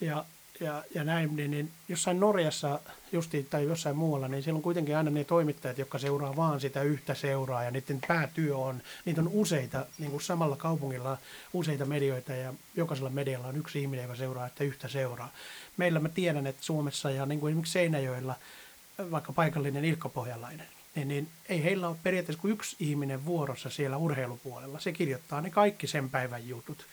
Ja, 0.00 0.24
ja, 0.60 0.84
ja 0.94 1.04
näin, 1.04 1.36
niin, 1.36 1.50
niin 1.50 1.72
jossain 1.88 2.20
Norjassa 2.20 2.80
justi, 3.12 3.46
tai 3.50 3.64
jossain 3.64 3.96
muualla, 3.96 4.28
niin 4.28 4.42
siellä 4.42 4.56
on 4.56 4.62
kuitenkin 4.62 4.96
aina 4.96 5.10
ne 5.10 5.24
toimittajat, 5.24 5.78
jotka 5.78 5.98
seuraa 5.98 6.36
vaan 6.36 6.60
sitä 6.60 6.82
yhtä 6.82 7.14
seuraa, 7.14 7.64
ja 7.64 7.70
niiden 7.70 8.00
päätyö 8.08 8.56
on, 8.56 8.82
niitä 9.04 9.20
on 9.20 9.30
useita, 9.32 9.86
niin 9.98 10.10
kuin 10.10 10.22
samalla 10.22 10.56
kaupungilla 10.56 11.18
useita 11.52 11.84
medioita, 11.84 12.32
ja 12.32 12.54
jokaisella 12.76 13.10
medialla 13.10 13.46
on 13.46 13.56
yksi 13.56 13.80
ihminen, 13.80 14.02
joka 14.02 14.16
seuraa 14.16 14.46
että 14.46 14.64
yhtä 14.64 14.88
seuraa. 14.88 15.32
Meillä 15.76 16.00
mä 16.00 16.08
tiedän, 16.08 16.46
että 16.46 16.64
Suomessa 16.64 17.10
ja 17.10 17.26
niin 17.26 17.40
kuin 17.40 17.50
esimerkiksi 17.50 17.72
Seinäjoella, 17.72 18.34
vaikka 19.10 19.32
paikallinen 19.32 19.84
Ilkka 19.84 20.08
Pohjalainen, 20.08 20.66
niin, 20.94 21.08
niin 21.08 21.28
ei 21.48 21.64
heillä 21.64 21.88
ole 21.88 21.96
periaatteessa 22.02 22.40
kuin 22.40 22.52
yksi 22.52 22.76
ihminen 22.80 23.24
vuorossa 23.24 23.70
siellä 23.70 23.96
urheilupuolella. 23.96 24.80
Se 24.80 24.92
kirjoittaa 24.92 25.40
ne 25.40 25.50
kaikki 25.50 25.86
sen 25.86 26.10
päivän 26.10 26.48
jutut. 26.48 26.86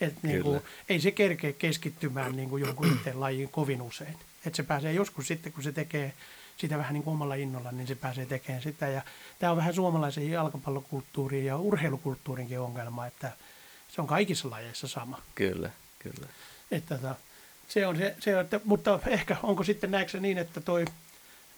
Et 0.00 0.14
niin 0.22 0.42
kuin, 0.42 0.60
ei 0.88 1.00
se 1.00 1.10
kerkeä 1.10 1.52
keskittymään 1.52 2.36
niin 2.36 2.48
kuin 2.48 2.66
jonkun 2.66 2.92
yhteen 2.92 3.20
lajiin 3.20 3.48
kovin 3.48 3.82
usein. 3.82 4.16
Et 4.46 4.54
se 4.54 4.62
pääsee 4.62 4.92
joskus 4.92 5.26
sitten, 5.26 5.52
kun 5.52 5.62
se 5.62 5.72
tekee 5.72 6.14
sitä 6.56 6.78
vähän 6.78 6.94
niin 6.94 7.02
kuin 7.02 7.14
omalla 7.14 7.34
innolla, 7.34 7.72
niin 7.72 7.86
se 7.86 7.94
pääsee 7.94 8.26
tekemään 8.26 8.62
sitä. 8.62 8.88
Ja 8.88 9.02
tämä 9.38 9.50
on 9.50 9.56
vähän 9.56 9.74
suomalaisen 9.74 10.30
jalkapallokulttuurin 10.30 11.44
ja 11.44 11.56
urheilukulttuurinkin 11.56 12.60
ongelma, 12.60 13.06
että 13.06 13.32
se 13.88 14.00
on 14.00 14.06
kaikissa 14.06 14.50
lajeissa 14.50 14.88
sama. 14.88 15.22
Kyllä, 15.34 15.70
kyllä. 15.98 16.28
Että, 16.70 16.94
tota, 16.94 17.14
se 17.68 17.86
on 17.86 17.96
se, 17.96 18.14
se 18.20 18.40
että, 18.40 18.60
mutta 18.64 19.00
ehkä 19.06 19.36
onko 19.42 19.64
sitten 19.64 19.90
näetkö 19.90 20.20
niin, 20.20 20.38
että 20.38 20.60
toi 20.60 20.84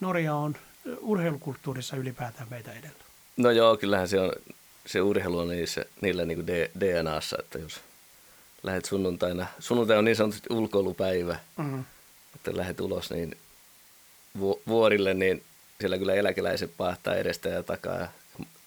Norja 0.01 0.35
on 0.35 0.57
urheilukulttuurissa 1.01 1.97
ylipäätään 1.97 2.49
meitä 2.51 2.73
edellä? 2.73 3.05
No 3.37 3.51
joo, 3.51 3.77
kyllähän 3.77 4.09
se 4.09 4.21
on, 4.21 4.33
se 4.87 5.01
urheilu 5.01 5.39
on 5.39 5.49
niissä, 5.49 5.85
niillä 6.01 6.25
niin 6.25 6.47
DNAssa, 6.81 7.37
että 7.41 7.59
jos 7.59 7.81
lähdet 8.63 8.85
sunnuntaina, 8.85 9.47
sunnuntai 9.59 9.99
on 9.99 10.05
niin 10.05 10.17
sanotusti 10.17 10.49
ulkoilupäivä, 10.51 11.39
mm-hmm. 11.57 11.85
että 12.37 12.57
lähdet 12.57 12.81
ulos 12.81 13.11
niin 13.11 13.37
vuorille, 14.67 15.15
niin 15.15 15.43
siellä 15.81 15.99
kyllä 15.99 16.15
eläkeläiset 16.15 16.71
pahtaa 16.77 17.15
edestä 17.15 17.49
ja 17.49 17.63
takaa 17.63 17.99
ja, 17.99 18.09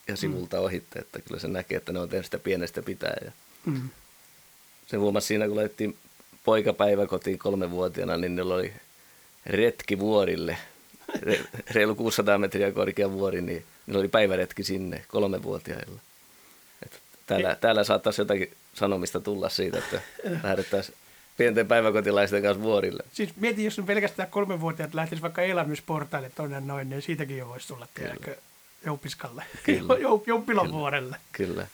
ja 0.08 0.18
sivulta 0.18 0.58
mm. 0.58 0.64
ohitte, 0.64 1.00
että 1.00 1.20
kyllä 1.22 1.40
se 1.40 1.48
näkee, 1.48 1.78
että 1.78 1.92
ne 1.94 2.00
on 2.00 2.10
tehnyt 2.10 2.26
sitä 2.26 2.40
pienestä 2.40 2.82
pitää. 2.82 3.16
Ja 3.26 3.32
mm. 3.66 3.90
Se 4.88 4.98
huomasi 4.98 5.28
siinä, 5.28 5.48
kun 5.48 5.56
laitettiin 5.56 5.98
poikapäivä 6.44 7.08
kotiin 7.08 7.40
kolmevuotiaana, 7.40 8.18
niin 8.18 8.36
niillä 8.36 8.56
oli 8.56 8.74
retki 9.46 10.00
vuorille, 10.00 10.58
Re, 11.22 11.40
reilu 11.72 11.96
600 11.96 12.38
metriä 12.38 12.72
korkea 12.72 13.12
vuori, 13.12 13.42
niin 13.42 13.66
niillä 13.88 14.00
oli 14.00 14.08
päiväretki 14.08 14.64
sinne 14.64 15.06
kolmevuotiailla. 15.08 16.00
Täällä, 17.26 17.56
täällä 17.62 17.84
saattaisi 17.84 18.22
jotakin 18.22 18.54
sanomista 18.74 19.20
tulla 19.20 19.50
siitä, 19.50 19.78
että 19.78 20.02
lähdettäisiin 20.44 20.98
pienten 21.38 21.68
päiväkotilaisten 21.68 22.42
kanssa 22.42 22.64
vuorille. 22.64 23.04
Siis 23.14 23.36
mieti, 23.36 23.64
jos 23.64 23.80
on 23.80 23.86
pelkästään 23.86 24.30
kolmenvuotiaat 24.30 24.94
lähtisi 24.94 25.22
vaikka 25.22 25.42
elämysportaille 25.42 26.30
tuonne 26.30 26.60
noin, 26.60 26.90
niin 26.90 27.02
siitäkin 27.02 27.38
jo 27.38 27.48
voisi 27.48 27.68
tulla 27.68 27.88
tiedäkö, 27.94 28.36
jouppiskalle, 28.86 29.44
Kyllä. 29.64 29.94
Jouppilan 30.26 30.72
vuorelle. 30.72 31.18
Kyllä. 31.32 31.68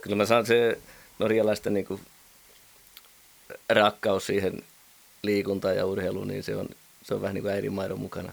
Kyllä 0.00 0.16
mä 0.16 0.26
saan 0.26 0.46
se 0.46 0.78
norjalaisten 1.18 1.74
niin 1.74 1.86
kuin, 1.86 2.00
rakkaus 3.68 4.26
siihen 4.26 4.62
liikuntaan 5.22 5.76
ja 5.76 5.86
urheiluun, 5.86 6.28
niin 6.28 6.42
se 6.42 6.56
on, 6.56 6.68
se 7.02 7.14
on 7.14 7.22
vähän 7.22 7.34
niin 7.34 7.42
kuin 7.42 7.54
äidinmaidon 7.54 8.00
mukana 8.00 8.32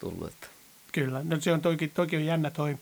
tullut. 0.00 0.28
Että. 0.28 0.46
Kyllä, 0.92 1.20
no 1.24 1.40
se 1.40 1.52
on 1.52 1.60
toki, 1.60 1.88
toki 1.88 2.16
on 2.16 2.24
jännä 2.24 2.50
toi 2.50 2.76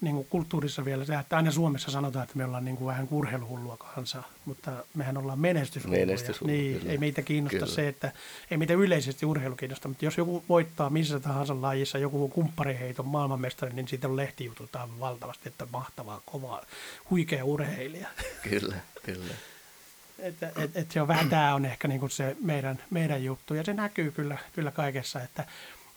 niin 0.00 0.14
kuin 0.14 0.26
kulttuurissa 0.30 0.84
vielä 0.84 1.04
se, 1.04 1.14
että 1.14 1.36
aina 1.36 1.50
Suomessa 1.50 1.90
sanotaan, 1.90 2.22
että 2.22 2.36
me 2.36 2.44
ollaan 2.44 2.64
niin 2.64 2.76
kuin 2.76 2.86
vähän 2.86 3.08
urheiluhullua 3.10 3.76
kansaa, 3.76 4.28
mutta 4.44 4.72
mehän 4.94 5.16
ollaan 5.16 5.38
menestyshulluja. 5.38 6.06
Menestyshulluja 6.06 6.58
niin, 6.58 6.78
kyllä. 6.78 6.92
ei 6.92 6.98
meitä 6.98 7.22
kiinnosta 7.22 7.58
kyllä. 7.58 7.72
se, 7.72 7.88
että 7.88 8.12
ei 8.50 8.56
meitä 8.56 8.74
yleisesti 8.74 9.26
urheilu 9.26 9.56
kiinnosta, 9.56 9.88
mutta 9.88 10.04
jos 10.04 10.18
joku 10.18 10.44
voittaa 10.48 10.90
missä 10.90 11.20
tahansa 11.20 11.62
lajissa, 11.62 11.98
joku 11.98 12.24
on 12.24 12.30
kumppariheiton 12.30 13.06
maailmanmestari, 13.06 13.72
niin 13.72 13.88
siitä 13.88 14.08
on 14.08 14.16
lehtijutut 14.16 14.76
aivan 14.76 15.00
valtavasti, 15.00 15.48
että 15.48 15.66
mahtavaa, 15.72 16.22
kovaa, 16.26 16.62
huikea 17.10 17.44
urheilija. 17.44 18.08
Kyllä, 18.42 18.76
kyllä. 19.02 19.34
että 20.18 20.52
et, 20.56 20.76
et 20.76 20.90
se 20.90 21.02
on 21.02 21.08
vähän, 21.08 21.28
tämä 21.28 21.54
on 21.54 21.64
ehkä 21.64 21.88
niin 21.88 22.00
kuin 22.00 22.10
se 22.10 22.36
meidän, 22.40 22.82
meidän 22.90 23.24
juttu, 23.24 23.54
ja 23.54 23.64
se 23.64 23.72
näkyy 23.72 24.10
kyllä, 24.10 24.38
kyllä 24.52 24.70
kaikessa, 24.70 25.22
että 25.22 25.44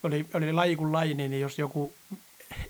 oli, 0.03 0.25
oli 0.33 0.53
laji 0.53 0.75
kuin 0.75 0.91
laji, 0.91 1.13
niin 1.13 1.39
jos 1.39 1.59
joku 1.59 1.93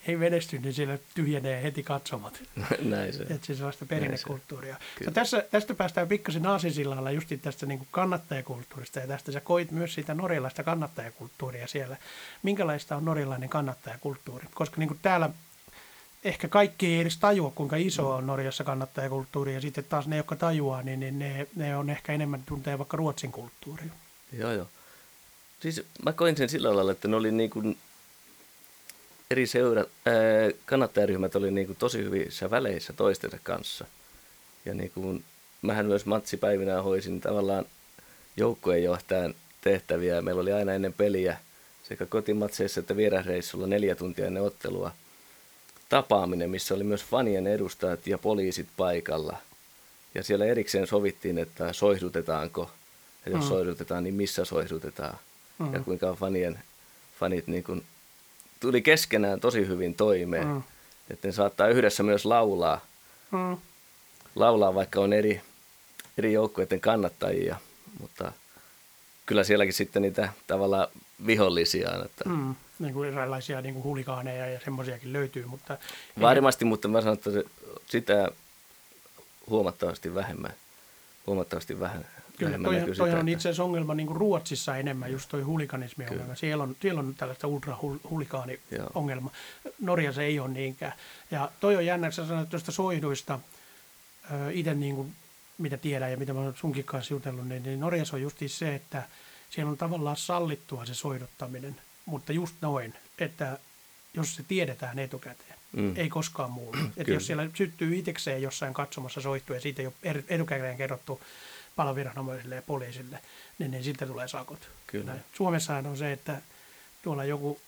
ei 0.07 0.15
menesty, 0.15 0.59
niin 0.59 0.73
siellä 0.73 0.97
tyhjenee 1.13 1.63
heti 1.63 1.83
katsomat. 1.83 2.43
Näin 2.81 3.13
se. 3.13 3.23
Että 3.23 3.39
se 3.41 3.51
on 3.51 3.57
sellaista 3.57 3.85
perinnekulttuuria. 3.85 4.77
Tässä, 5.13 5.45
tästä 5.51 5.73
päästään 5.73 6.07
pikkasen 6.07 6.47
aasisillalla 6.47 7.11
just 7.11 7.29
tästä 7.41 7.65
niin 7.65 7.77
kuin 7.77 7.87
kannattajakulttuurista 7.91 8.99
ja 8.99 9.07
tästä 9.07 9.31
sä 9.31 9.41
koit 9.41 9.71
myös 9.71 9.93
siitä 9.93 10.13
norjalaista 10.13 10.63
kannattajakulttuuria 10.63 11.67
siellä. 11.67 11.97
Minkälaista 12.43 12.95
on 12.95 13.05
norjalainen 13.05 13.49
kannattajakulttuuri? 13.49 14.47
Koska 14.53 14.75
niin 14.77 14.87
kuin 14.87 14.99
täällä 15.01 15.29
ehkä 16.23 16.47
kaikki 16.47 16.87
ei 16.87 16.99
edes 16.99 17.17
tajua, 17.17 17.51
kuinka 17.55 17.75
iso 17.75 18.15
on 18.15 18.27
Norjassa 18.27 18.63
kannattajakulttuuri 18.63 19.53
ja 19.53 19.61
sitten 19.61 19.83
taas 19.83 20.07
ne, 20.07 20.17
jotka 20.17 20.35
tajuaa, 20.35 20.81
niin, 20.81 20.99
niin 20.99 21.19
ne, 21.19 21.47
ne 21.55 21.77
on 21.77 21.89
ehkä 21.89 22.13
enemmän 22.13 22.43
tuntee 22.45 22.77
vaikka 22.77 22.97
Ruotsin 22.97 23.31
kulttuuria. 23.31 23.91
Joo, 24.33 24.51
joo. 24.51 24.67
Siis 25.59 25.85
mä 26.05 26.13
koin 26.13 26.37
sen 26.37 26.49
sillä 26.49 26.75
lailla, 26.75 26.91
että 26.91 27.07
ne 27.07 27.15
oli 27.15 27.31
niin 27.31 27.49
kuin 27.49 27.77
eri 29.31 29.47
seura, 29.47 29.81
ää, 29.81 30.15
kannattajaryhmät 30.65 31.35
oli 31.35 31.51
niin 31.51 31.67
kuin 31.67 31.77
tosi 31.77 31.97
hyvissä 31.97 32.51
väleissä 32.51 32.93
toistensa 32.93 33.37
kanssa. 33.43 33.85
Ja 34.65 34.73
niin 34.73 34.91
kuin, 34.91 35.23
mähän 35.61 35.85
myös 35.85 36.05
matsipäivinä 36.05 36.81
hoisin 36.81 37.21
tavallaan 37.21 37.65
joukkueenjohtajan 38.37 39.35
tehtäviä. 39.61 40.21
Meillä 40.21 40.41
oli 40.41 40.53
aina 40.53 40.73
ennen 40.73 40.93
peliä 40.93 41.37
sekä 41.83 42.05
kotimatseissa 42.05 42.79
että 42.79 42.97
vierasreissulla 42.97 43.67
neljä 43.67 43.95
tuntia 43.95 44.27
ennen 44.27 44.43
ottelua 44.43 44.91
tapaaminen, 45.89 46.49
missä 46.49 46.75
oli 46.75 46.83
myös 46.83 47.03
fanien 47.03 47.47
edustajat 47.47 48.07
ja 48.07 48.17
poliisit 48.17 48.67
paikalla. 48.77 49.37
Ja 50.15 50.23
siellä 50.23 50.45
erikseen 50.45 50.87
sovittiin, 50.87 51.37
että 51.37 51.73
soihdutetaanko, 51.73 52.71
ja 53.25 53.31
jos 53.31 53.41
mm. 53.41 53.47
soihdutetaan, 53.47 54.03
niin 54.03 54.13
missä 54.13 54.45
soihdutetaan. 54.45 55.17
Mm. 55.59 55.73
Ja 55.73 55.79
kuinka 55.79 56.13
fanien, 56.13 56.59
fanit 57.19 57.47
niin 57.47 57.63
kuin 57.63 57.83
tuli 58.59 58.81
keskenään 58.81 59.39
tosi 59.39 59.67
hyvin 59.67 59.95
toimeen. 59.95 60.47
Mm. 60.47 60.63
Että 61.09 61.27
ne 61.27 61.31
saattaa 61.31 61.67
yhdessä 61.67 62.03
myös 62.03 62.25
laulaa. 62.25 62.85
Mm. 63.31 63.57
Laulaa, 64.35 64.75
vaikka 64.75 64.99
on 64.99 65.13
eri, 65.13 65.41
eri 66.17 66.33
joukkueiden 66.33 66.79
kannattajia, 66.79 67.55
mutta 67.99 68.31
kyllä 69.25 69.43
sielläkin 69.43 69.73
sitten 69.73 70.01
niitä 70.01 70.29
tavallaan 70.47 70.87
vihollisia 71.25 71.91
on. 71.91 72.05
Että... 72.05 72.29
Mm. 72.29 72.55
Niin 72.79 72.93
kuin 72.93 73.09
erilaisia 73.09 73.61
niin 73.61 73.73
kuin 73.73 73.83
hulikaaneja 73.83 74.47
ja 74.47 74.59
semmoisiakin 74.59 75.13
löytyy, 75.13 75.45
mutta... 75.45 75.77
Varmasti, 76.21 76.65
mutta 76.65 76.87
mä 76.87 77.01
sanon, 77.01 77.17
että 77.17 77.29
sitä 77.87 78.31
huomattavasti 79.49 80.15
vähemmän. 80.15 80.53
Huomattavasti 81.27 81.79
vähän, 81.79 82.05
Kyllä, 82.39 82.59
toi, 82.63 82.95
toi 82.97 83.11
on 83.11 83.29
itse 83.29 83.49
asiassa 83.49 83.63
ongelma 83.63 83.93
niin 83.93 84.07
kuin 84.07 84.17
Ruotsissa 84.17 84.77
enemmän, 84.77 85.11
just 85.11 85.29
toi 85.29 85.41
hulikanismi 85.41 86.05
ongelma. 86.11 86.35
Siellä 86.35 86.63
on, 86.63 86.75
siellä 86.81 86.99
on 86.99 87.15
tällaista 87.15 87.47
ultrahulikaani-ongelma. 87.47 89.31
Norjassa 89.81 90.21
ei 90.21 90.39
ole 90.39 90.49
niinkään. 90.49 90.93
Ja 91.31 91.51
toi 91.59 91.75
on 91.75 91.85
jännä, 91.85 92.07
että 92.07 92.15
sä 92.15 92.27
sanoit 92.27 92.49
tuosta 92.49 92.71
soihduista, 92.71 93.39
itse 94.51 94.73
niin 94.73 94.95
kuin, 94.95 95.15
mitä 95.57 95.77
tiedän 95.77 96.11
ja 96.11 96.17
mitä 96.17 96.33
mä 96.33 96.39
oon 96.39 96.53
sunkin 96.55 96.83
kanssa 96.83 97.13
jutellut, 97.13 97.47
niin, 97.47 97.63
niin 97.63 97.79
Norjassa 97.79 98.15
on 98.15 98.21
just 98.21 98.37
se, 98.47 98.75
että 98.75 99.03
siellä 99.49 99.71
on 99.71 99.77
tavallaan 99.77 100.17
sallittua 100.17 100.85
se 100.85 100.93
soiduttaminen, 100.93 101.75
mutta 102.05 102.33
just 102.33 102.55
noin, 102.61 102.93
että 103.19 103.57
jos 104.13 104.35
se 104.35 104.43
tiedetään 104.43 104.99
etukäteen, 104.99 105.59
mm. 105.71 105.93
ei 105.95 106.09
koskaan 106.09 106.51
muu. 106.51 106.75
Että 106.97 107.13
jos 107.13 107.27
siellä 107.27 107.49
syttyy 107.53 107.95
itsekseen 107.95 108.41
jossain 108.41 108.73
katsomassa 108.73 109.21
soihtua 109.21 109.55
ja 109.55 109.61
siitä 109.61 109.81
ei 109.81 109.85
ole 109.85 109.93
er-, 110.03 110.23
etukäteen 110.29 110.77
kerrottu 110.77 111.21
paloviranomaisille 111.79 112.55
ja 112.55 112.61
poliisille, 112.61 113.19
niin, 113.59 113.71
niin 113.71 113.83
sitten 113.83 114.07
tulee 114.07 114.27
sakot. 114.27 114.69
Kyllä. 114.87 115.15
Suomessahan 115.33 115.87
on 115.87 115.97
se, 115.97 116.11
että 116.11 116.41
tuolla 117.03 117.23
joku 117.23 117.59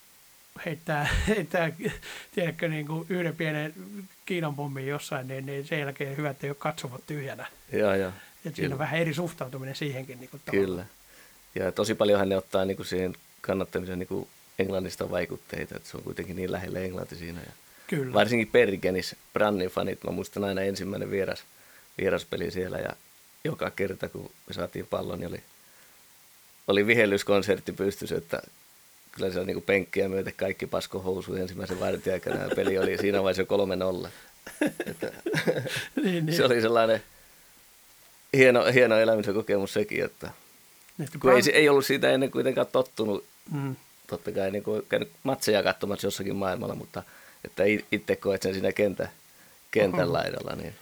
heittää, 0.65 1.09
heittää 1.27 1.71
tiedätkö, 2.35 2.67
niin 2.67 2.87
kuin 2.87 3.05
yhden 3.09 3.35
pienen 3.35 3.73
Kiinan 4.25 4.55
pommin 4.55 4.87
jossain, 4.87 5.27
niin, 5.27 5.45
niin 5.45 5.67
sen 5.67 5.79
jälkeen 5.79 6.17
hyvä, 6.17 6.29
että 6.29 6.47
ei 6.47 6.51
ole 6.51 6.57
katsomot 6.59 7.05
tyhjänä. 7.07 7.47
Joo, 7.71 7.95
joo. 7.95 8.11
Että 8.45 8.55
siinä 8.55 8.75
on 8.75 8.79
vähän 8.79 8.99
eri 8.99 9.13
suhtautuminen 9.13 9.75
siihenkin. 9.75 10.19
Niin 10.19 10.29
kuin 10.29 10.41
Kyllä. 10.51 10.85
Ja 11.55 11.71
tosi 11.71 11.95
paljonhan 11.95 12.29
ne 12.29 12.37
ottaa 12.37 12.65
niin 12.65 12.77
kuin 12.77 12.87
siihen 12.87 13.15
kannattamiseen 13.41 13.99
niin 13.99 14.07
kuin 14.07 14.27
englannista 14.59 15.11
vaikutteita, 15.11 15.75
että 15.75 15.89
se 15.89 15.97
on 15.97 16.03
kuitenkin 16.03 16.35
niin 16.35 16.51
lähellä 16.51 16.79
englanti 16.79 17.15
siinä. 17.15 17.39
Ja 17.39 17.51
Kyllä. 17.87 18.13
Varsinkin 18.13 18.47
Pergenis, 18.47 19.15
Brannin 19.33 19.69
fanit, 19.69 20.03
mä 20.03 20.11
muistan 20.11 20.43
aina 20.43 20.61
ensimmäinen 20.61 21.11
vieras, 21.11 21.43
vieraspeli 21.97 22.51
siellä 22.51 22.77
ja 22.77 22.95
joka 23.43 23.71
kerta, 23.71 24.09
kun 24.09 24.31
me 24.47 24.53
saatiin 24.53 24.87
pallon, 24.87 25.19
niin 25.19 25.29
oli, 25.29 25.43
oli 26.67 26.87
vihellyskonsertti 26.87 27.71
pystyssä, 27.71 28.15
että 28.17 28.41
kyllä 29.11 29.31
se 29.31 29.39
on 29.39 29.47
niin 29.47 29.61
penkkiä 29.61 30.09
myöten 30.09 30.33
kaikki 30.37 30.67
pasko 30.67 30.99
housuun 30.99 31.37
ensimmäisen 31.37 31.79
vartin 31.79 32.13
aikana 32.13 32.35
ja 32.35 32.55
peli 32.55 32.77
oli 32.77 32.97
siinä 32.97 33.23
vaiheessa 33.23 33.45
kolme 33.45 33.75
nolla. 33.75 34.09
Niin, 36.03 36.25
niin. 36.25 36.37
Se 36.37 36.45
oli 36.45 36.61
sellainen 36.61 37.03
hieno, 38.33 38.65
hieno 38.65 38.97
elämisen 38.99 39.33
kokemus 39.33 39.73
sekin, 39.73 40.03
että 40.03 40.31
niin, 40.97 41.09
kun 41.19 41.31
ei, 41.31 41.41
ei 41.53 41.69
ollut 41.69 41.85
siitä 41.85 42.11
ennen 42.11 42.31
kuitenkaan 42.31 42.67
tottunut, 42.67 43.25
mm. 43.51 43.75
totta 44.07 44.31
kai 44.31 44.51
niin 44.51 44.63
kuin 44.63 44.85
käynyt 44.89 45.09
matseja 45.23 45.63
katsomassa 45.63 46.07
jossakin 46.07 46.35
maailmalla, 46.35 46.75
mutta 46.75 47.03
että 47.45 47.63
itse 47.91 48.15
koet 48.15 48.41
sen 48.41 48.53
siinä 48.53 48.71
kentä, 48.71 49.09
kentän 49.71 50.03
Oho. 50.03 50.13
laidalla, 50.13 50.55
niin 50.55 50.73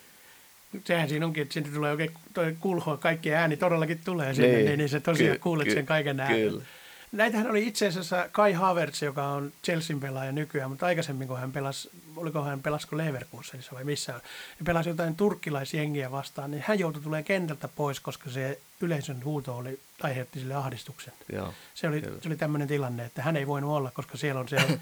sehän 0.86 1.10
siinä 1.10 1.26
onkin, 1.26 1.42
että 1.44 1.54
sinne 1.54 1.70
tulee 1.70 1.92
oikein 1.92 2.12
toi 2.34 2.56
kulhoa, 2.60 2.98
kaikki 2.98 3.34
ääni 3.34 3.58
todellakin 3.58 4.02
tulee 4.06 4.34
sinne, 4.34 4.48
niin, 4.50 4.66
niin, 4.66 4.78
niin 4.78 4.90
se 4.90 5.00
tosiaan 5.00 5.36
ky- 5.36 5.40
kuulet 5.40 5.68
ky- 5.68 5.74
sen 5.74 5.86
kaiken 5.86 6.20
äänen. 6.20 6.50
Kyllä. 6.50 6.64
Näitähän 7.12 7.50
oli 7.50 7.68
itse 7.68 7.88
asiassa 7.88 8.30
Kai 8.32 8.54
Havertz, 8.54 9.02
joka 9.02 9.28
on 9.28 9.52
Chelsean 9.64 10.00
pelaaja 10.00 10.32
nykyään, 10.32 10.70
mutta 10.70 10.86
aikaisemmin 10.86 11.28
kun 11.28 11.40
hän 11.40 11.52
pelasi, 11.52 11.90
oliko 12.16 12.44
hän 12.44 12.62
pelasko 12.62 12.98
Leverkusenissa 12.98 13.76
vai 13.76 13.84
missä, 13.84 14.12
ja 14.12 14.66
pelasi 14.66 14.90
jotain 14.90 15.16
turkkilaisjengiä 15.16 16.12
vastaan, 16.12 16.52
niin 16.52 16.64
hän 16.68 16.80
joutui 16.80 17.02
tulemaan 17.04 17.24
kentältä 17.24 17.68
pois, 17.68 18.00
koska 18.00 18.30
se 18.30 18.60
yleisön 18.82 19.24
huuto 19.24 19.58
oli, 19.58 19.80
aiheutti 20.04 20.40
sille 20.40 20.56
ahdistuksen. 20.56 21.14
Joo, 21.34 21.54
se 21.76 21.88
oli, 21.88 22.02
se 22.02 22.28
oli 22.28 22.36
tämmöinen 22.36 22.68
tilanne, 22.68 23.06
että 23.06 23.22
hän 23.22 23.38
ei 23.38 23.48
voinut 23.48 23.72
olla, 23.72 23.92
koska 23.92 24.18
siellä 24.18 24.40
on 24.40 24.50
se 24.50 24.58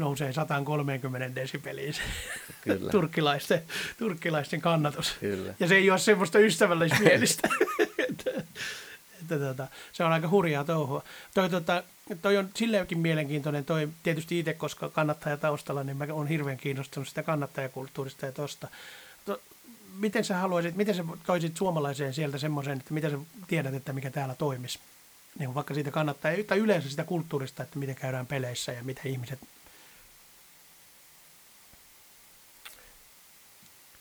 nousee 0.00 0.32
130 0.32 1.34
desibeliin 1.34 1.94
se 1.94 2.00
Kyllä. 2.60 2.90
turkkilaisten, 3.00 3.62
turkkilaisten 3.98 4.60
kannatus. 4.60 5.16
Kyllä. 5.20 5.54
Ja 5.60 5.68
se 5.68 5.76
ei 5.76 5.90
ole 5.90 5.98
semmoista 5.98 6.38
ystävällismielistä. 6.38 7.48
että, 8.08 8.30
että, 9.20 9.38
tota, 9.38 9.66
se 9.92 10.04
on 10.04 10.12
aika 10.12 10.28
hurjaa 10.28 10.64
touhua. 10.64 11.04
Toi, 11.34 11.50
tota, 11.50 11.82
toi 12.22 12.36
on 12.36 12.48
silleenkin 12.56 12.98
mielenkiintoinen, 12.98 13.64
toi 13.64 13.88
tietysti 14.02 14.38
itse, 14.38 14.54
koska 14.54 14.88
kannattaja 14.88 15.36
taustalla, 15.36 15.84
niin 15.84 15.96
mä 15.96 16.06
oon 16.12 16.26
hirveän 16.26 16.56
kiinnostunut 16.56 17.08
sitä 17.08 17.22
kannattajakulttuurista 17.22 18.26
ja 18.26 18.32
tosta. 18.32 18.68
To, 19.24 19.40
miten 19.98 20.24
sä 20.24 20.36
haluaisit, 20.36 20.76
miten 20.76 20.94
sä 20.94 21.04
toisit 21.26 21.56
suomalaiseen 21.56 22.14
sieltä 22.14 22.38
semmoisen, 22.38 22.78
että 22.78 22.94
mitä 22.94 23.10
sä 23.10 23.18
tiedät, 23.46 23.74
että 23.74 23.92
mikä 23.92 24.10
täällä 24.10 24.34
toimisi? 24.34 24.78
Niin 25.38 25.54
vaikka 25.54 25.74
siitä 25.74 25.90
kannattaa, 25.90 26.32
tai 26.46 26.58
yleensä 26.58 26.90
sitä 26.90 27.04
kulttuurista, 27.04 27.62
että 27.62 27.78
miten 27.78 27.94
käydään 27.94 28.26
peleissä 28.26 28.72
ja 28.72 28.84
miten 28.84 29.06
ihmiset 29.06 29.38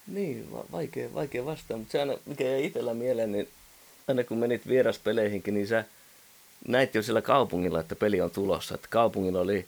Niin, 0.10 0.51
va- 0.51 0.66
vaikea, 0.72 1.14
vaikea 1.14 1.45
vastaa, 1.45 1.78
mutta 1.78 1.91
se 1.91 1.99
aina, 1.99 2.14
mikä 2.26 2.43
jäi 2.43 2.66
itsellä 2.66 2.93
mieleen, 2.93 3.32
niin 3.32 3.49
aina 4.07 4.24
kun 4.24 4.38
menit 4.38 4.68
vieraspeleihinkin, 4.68 5.53
niin 5.53 5.68
sä 5.68 5.86
näit 6.68 6.95
jo 6.95 7.03
siellä 7.03 7.22
kaupungilla, 7.22 7.80
että 7.80 7.95
peli 7.95 8.22
on 8.22 8.32
tulossa. 8.32 8.76
Että 8.76 8.88
kaupungilla 8.89 9.39
oli 9.39 9.68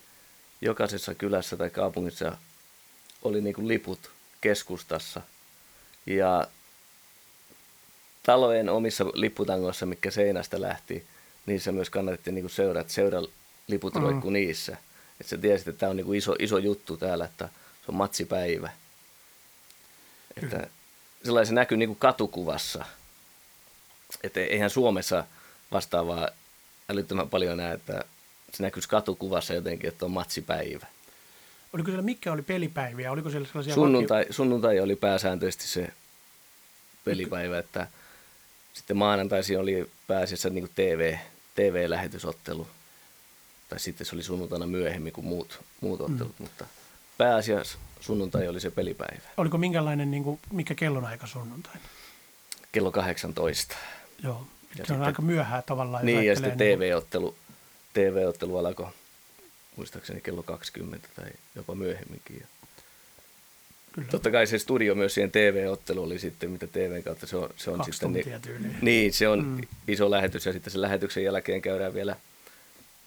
jokaisessa 0.62 1.16
kylässä 1.16 1.58
tai 1.58 1.70
kaupungissa 1.70 2.38
oli 3.24 3.42
niin 3.42 3.56
kuin 3.56 3.68
liput 3.68 4.12
keskustassa. 4.42 5.22
Ja 6.06 6.48
talojen 8.24 8.70
omissa 8.70 9.06
lipputangoissa, 9.14 9.86
mikä 9.86 10.12
seinästä 10.12 10.62
lähti, 10.62 11.06
niissä 11.46 11.72
myös 11.72 11.90
kannattiin 11.90 12.36
niin 12.36 12.50
seurata, 12.50 12.80
että 12.80 12.94
seura 12.94 13.22
liput 13.68 13.94
mm. 13.96 14.34
niissä. 14.34 14.78
Että 15.20 15.30
sä 15.30 15.38
tiesit, 15.38 15.68
että 15.68 15.80
tämä 15.80 15.90
on 15.90 15.98
niin 15.98 16.06
kuin 16.06 16.18
iso, 16.18 16.36
iso 16.40 16.58
juttu 16.58 16.98
täällä, 16.98 17.26
että 17.26 17.50
se 17.86 17.86
on 17.88 17.96
matsipäivä. 17.96 18.70
Että 20.38 20.68
sellainen 21.24 21.48
se 21.48 21.54
näkyy 21.54 21.78
niin 21.78 21.90
kuin 21.90 22.00
katukuvassa. 22.00 22.86
Että 24.24 24.40
eihän 24.40 24.70
Suomessa 24.70 25.24
vastaavaa 25.72 26.30
älyttömän 26.90 27.30
paljon 27.30 27.58
näe, 27.58 27.74
että 27.74 28.06
se 28.54 28.64
näkyisi 28.64 28.90
katukuvassa 28.90 29.54
jotenkin, 29.54 29.88
että 29.88 30.06
on 30.06 30.12
matsipäivä. 30.12 30.88
Oliko 31.74 31.88
siellä, 31.88 32.04
mikä 32.04 32.32
oli 32.32 32.42
pelipäiviä? 32.42 33.12
Oliko 33.12 33.30
siellä 33.30 33.48
sellaisia 33.48 33.74
sunnuntai, 33.74 34.22
vaki... 34.22 34.34
sunnuntai 34.34 34.80
oli 34.80 34.96
pääsääntöisesti 34.96 35.68
se 35.68 35.88
pelipäivä, 37.06 37.60
että 37.60 37.88
sitten 38.74 38.98
maanantaisin 38.98 39.60
oli 39.60 39.92
pääasiassa 40.08 40.50
niin 40.50 40.64
kuin 40.64 40.72
TV, 40.76 41.16
TV-lähetysottelu. 41.56 42.68
Tai 43.70 43.80
sitten 43.80 44.08
se 44.08 44.16
oli 44.16 44.24
sunnuntaina 44.24 44.66
myöhemmin 44.66 45.14
kuin 45.14 45.26
muut, 45.26 45.60
muut 45.82 46.02
ottelut, 46.02 46.40
mm. 46.40 46.44
mutta 46.44 46.66
pääasiassa 47.18 47.78
sunnuntai 48.02 48.48
oli 48.48 48.60
se 48.60 48.72
pelipäivä. 48.72 49.22
Oliko 49.38 49.58
minkälainen, 49.58 50.12
niin 50.12 50.24
kuin, 50.24 50.40
mikä 50.52 50.76
kellonaika 50.76 51.28
sunnuntaina? 51.28 51.82
Kello 52.72 52.92
18. 52.92 53.76
Joo, 54.24 54.34
ja 54.34 54.76
se 54.76 54.78
sitten, 54.78 54.96
on 54.96 55.04
aika 55.04 55.22
myöhää 55.22 55.62
tavallaan. 55.62 56.06
Niin, 56.06 56.26
ja 56.26 56.36
sitten 56.36 56.58
TV-ottelu, 56.58 57.36
TV-ottelu 57.94 58.58
alkoi 58.58 58.88
muistaakseni 59.76 60.22
kello 60.22 60.44
20 60.44 61.08
tai 61.16 61.32
jopa 61.56 61.76
myöhemminkin. 61.76 62.44
Kyllä. 63.92 64.08
Totta 64.08 64.32
kai 64.32 64.48
se 64.48 64.60
studio 64.60 64.96
myös 64.96 65.14
siihen 65.14 65.32
TV-ottelu 65.32 66.04
oli 66.04 66.20
sitten, 66.20 66.50
mitä 66.50 66.68
TVn 66.68 67.04
kautta 67.04 67.28
se 67.28 67.38
on, 67.38 67.50
se 67.58 67.72
on 67.72 67.78
Kaksi 67.78 67.92
sitten. 67.92 68.14
Niin, 68.14 68.42
tyyliin. 68.42 68.78
niin, 68.82 69.14
se 69.14 69.28
on 69.28 69.46
mm. 69.46 69.62
iso 69.88 70.12
lähetys 70.12 70.46
ja 70.46 70.54
sitten 70.54 70.72
sen 70.72 70.82
lähetyksen 70.82 71.24
jälkeen 71.24 71.62
käydään 71.62 71.94
vielä, 71.94 72.16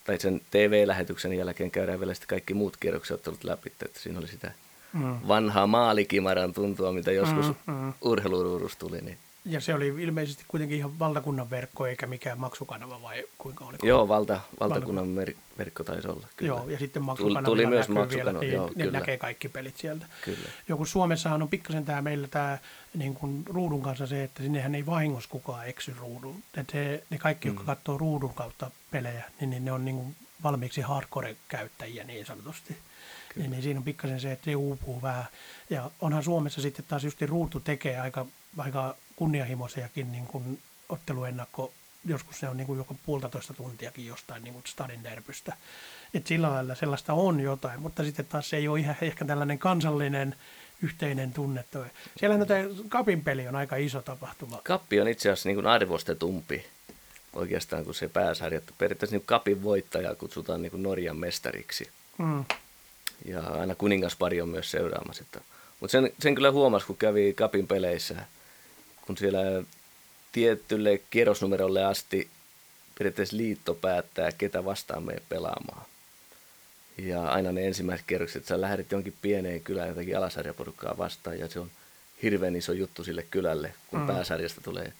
tai 0.04 0.20
sen 0.20 0.40
TV-lähetyksen 0.50 1.32
jälkeen 1.32 1.70
käydään 1.70 2.00
vielä 2.00 2.14
sitten 2.14 2.28
kaikki 2.28 2.54
muut 2.54 2.76
kierrokset 2.76 3.14
ottelut 3.14 3.44
läpi, 3.44 3.72
että 3.80 4.00
siinä 4.00 4.18
oli 4.18 4.28
sitä 4.28 4.52
mm. 4.94 5.18
vanhaa 5.28 5.66
maalikimaran 5.66 6.52
tuntua, 6.52 6.92
mitä 6.92 7.12
joskus 7.12 7.46
mm, 7.46 7.74
mm. 7.74 7.92
urheiluruudussa 8.00 8.78
tuli. 8.78 9.00
Niin. 9.00 9.18
Ja 9.44 9.60
se 9.60 9.74
oli 9.74 9.88
ilmeisesti 9.88 10.44
kuitenkin 10.48 10.78
ihan 10.78 10.98
valtakunnan 10.98 11.50
verkko 11.50 11.86
eikä 11.86 12.06
mikään 12.06 12.40
maksukanava 12.40 13.02
vai 13.02 13.24
kuinka 13.38 13.64
oli? 13.64 13.76
Joo, 13.82 14.08
valta, 14.08 14.40
valtakunnan 14.60 15.08
mer- 15.08 15.34
verkko 15.58 15.84
taisi 15.84 16.08
olla. 16.08 16.26
Kyllä. 16.36 16.48
Joo, 16.48 16.68
ja 16.68 16.78
sitten 16.78 17.02
maksukanava 17.02 17.46
tuli, 17.46 17.62
tuli 17.62 17.74
myös 17.74 17.88
maksukanava, 17.88 18.40
vielä, 18.40 18.40
niin 18.40 18.52
joo, 18.52 18.70
ne 18.74 18.84
kyllä. 18.84 18.98
näkee 18.98 19.16
kaikki 19.16 19.48
pelit 19.48 19.76
sieltä. 19.76 20.06
Kyllä. 20.24 20.48
Joku 20.68 20.84
Suomessahan 20.84 21.42
on 21.42 21.48
pikkasen 21.48 21.84
tämä 21.84 22.02
meillä 22.02 22.28
tämä 22.28 22.58
niin 22.94 23.14
kuin 23.14 23.42
ruudun 23.46 23.82
kanssa 23.82 24.06
se, 24.06 24.24
että 24.24 24.42
sinnehän 24.42 24.74
ei 24.74 24.86
vahingossa 24.86 25.30
kukaan 25.30 25.68
eksy 25.68 25.94
ruudun. 25.98 26.42
Että 26.56 26.78
ne 27.10 27.18
kaikki, 27.18 27.48
mm. 27.48 27.54
jotka 27.54 27.76
katsoo 27.76 27.98
ruudun 27.98 28.34
kautta 28.34 28.70
pelejä, 28.90 29.24
niin, 29.40 29.50
niin 29.50 29.64
ne 29.64 29.72
on 29.72 29.84
niin 29.84 29.96
kuin 29.96 30.16
valmiiksi 30.42 30.80
hardcore-käyttäjiä 30.80 32.04
niin 32.04 32.26
sanotusti. 32.26 32.76
Niin, 33.36 33.50
niin 33.50 33.62
siinä 33.62 33.78
on 33.78 33.84
pikkasen 33.84 34.20
se, 34.20 34.32
että 34.32 34.44
se 34.44 34.56
uupuu 34.56 35.02
vähän. 35.02 35.24
Ja 35.70 35.90
onhan 36.00 36.24
Suomessa 36.24 36.60
sitten 36.60 36.84
taas 36.88 37.04
just 37.04 37.22
ruutu 37.22 37.60
tekee 37.60 38.00
aika, 38.00 38.26
aika 38.58 38.96
kunnianhimoisiakin 39.16 40.12
niin 40.12 40.26
kuin 40.26 40.58
otteluennakko 40.88 41.72
joskus 42.04 42.40
se 42.40 42.48
on 42.48 42.56
niin 42.56 42.66
kuin 42.66 42.76
joko 42.76 42.96
puolitoista 43.06 43.54
tuntiakin 43.54 44.06
jostain 44.06 44.44
niin 44.44 44.54
kuin 44.54 44.64
stadin 44.66 45.04
derbystä. 45.04 45.56
Että 46.14 46.28
sillä 46.28 46.50
lailla 46.50 46.74
sellaista 46.74 47.12
on 47.12 47.40
jotain, 47.40 47.80
mutta 47.80 48.04
sitten 48.04 48.26
taas 48.26 48.50
se 48.50 48.56
ei 48.56 48.68
ole 48.68 48.80
ihan 48.80 48.96
ehkä 49.00 49.24
tällainen 49.24 49.58
kansallinen 49.58 50.34
yhteinen 50.82 51.32
tunne. 51.32 51.64
Siellä 52.16 52.36
on 52.36 52.46
kapin 52.88 53.24
peli 53.24 53.48
on 53.48 53.56
aika 53.56 53.76
iso 53.76 54.02
tapahtuma. 54.02 54.60
Kappi 54.64 55.00
on 55.00 55.08
itse 55.08 55.30
asiassa 55.30 55.48
niin 55.48 55.56
kuin 55.56 55.66
arvostetumpi 55.66 56.66
oikeastaan 57.32 57.84
kuin 57.84 57.94
se 57.94 58.08
pääsarja. 58.08 58.60
Periaatteessa 58.78 59.16
niin 59.16 59.26
kapin 59.26 59.62
voittaja 59.62 60.14
kutsutaan 60.14 60.62
niin 60.62 60.70
kuin 60.70 60.82
Norjan 60.82 61.16
mestariksi. 61.16 61.90
Mm 62.18 62.44
ja 63.24 63.40
aina 63.40 63.74
kuningaspari 63.74 64.40
on 64.40 64.48
myös 64.48 64.70
seuraamassa. 64.70 65.24
Mutta 65.80 65.92
sen, 65.92 66.12
sen 66.18 66.34
kyllä 66.34 66.50
huomasi, 66.50 66.86
kun 66.86 66.96
kävi 66.96 67.32
kapin 67.32 67.66
peleissä, 67.66 68.14
kun 69.06 69.16
siellä 69.16 69.40
tiettylle 70.32 71.00
kierrosnumerolle 71.10 71.84
asti 71.84 72.28
periaatteessa 72.98 73.36
liitto 73.36 73.74
päättää, 73.74 74.32
ketä 74.32 74.64
vastaan 74.64 75.02
me 75.02 75.16
pelaamaan. 75.28 75.86
Ja 76.98 77.28
aina 77.28 77.52
ne 77.52 77.66
ensimmäiset 77.66 78.06
kierrokset, 78.06 78.36
että 78.36 78.48
sä 78.48 78.60
lähdet 78.60 78.92
jonkin 78.92 79.14
pieneen 79.22 79.60
kylään 79.60 79.88
jotakin 79.88 80.18
alasarjaporukkaa 80.18 80.98
vastaan, 80.98 81.38
ja 81.38 81.48
se 81.48 81.60
on 81.60 81.70
hirveän 82.22 82.56
iso 82.56 82.72
juttu 82.72 83.04
sille 83.04 83.22
kylälle, 83.30 83.74
kun 83.90 84.00
mm. 84.00 84.06
pääsarjasta 84.06 84.60
tulee 84.60 84.92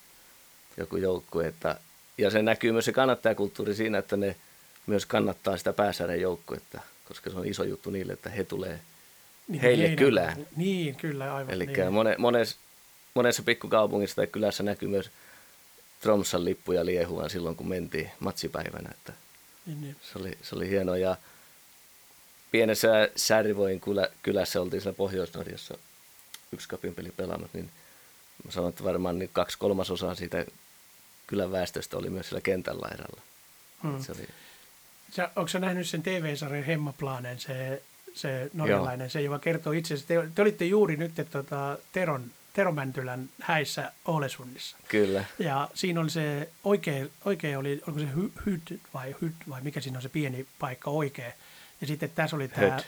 joku 0.77 0.97
joukkue. 0.97 1.47
Että, 1.47 1.81
ja 2.19 2.31
se 2.31 2.43
näkyy 2.43 2.73
myös 2.73 2.85
se 2.85 2.93
kannattajakulttuuri 2.93 3.75
siinä, 3.75 3.99
että 3.99 4.17
ne 4.17 4.37
myös 4.87 5.07
kannattaa 5.07 5.57
sitä 5.57 5.73
pääsarjan 5.73 6.21
joukkuetta 6.21 6.81
koska 7.05 7.30
se 7.30 7.36
on 7.36 7.46
iso 7.46 7.64
juttu 7.64 7.90
niille, 7.90 8.12
että 8.12 8.30
he 8.30 8.44
tulee 8.44 8.80
niin, 9.48 9.61
heille 9.62 9.82
heidän, 9.82 10.05
kylään. 10.05 10.46
Niin, 10.57 10.96
kyllä, 10.96 11.34
aivan. 11.34 11.55
Eli 11.55 11.66
niin. 11.66 11.92
Mone, 11.92 12.14
monessa, 12.18 12.57
monessa 13.14 13.42
pikkukaupungissa 13.42 14.16
tai 14.16 14.26
kylässä 14.26 14.62
näkyy 14.62 14.88
myös 14.88 15.11
Tromsan 16.00 16.44
lippuja 16.44 16.86
liehuvan 16.86 17.30
silloin, 17.30 17.57
kun 17.57 17.68
mentiin 17.68 18.11
matsipäivänä. 18.20 18.90
Että 18.90 19.12
niin, 19.66 19.80
niin. 19.80 19.96
Se, 20.02 20.18
oli, 20.18 20.38
se 20.42 20.55
oli 20.55 20.68
hienoa. 20.68 20.96
Ja 20.96 21.16
pienessä 22.50 23.09
Särvoin 23.16 23.80
kylä, 23.80 24.09
kylässä 24.22 24.61
oltiin 24.61 24.80
siellä 24.80 24.96
Pohjois-Norjassa 24.96 25.78
yksi 26.52 26.68
kapin 26.68 26.94
peli 26.94 27.11
pelannut, 27.16 27.50
niin 27.52 27.70
mä 28.44 28.50
sanon, 28.50 28.68
että 28.68 28.84
varmaan 28.84 29.18
niin 29.18 29.30
kaksi 29.32 29.59
kolmasosaa 29.59 30.14
siitä 30.14 30.46
kylän 31.26 31.52
väestöstä 31.52 31.96
oli 31.96 32.11
myös 32.11 32.28
siellä 32.28 32.40
kentän 32.40 32.80
laidalla. 32.80 33.22
Hmm. 33.82 34.02
Se 34.02 34.12
oli 34.12 34.28
Sä, 35.17 35.31
onko 35.37 35.49
sä 35.49 35.59
nähnyt 35.59 35.89
sen 35.89 36.03
TV-sarjan 36.03 36.65
Hemmaplanen, 36.65 37.39
se, 37.39 37.83
se 38.15 38.51
norjalainen, 38.53 39.05
Joo. 39.05 39.11
se 39.11 39.23
joka 39.23 39.39
kertoo 39.39 39.73
itse 39.73 39.95
asiassa, 39.95 40.09
te, 40.09 40.29
te 40.35 40.43
olitte 40.43 40.65
juuri 40.65 40.97
nyt 40.97 41.12
tota, 41.31 41.79
Teron, 41.93 42.25
Teromäntylän 42.53 43.29
häissä 43.41 43.93
Olesunnissa. 44.05 44.77
Kyllä. 44.89 45.25
Ja 45.39 45.69
siinä 45.75 46.01
oli 46.01 46.11
se 46.11 46.49
oikea, 46.65 47.07
oikea 47.25 47.59
oli, 47.59 47.83
onko 47.87 48.01
se 48.01 48.07
hy, 48.47 48.61
vai 48.95 49.15
hyt 49.23 49.35
vai 49.49 49.61
mikä 49.61 49.81
siinä 49.81 49.99
on 49.99 50.03
se 50.03 50.09
pieni 50.09 50.47
paikka 50.59 50.91
oikea. 50.91 51.33
Ja 51.81 51.87
sitten 51.87 52.11
tässä 52.15 52.37
oli 52.37 52.49
tämä, 52.49 52.79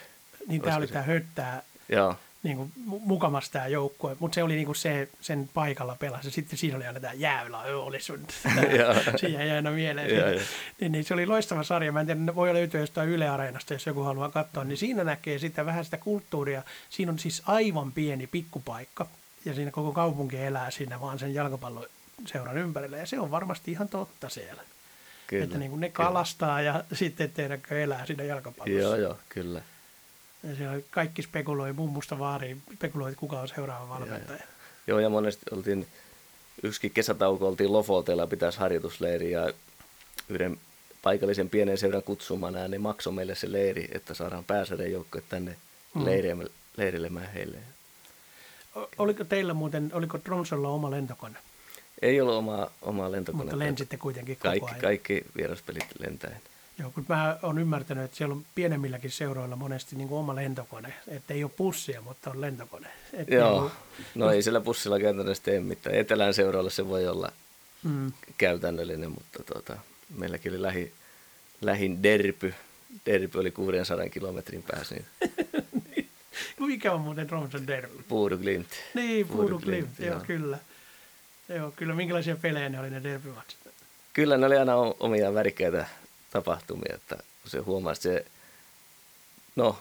niin 0.47 0.63
tämä 0.63 0.77
oli 0.77 0.87
tämä 0.87 1.03
höttää, 1.03 1.63
Joo 1.89 2.17
niin 2.47 2.57
kuin, 2.57 2.73
mukamas 2.85 3.51
tämä 3.51 3.67
joukkue, 3.67 4.17
mutta 4.19 4.35
se 4.35 4.43
oli 4.43 4.55
niin 4.55 4.67
kuin 4.67 4.77
se, 4.77 5.09
sen 5.21 5.51
paikalla 5.55 5.97
pelasi. 5.99 6.31
Sitten 6.31 6.59
siinä 6.59 6.77
oli 6.77 6.87
aina 6.87 7.01
tämä 7.01 7.13
jäävillä 7.13 7.59
oli 7.59 8.01
sun. 8.01 8.27
Siihen 9.21 9.49
jäi 9.49 9.57
aina 9.57 9.71
mieleen. 9.71 10.17
Ja, 10.17 10.31
ja. 10.31 10.41
Niin, 10.81 10.93
niin, 10.93 11.05
se 11.05 11.15
oli 11.15 11.27
loistava 11.27 11.63
sarja. 11.63 11.93
Mä 11.93 12.01
en 12.01 12.07
tiedä, 12.07 12.35
voi 12.35 12.55
löytyä 12.55 12.81
jostain 12.81 13.09
Yle 13.09 13.29
Areenasta, 13.29 13.73
jos 13.73 13.87
joku 13.87 14.03
haluaa 14.03 14.29
katsoa. 14.29 14.65
Niin 14.65 14.79
siinä 14.79 15.05
näkee 15.05 15.39
sitä 15.39 15.67
vähän 15.67 15.85
sitä 15.85 15.97
kulttuuria. 15.97 16.63
Siinä 16.91 17.13
on 17.13 17.19
siis 17.19 17.43
aivan 17.47 17.93
pieni 17.93 18.27
pikkupaikka. 18.27 19.07
Ja 19.45 19.55
siinä 19.55 19.71
koko 19.71 19.93
kaupunki 19.93 20.37
elää 20.37 20.71
siinä 20.71 21.01
vaan 21.01 21.19
sen 21.19 21.35
jalkapalloseuran 21.35 22.59
ympärillä. 22.59 22.97
Ja 22.97 23.07
se 23.07 23.21
on 23.21 23.31
varmasti 23.31 23.71
ihan 23.71 23.89
totta 23.89 24.29
siellä. 24.29 24.63
Kyllä, 25.27 25.45
että 25.45 25.59
niin 25.59 25.71
kuin 25.71 25.81
ne 25.81 25.89
kyllä. 25.89 26.07
kalastaa 26.07 26.63
ja 26.63 26.85
sitten 26.93 27.31
tehdäänkö 27.31 27.83
elää 27.83 28.07
siinä 28.07 28.25
jalkapallossa. 28.25 28.81
Joo, 28.81 28.97
joo, 28.97 29.19
kyllä. 29.29 29.63
Ja 30.49 30.57
siellä 30.57 30.81
kaikki 30.91 31.23
spekuloi, 31.23 31.73
mummusta 31.73 32.19
vaariin, 32.19 32.63
spekuloi, 32.75 33.11
että 33.11 33.21
kuka 33.21 33.41
on 33.41 33.49
seuraava 33.49 33.89
valmentaja. 33.89 34.39
Joo, 34.87 34.99
ja 34.99 35.09
monesti 35.09 35.43
oltiin, 35.51 35.87
yksikin 36.63 36.91
kesätauko 36.91 37.49
oltiin 37.49 37.73
Lofotella, 37.73 38.27
pitäisi 38.27 38.59
harjoitusleiri 38.59 39.31
ja 39.31 39.53
yhden 40.29 40.59
paikallisen 41.03 41.51
pienen 41.51 41.79
seuran 41.79 42.03
kutsumana, 42.03 42.69
ne 42.69 42.79
maksoi 42.79 43.13
meille 43.13 43.35
se 43.35 43.53
leiri, 43.53 43.89
että 43.93 44.15
saadaan 44.15 44.45
pääsarjan 44.45 44.93
joukkoja 44.93 45.23
tänne 45.29 45.57
Mm. 45.95 46.05
leirille, 46.05 46.51
leirillemään 46.77 47.33
heille. 47.33 47.59
O- 48.77 48.89
Oliko 48.99 49.25
teillä 49.25 49.55
muuten, 49.55 49.91
oliko 49.95 50.19
Tromsolla 50.19 50.69
oma 50.69 50.91
lentokone? 50.91 51.39
Ei 52.03 52.21
ollut 52.21 52.35
omaa, 52.35 52.71
omaa 52.83 53.13
lentokonetta. 53.13 53.45
Mutta 53.53 53.65
lensitte 53.65 53.97
kuitenkin 53.97 54.37
koko 54.37 54.49
kaikki, 54.49 54.67
ajan. 54.71 54.81
kaikki 54.81 55.25
vieraspelit 55.37 55.87
lentäen. 55.99 56.41
Joo, 56.79 56.91
kun 56.91 57.05
mä 57.09 57.39
oon 57.43 57.59
ymmärtänyt, 57.59 58.05
että 58.05 58.17
siellä 58.17 58.33
on 58.33 58.45
pienemmilläkin 58.55 59.11
seuroilla 59.11 59.57
monesti 59.57 59.97
niin 59.97 60.09
kuin 60.09 60.19
oma 60.19 60.35
lentokone. 60.35 60.93
Että 61.09 61.35
ei 61.35 61.45
ole 61.45 61.53
pussia, 61.57 62.01
mutta 62.01 62.31
on 62.31 62.41
lentokone. 62.41 62.89
Et 63.13 63.31
Joo, 63.31 63.61
Niin 63.61 63.61
kuin, 63.61 63.73
no 64.15 64.31
ei 64.31 64.43
sillä 64.43 64.61
bussilla 64.61 65.01
käytännössä 65.01 65.43
tee 65.43 65.61
mitään. 65.61 65.97
Etelän 65.97 66.35
seuralla 66.35 66.71
se 66.71 66.89
voi 66.89 67.09
olla 67.09 67.33
mm, 67.83 68.13
käytännöllinen, 68.39 69.11
mutta 69.11 69.43
tuota, 69.53 69.79
meilläkin 70.17 70.53
oli 70.53 70.63
lähi, 70.63 70.93
lähin 71.61 72.03
Derpy. 72.03 72.55
Derpy 73.07 73.39
oli 73.39 73.51
600 73.51 74.09
kilometrin 74.09 74.63
päässä, 74.63 74.95
niin 74.95 75.07
mikä 76.67 76.93
on 76.93 77.01
muuten 77.01 77.27
Tromson 77.27 77.67
Derby? 77.67 78.03
Puudu 78.09 78.39
Glimt. 78.39 78.69
Niin, 78.95 79.29
Voodoo 79.29 79.59
Glimt, 79.59 79.65
Glimt, 79.65 79.99
joo, 79.99 80.09
joo. 80.09 80.21
kyllä. 80.27 80.59
Joo, 81.49 81.73
kyllä. 81.77 81.95
Minkälaisia 81.95 82.37
pelejä 82.37 82.69
ne 82.69 82.81
oli 82.81 82.91
ne 82.91 83.03
derbymatsit? 83.03 83.59
Kyllä 84.13 84.37
ne 84.37 84.47
oli 84.47 84.57
aina 84.57 84.77
omia 84.77 85.35
värikkäitä 85.35 85.87
tapahtumia, 86.45 86.95
että 86.95 87.17
kun 87.43 87.51
se 87.51 87.59
huomaa, 87.59 87.93
että 87.93 88.03
se, 88.03 88.25
no, 89.57 89.79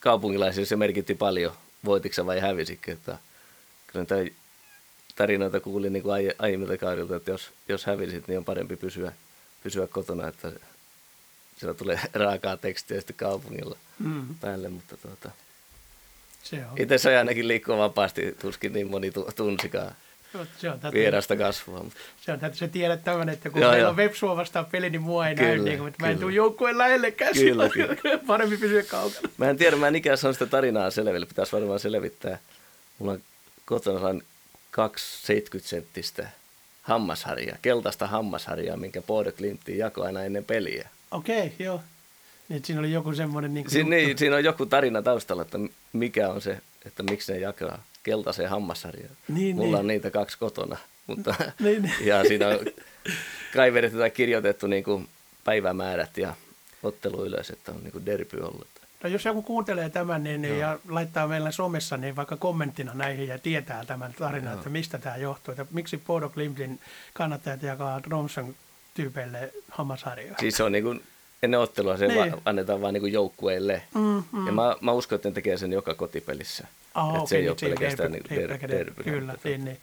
kaupunkilaisille 0.00 0.66
se 0.66 0.76
merkitti 0.76 1.14
paljon, 1.14 1.52
voititko 1.84 2.26
vai 2.26 2.40
hävisikö, 2.40 2.92
että 2.92 3.18
kyllä 3.86 4.06
niitä 4.10 4.34
tarinoita 5.16 5.60
kuulin 5.60 5.92
niin 5.92 6.02
kuin 6.02 6.12
aie- 6.14 6.34
aiemmilta 6.38 6.78
kaudelta, 6.78 7.16
että 7.16 7.30
jos, 7.30 7.50
jos 7.68 7.86
hävisit, 7.86 8.28
niin 8.28 8.38
on 8.38 8.44
parempi 8.44 8.76
pysyä, 8.76 9.12
pysyä 9.62 9.86
kotona, 9.86 10.28
että 10.28 10.52
siellä 11.56 11.74
tulee 11.74 12.00
raakaa 12.14 12.56
tekstiä 12.56 12.96
sitten 13.00 13.16
kaupungilla 13.16 13.76
Mm, 13.98 14.34
päälle, 14.40 14.68
mutta 14.68 14.96
tuota, 14.96 15.30
se 16.42 16.66
on. 16.66 16.78
itse 16.78 16.98
sai 16.98 17.16
ainakin 17.16 17.48
liikkua 17.48 17.78
vapaasti, 17.78 18.32
tuskin 18.40 18.72
niin 18.72 18.90
moni 18.90 19.10
tu- 19.10 19.30
tunsikaan 19.36 19.88
Se 19.88 19.94
vierasta 20.92 21.36
kasvua. 21.36 21.86
Se 22.20 22.32
on 22.32 22.40
tätä, 22.40 22.56
se 22.56 22.68
tiedät 22.68 23.04
tämän, 23.04 23.28
että 23.28 23.50
kun 23.50 23.60
Joo, 23.60 23.70
meillä 23.70 23.82
joo. 23.82 23.90
on 23.90 23.96
Websua 23.96 24.36
vastaan 24.36 24.66
peli, 24.66 24.90
niin 24.90 25.02
mua 25.02 25.28
ei 25.28 25.34
näy, 25.34 25.52
Kyllä, 25.52 25.68
niin 25.68 25.78
kuin, 25.78 25.88
että 25.88 26.02
mä 26.02 26.06
en 26.06 26.14
kyllä. 26.14 26.20
tule 26.20 26.32
joukkueen 26.32 26.78
lähellekään. 26.78 27.34
Kyllä, 27.34 27.68
silloin. 27.68 27.98
Parempi 28.26 28.56
pysyä 28.56 28.82
kaukana. 28.82 29.28
Mä 29.36 29.50
en 29.50 29.56
tiedä, 29.56 29.76
mä 29.76 29.88
en 29.88 29.96
ikään 29.96 30.18
sitä 30.18 30.46
tarinaa 30.46 30.90
selville. 30.90 31.26
Pitäisi 31.26 31.52
varmaan 31.52 31.80
selvittää. 31.80 32.38
Mulla 32.98 33.12
on 33.12 33.20
kotona 33.64 34.00
sain 34.00 34.22
kaksi 34.70 35.26
70 35.26 35.68
senttistä 35.68 36.28
hammasharjaa, 36.82 37.56
keltaista 37.62 38.06
hammasharjaa, 38.06 38.76
minkä 38.76 39.02
Bordeaux 39.02 39.38
Glimtiin 39.38 39.78
jakoi 39.78 40.06
aina 40.06 40.22
ennen 40.22 40.44
peliä. 40.44 40.88
Okei, 41.10 41.46
okay, 41.46 41.50
joo. 41.58 41.80
Niin, 42.48 42.64
siinä 42.64 42.80
oli 42.80 42.92
joku 42.92 43.14
semmoinen 43.14 43.54
niin 43.54 43.70
Si- 43.70 43.84
niin, 43.84 44.18
siinä 44.18 44.36
on 44.36 44.44
joku 44.44 44.66
tarina 44.66 45.02
taustalla, 45.02 45.42
että 45.42 45.58
mikä 45.92 46.28
on 46.28 46.40
se, 46.40 46.58
että 46.86 47.02
miksi 47.02 47.32
ne 47.32 47.38
jakaa 47.38 47.84
keltaiseen 48.02 48.50
hammasharjaan. 48.50 49.16
Niin, 49.28 49.56
Mulla 49.56 49.66
niin. 49.68 49.76
on 49.80 49.86
niitä 49.86 50.10
kaksi 50.10 50.38
kotona. 50.38 50.76
Mutta, 51.06 51.34
Niin, 51.60 51.82
niin. 51.82 51.94
ja 52.06 52.24
siinä 52.24 52.48
on 52.48 52.58
kaiverettu 53.54 53.98
tai 53.98 54.10
kirjoitettu 54.10 54.66
niin 54.66 54.84
kuin 54.84 55.08
päivämäärät 55.44 56.16
ja 56.18 56.34
ottelu 56.82 57.24
ylös, 57.24 57.50
että 57.50 57.72
on 57.72 57.80
niin 57.82 57.92
kuin 57.92 58.06
derby 58.06 58.36
ollut. 58.40 58.66
No 59.02 59.10
jos 59.10 59.24
joku 59.24 59.42
kuuntelee 59.42 59.90
tämän 59.90 60.24
niin, 60.24 60.42
niin, 60.42 60.58
ja 60.58 60.78
laittaa 60.88 61.26
meillä 61.28 61.50
somessa 61.50 61.96
niin 61.96 62.16
vaikka 62.16 62.36
kommenttina 62.36 62.94
näihin 62.94 63.28
ja 63.28 63.38
tietää 63.38 63.84
tämän 63.84 64.14
tarinan, 64.18 64.50
Joo. 64.52 64.58
että 64.58 64.70
mistä 64.70 64.98
tämä 64.98 65.16
johtuu, 65.16 65.52
että 65.52 65.66
miksi 65.70 65.98
Bodo 66.06 66.28
Glimtin 66.28 66.80
kannattajat 67.12 67.62
jakaa 67.62 68.00
Tromson 68.00 68.54
tyypeille 68.94 69.52
hammasharjoja. 69.70 70.34
Siis 70.40 70.56
se 70.56 70.62
on 70.62 70.72
niin 70.72 70.84
kuin, 70.84 71.02
ennen 71.42 71.60
ottelua 71.60 71.96
se 71.96 72.08
Niin. 72.08 72.32
va- 72.32 72.38
annetaan 72.44 72.80
vaan 72.80 72.94
niin 72.94 73.00
kuin 73.02 73.12
joukkueille. 73.12 73.82
Mm, 73.94 74.22
mm. 74.32 74.46
Ja 74.46 74.52
mä, 74.52 74.76
mä 74.80 74.92
uskon, 74.92 75.16
että 75.16 75.28
ne 75.28 75.34
tekee 75.34 75.56
sen 75.56 75.72
joka 75.72 75.94
kotipelissä. 75.94 76.66
Ah, 76.94 77.08
että 77.16 77.18
se 77.28 77.36
okei, 77.36 77.42
ei 77.42 77.48
ole 77.48 77.56
pelkästään 77.60 78.12
derby- 78.12 78.28
niin 78.30 78.40
derby- 78.40 78.60
der, 78.60 78.70
derby- 78.70 78.86
derby. 78.86 79.02
Kyllä, 79.04 79.34
niin, 79.44 79.64
niin. 79.64 79.78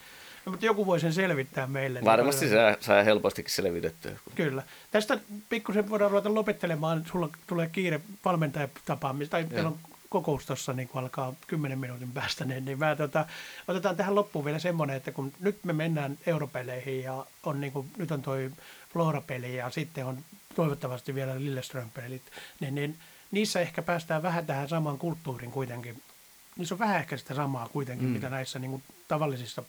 No, 0.45 0.51
mutta 0.51 0.65
joku 0.65 0.85
voi 0.85 0.99
sen 0.99 1.13
selvittää 1.13 1.67
meille. 1.67 1.99
niin 1.99 2.05
Varmasti 2.05 2.45
paljon- 2.47 2.73
se 2.73 2.85
saa 2.85 3.03
helpostikin 3.03 3.51
selvitettyä. 3.53 4.11
Kyllä. 4.35 4.63
Tästä 4.91 5.19
pikkusen 5.49 5.89
voidaan 5.89 6.11
ruveta 6.11 6.33
lopettelemaan. 6.33 7.05
Sulla 7.11 7.29
tulee 7.47 7.69
kiire 7.71 8.01
valmentajatapaamista, 8.25 9.31
tai 9.31 9.45
meillä 9.51 9.69
on 9.69 9.77
kokous 10.09 10.45
tuossa 10.45 10.73
niin 10.73 10.87
kun 10.87 11.01
alkaa 11.01 11.33
10 11.47 11.79
minuutin 11.79 12.11
päästä, 12.11 12.45
niin, 12.45 12.65
niin 12.65 12.79
mä, 12.79 12.95
tota, 12.95 13.25
otetaan 13.67 13.95
tähän 13.95 14.15
loppuun 14.15 14.45
vielä 14.45 14.59
semmoinen, 14.59 14.95
että 14.95 15.11
kun 15.11 15.33
nyt 15.39 15.57
me 15.63 15.73
mennään 15.73 16.17
europeleihin 16.27 17.03
ja 17.03 17.25
on 17.43 17.61
niin 17.61 17.73
kuin, 17.73 17.87
nyt 17.97 18.11
on 18.11 18.21
toi 18.21 18.51
Flora-peli 18.93 19.55
ja 19.55 19.69
sitten 19.69 20.05
on 20.05 20.17
toivottavasti 20.55 21.15
vielä 21.15 21.35
Lilleström-pelit, 21.39 22.21
niin, 22.59 22.75
niin 22.75 22.97
niissä 23.31 23.59
ehkä 23.61 23.81
päästään 23.81 24.23
vähän 24.23 24.45
tähän 24.45 24.69
samaan 24.69 24.97
kulttuuriin 24.97 25.51
kuitenkin. 25.51 26.01
Niissä 26.59 26.75
on 26.75 26.79
vähän 26.79 26.97
ehkä 26.99 27.17
sitä 27.17 27.33
samaa 27.35 27.69
kuitenkin, 27.69 28.07
mm. 28.07 28.13
mitä 28.13 28.29
näissä 28.29 28.59
niin 28.59 28.71
kuin, 28.71 28.83
tavallisissa 29.07 29.63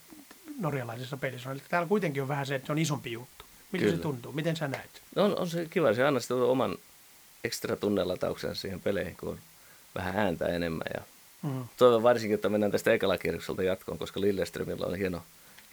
norjalaisissa 0.58 1.16
pelissä 1.16 1.48
on. 1.48 1.54
Eli 1.56 1.62
täällä 1.68 1.88
kuitenkin 1.88 2.22
on 2.22 2.28
vähän 2.28 2.46
se, 2.46 2.54
että 2.54 2.66
se 2.66 2.72
on 2.72 2.78
isompi 2.78 3.12
juttu. 3.12 3.44
Miltä 3.72 3.84
se 3.86 3.90
Kyllä. 3.90 4.02
tuntuu? 4.02 4.32
Miten 4.32 4.56
sä 4.56 4.68
näet? 4.68 5.02
No 5.16 5.24
on, 5.24 5.38
on 5.38 5.50
se 5.50 5.66
kiva, 5.70 5.94
se 5.94 6.04
anna 6.06 6.20
sitä 6.20 6.34
oman 6.34 6.76
ekstra 7.44 7.76
tunnelatauksensa 7.76 8.60
siihen 8.60 8.80
peleihin, 8.80 9.16
kun 9.16 9.28
on 9.28 9.38
vähän 9.94 10.16
ääntä 10.16 10.46
enemmän. 10.46 10.86
Ja 10.94 11.00
Mm. 11.42 11.64
toivon 11.76 12.02
varsinkin, 12.02 12.34
että 12.34 12.48
mennään 12.48 12.72
tästä 12.72 12.92
ekalla 12.92 13.18
kierrokselta 13.18 13.62
jatkoon, 13.62 13.98
koska 13.98 14.20
Lilleströmillä 14.20 14.86
on 14.86 14.94
hieno, 14.96 15.22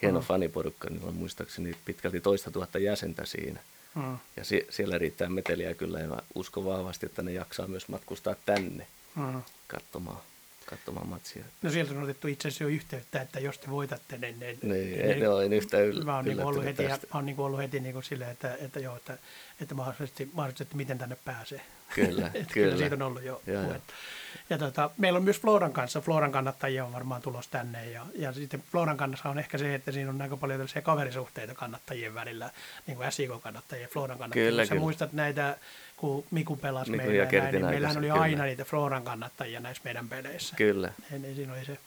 hieno 0.02 0.20
Mm. 0.20 0.26
faniporukka, 0.26 0.90
niin 0.90 1.04
on 1.04 1.14
muistaakseni 1.16 1.76
pitkälti 1.86 2.22
toista 2.22 2.52
tuhatta 2.52 2.80
jäsentä 2.80 3.26
siinä. 3.26 3.60
Mm. 3.96 4.18
Ja 4.38 4.44
sie- 4.44 4.66
siellä 4.70 4.98
riittää 4.98 5.30
meteliä 5.30 5.74
kyllä, 5.74 6.00
ja 6.00 6.08
mä 6.08 6.18
uskon 6.36 6.66
vahvasti, 6.66 7.06
että 7.06 7.22
ne 7.22 7.32
jaksaa 7.32 7.68
myös 7.68 7.88
matkustaa 7.88 8.36
tänne 8.46 8.88
Mm. 9.16 9.42
katsomaan, 9.68 10.22
katsomaan 10.70 11.08
matsia. 11.08 11.44
No 11.62 11.70
sieltä 11.70 11.92
on 11.92 12.04
otettu 12.04 12.28
itse 12.28 12.48
asiassa 12.48 12.64
jo 12.64 12.68
yhteyttä, 12.68 13.22
että 13.22 13.40
jos 13.40 13.58
te 13.60 13.70
voitatte, 13.70 14.18
niin... 14.18 14.40
niin, 14.40 14.60
Niin, 14.62 15.02
ei, 15.02 15.20
ne 15.20 15.30
on 15.30 15.54
yhtä 15.54 15.78
yl- 15.78 16.04
Mä 16.06 16.16
oon 16.16 16.26
niin 16.26 16.40
ollut 16.40 16.64
heti, 16.64 16.84
mä 16.84 16.98
oon 17.14 17.26
niin 17.26 17.40
ollut 17.40 17.60
heti 17.60 17.80
niin 17.80 18.04
silleen, 18.04 18.32
että, 18.32 18.58
että 18.62 18.80
joo, 18.80 18.96
että, 18.96 19.18
että 19.62 19.76
mahdollisesti, 19.76 20.30
mahdollisesti, 20.34 20.76
miten 20.76 20.98
tänne 20.98 21.18
pääsee. 21.26 21.62
Kyllä, 21.96 22.32
Että 22.34 22.54
kyllä. 22.54 22.78
siitä 22.78 22.96
on 22.96 23.02
ollut 23.02 23.24
jo 23.24 23.42
Joo, 23.48 23.56
joo. 23.56 23.64
puhetta. 23.64 23.94
Ja 24.50 24.58
tota, 24.58 24.90
meillä 24.98 25.18
on 25.18 25.24
myös 25.24 25.42
Floran 25.42 25.74
kanssa, 25.74 26.02
Floran 26.02 26.32
kannattajia 26.32 26.86
on 26.86 26.94
varmaan 26.94 27.22
tulos 27.22 27.48
tänne, 27.48 27.92
ja, 27.92 28.06
ja 28.16 28.34
sitten 28.34 28.64
Floran 28.72 28.98
kannassa 28.98 29.30
on 29.30 29.40
ehkä 29.40 29.58
se, 29.58 29.76
että 29.76 29.92
siinä 29.92 30.10
on 30.10 30.22
aika 30.22 30.38
paljon 30.38 30.58
tällaisia 30.58 30.82
kaverisuhteita 30.82 31.54
kannattajien 31.54 32.14
välillä, 32.14 32.50
niin 32.88 32.98
kuin 32.98 33.12
SIK-kannattajia 33.12 33.82
ja 33.82 33.88
Floran 33.88 34.18
kannattajia. 34.18 34.50
Kyllä, 34.50 34.62
Jos 34.62 34.68
sä 34.68 34.76
kyllä. 34.76 34.84
muistat 34.84 35.14
näitä, 35.14 35.58
kun 35.98 36.26
Miku 36.32 36.56
pelasi 36.56 36.92
Miku 36.92 37.04
meillä, 37.04 37.24
ja 37.24 37.30
ja 37.32 37.42
näin, 37.42 37.54
niin 37.54 37.66
meillähän 37.66 37.98
oli 37.98 38.10
aikaisemmin, 38.10 38.22
aina 38.22 38.36
kyllä. 38.36 38.46
niitä 38.46 38.66
Floran 38.66 39.04
kannattajia 39.04 39.60
näissä 39.60 39.82
meidän 39.84 40.10
peleissä. 40.10 40.56
Kyllä. 40.56 40.92
Niin, 41.10 41.22
niin 41.22 41.36
siinä 41.36 41.54
oli 41.54 41.66
se. 41.66 41.78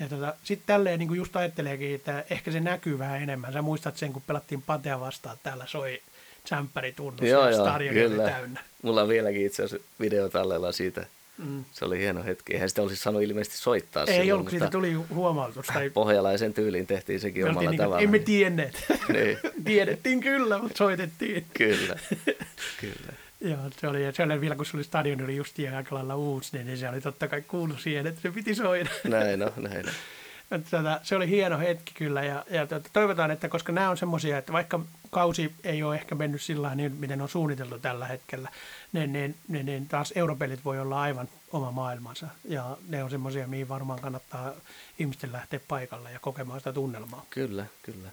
Ja 0.00 0.08
tota, 0.08 0.34
sitten 0.44 0.66
tälleen 0.66 0.98
niin 0.98 1.08
kuin 1.08 1.18
just 1.18 1.36
ajatteleekin, 1.36 1.94
että 1.94 2.24
ehkä 2.30 2.50
se 2.50 2.60
näkyy 2.60 2.98
vähän 2.98 3.22
enemmän. 3.22 3.52
Sä 3.52 3.62
muistat 3.62 3.96
sen, 3.96 4.12
kun 4.12 4.22
pelattiin 4.26 4.62
Patea 4.62 5.00
vastaan, 5.00 5.38
täällä 5.42 5.66
soi 5.66 6.02
tsemppäri 6.46 6.92
tunnus 6.92 7.30
Joo, 7.30 7.44
ja 7.44 7.50
joo, 7.50 7.64
stadioni 7.64 8.06
oli 8.06 8.16
täynnä. 8.16 8.60
Mulla 8.82 9.02
on 9.02 9.08
vieläkin 9.08 9.46
itse 9.46 9.62
asiassa 9.62 9.88
video 10.00 10.28
tallella 10.28 10.72
siitä. 10.72 11.06
Mm. 11.38 11.64
Se 11.72 11.84
oli 11.84 11.98
hieno 11.98 12.24
hetki. 12.24 12.52
Eihän 12.52 12.68
sitä 12.68 12.82
olisi 12.82 12.96
saanut 12.96 13.22
ilmeisesti 13.22 13.58
soittaa 13.58 14.04
Ei 14.04 14.06
silloin, 14.06 14.32
ollut, 14.32 14.50
siitä 14.50 14.70
tuli 14.70 14.92
huomautus. 14.92 15.66
Tai 15.66 15.90
pohjalaisen 15.90 16.54
tyyliin 16.54 16.86
tehtiin 16.86 17.20
sekin 17.20 17.44
me 17.44 17.50
omalla 17.50 17.70
niin 17.70 17.80
emme 17.98 18.18
tienneet. 18.18 18.86
Niin. 19.08 19.38
Tiedettiin 19.64 20.20
kyllä, 20.20 20.58
mutta 20.58 20.76
soitettiin. 20.76 21.46
Kyllä, 21.54 21.98
kyllä. 22.80 23.12
Joo, 23.40 23.58
se 23.80 23.88
oli, 23.88 24.04
ja 24.04 24.12
se 24.12 24.22
oli 24.22 24.40
vielä, 24.40 24.54
kun 24.54 24.66
se 24.66 24.76
oli 24.76 24.84
stadioni 24.84 25.24
oli 25.24 25.36
just 25.36 25.56
aika 25.76 25.94
lailla 25.94 26.16
uusi, 26.16 26.58
niin, 26.58 26.78
se 26.78 26.88
oli 26.88 27.00
totta 27.00 27.28
kai 27.28 27.42
kuullut 27.42 27.80
siihen, 27.80 28.06
että 28.06 28.20
se 28.20 28.30
piti 28.30 28.54
soida. 28.54 28.90
Näin 29.04 29.42
on, 29.42 29.52
näin 29.56 29.88
on. 29.88 29.94
Tätä, 30.48 31.00
se 31.02 31.16
oli 31.16 31.28
hieno 31.28 31.58
hetki 31.58 31.94
kyllä 31.94 32.24
ja, 32.24 32.44
ja 32.50 32.66
tota, 32.66 32.90
toivotaan, 32.92 33.30
että 33.30 33.48
koska 33.48 33.72
nämä 33.72 33.90
on 33.90 33.96
semmoisia, 33.96 34.38
että 34.38 34.52
vaikka 34.52 34.80
kausi 35.10 35.54
ei 35.64 35.82
ole 35.82 35.94
ehkä 35.94 36.14
mennyt 36.14 36.42
sillä 36.42 36.74
niin, 36.74 36.92
miten 36.92 37.22
on 37.22 37.28
suunniteltu 37.28 37.78
tällä 37.78 38.06
hetkellä, 38.06 38.48
niin, 38.92 39.12
niin, 39.12 39.34
niin, 39.48 39.66
niin 39.66 39.88
taas 39.88 40.12
europelit 40.16 40.64
voi 40.64 40.80
olla 40.80 41.00
aivan 41.00 41.28
oma 41.52 41.70
maailmansa 41.70 42.26
ja 42.44 42.76
ne 42.88 43.04
on 43.04 43.10
semmoisia, 43.10 43.46
mihin 43.46 43.68
varmaan 43.68 44.00
kannattaa 44.00 44.52
ihmisten 44.98 45.32
lähteä 45.32 45.60
paikalle 45.68 46.12
ja 46.12 46.18
kokemaan 46.18 46.60
sitä 46.60 46.72
tunnelmaa. 46.72 47.24
Kyllä, 47.30 47.66
kyllä. 47.82 48.08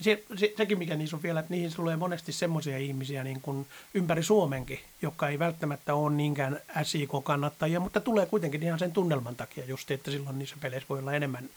Se, 0.00 0.22
se, 0.36 0.52
sekin, 0.56 0.78
mikä 0.78 0.96
niissä 0.96 1.16
on 1.16 1.22
vielä, 1.22 1.40
että 1.40 1.54
niihin 1.54 1.72
tulee 1.76 1.96
monesti 1.96 2.32
semmoisia 2.32 2.78
ihmisiä 2.78 3.24
niin 3.24 3.40
kuin 3.40 3.66
ympäri 3.94 4.22
Suomenkin, 4.22 4.80
jotka 5.02 5.28
ei 5.28 5.38
välttämättä 5.38 5.94
ole 5.94 6.12
niinkään 6.12 6.60
SIK-kannattajia, 6.82 7.80
mutta 7.80 8.00
tulee 8.00 8.26
kuitenkin 8.26 8.62
ihan 8.62 8.78
sen 8.78 8.92
tunnelman 8.92 9.36
takia 9.36 9.64
just, 9.64 9.90
että 9.90 10.10
silloin 10.10 10.38
niissä 10.38 10.56
peleissä 10.60 10.88
voi 10.88 10.98
olla 10.98 11.12
enemmän 11.12 11.50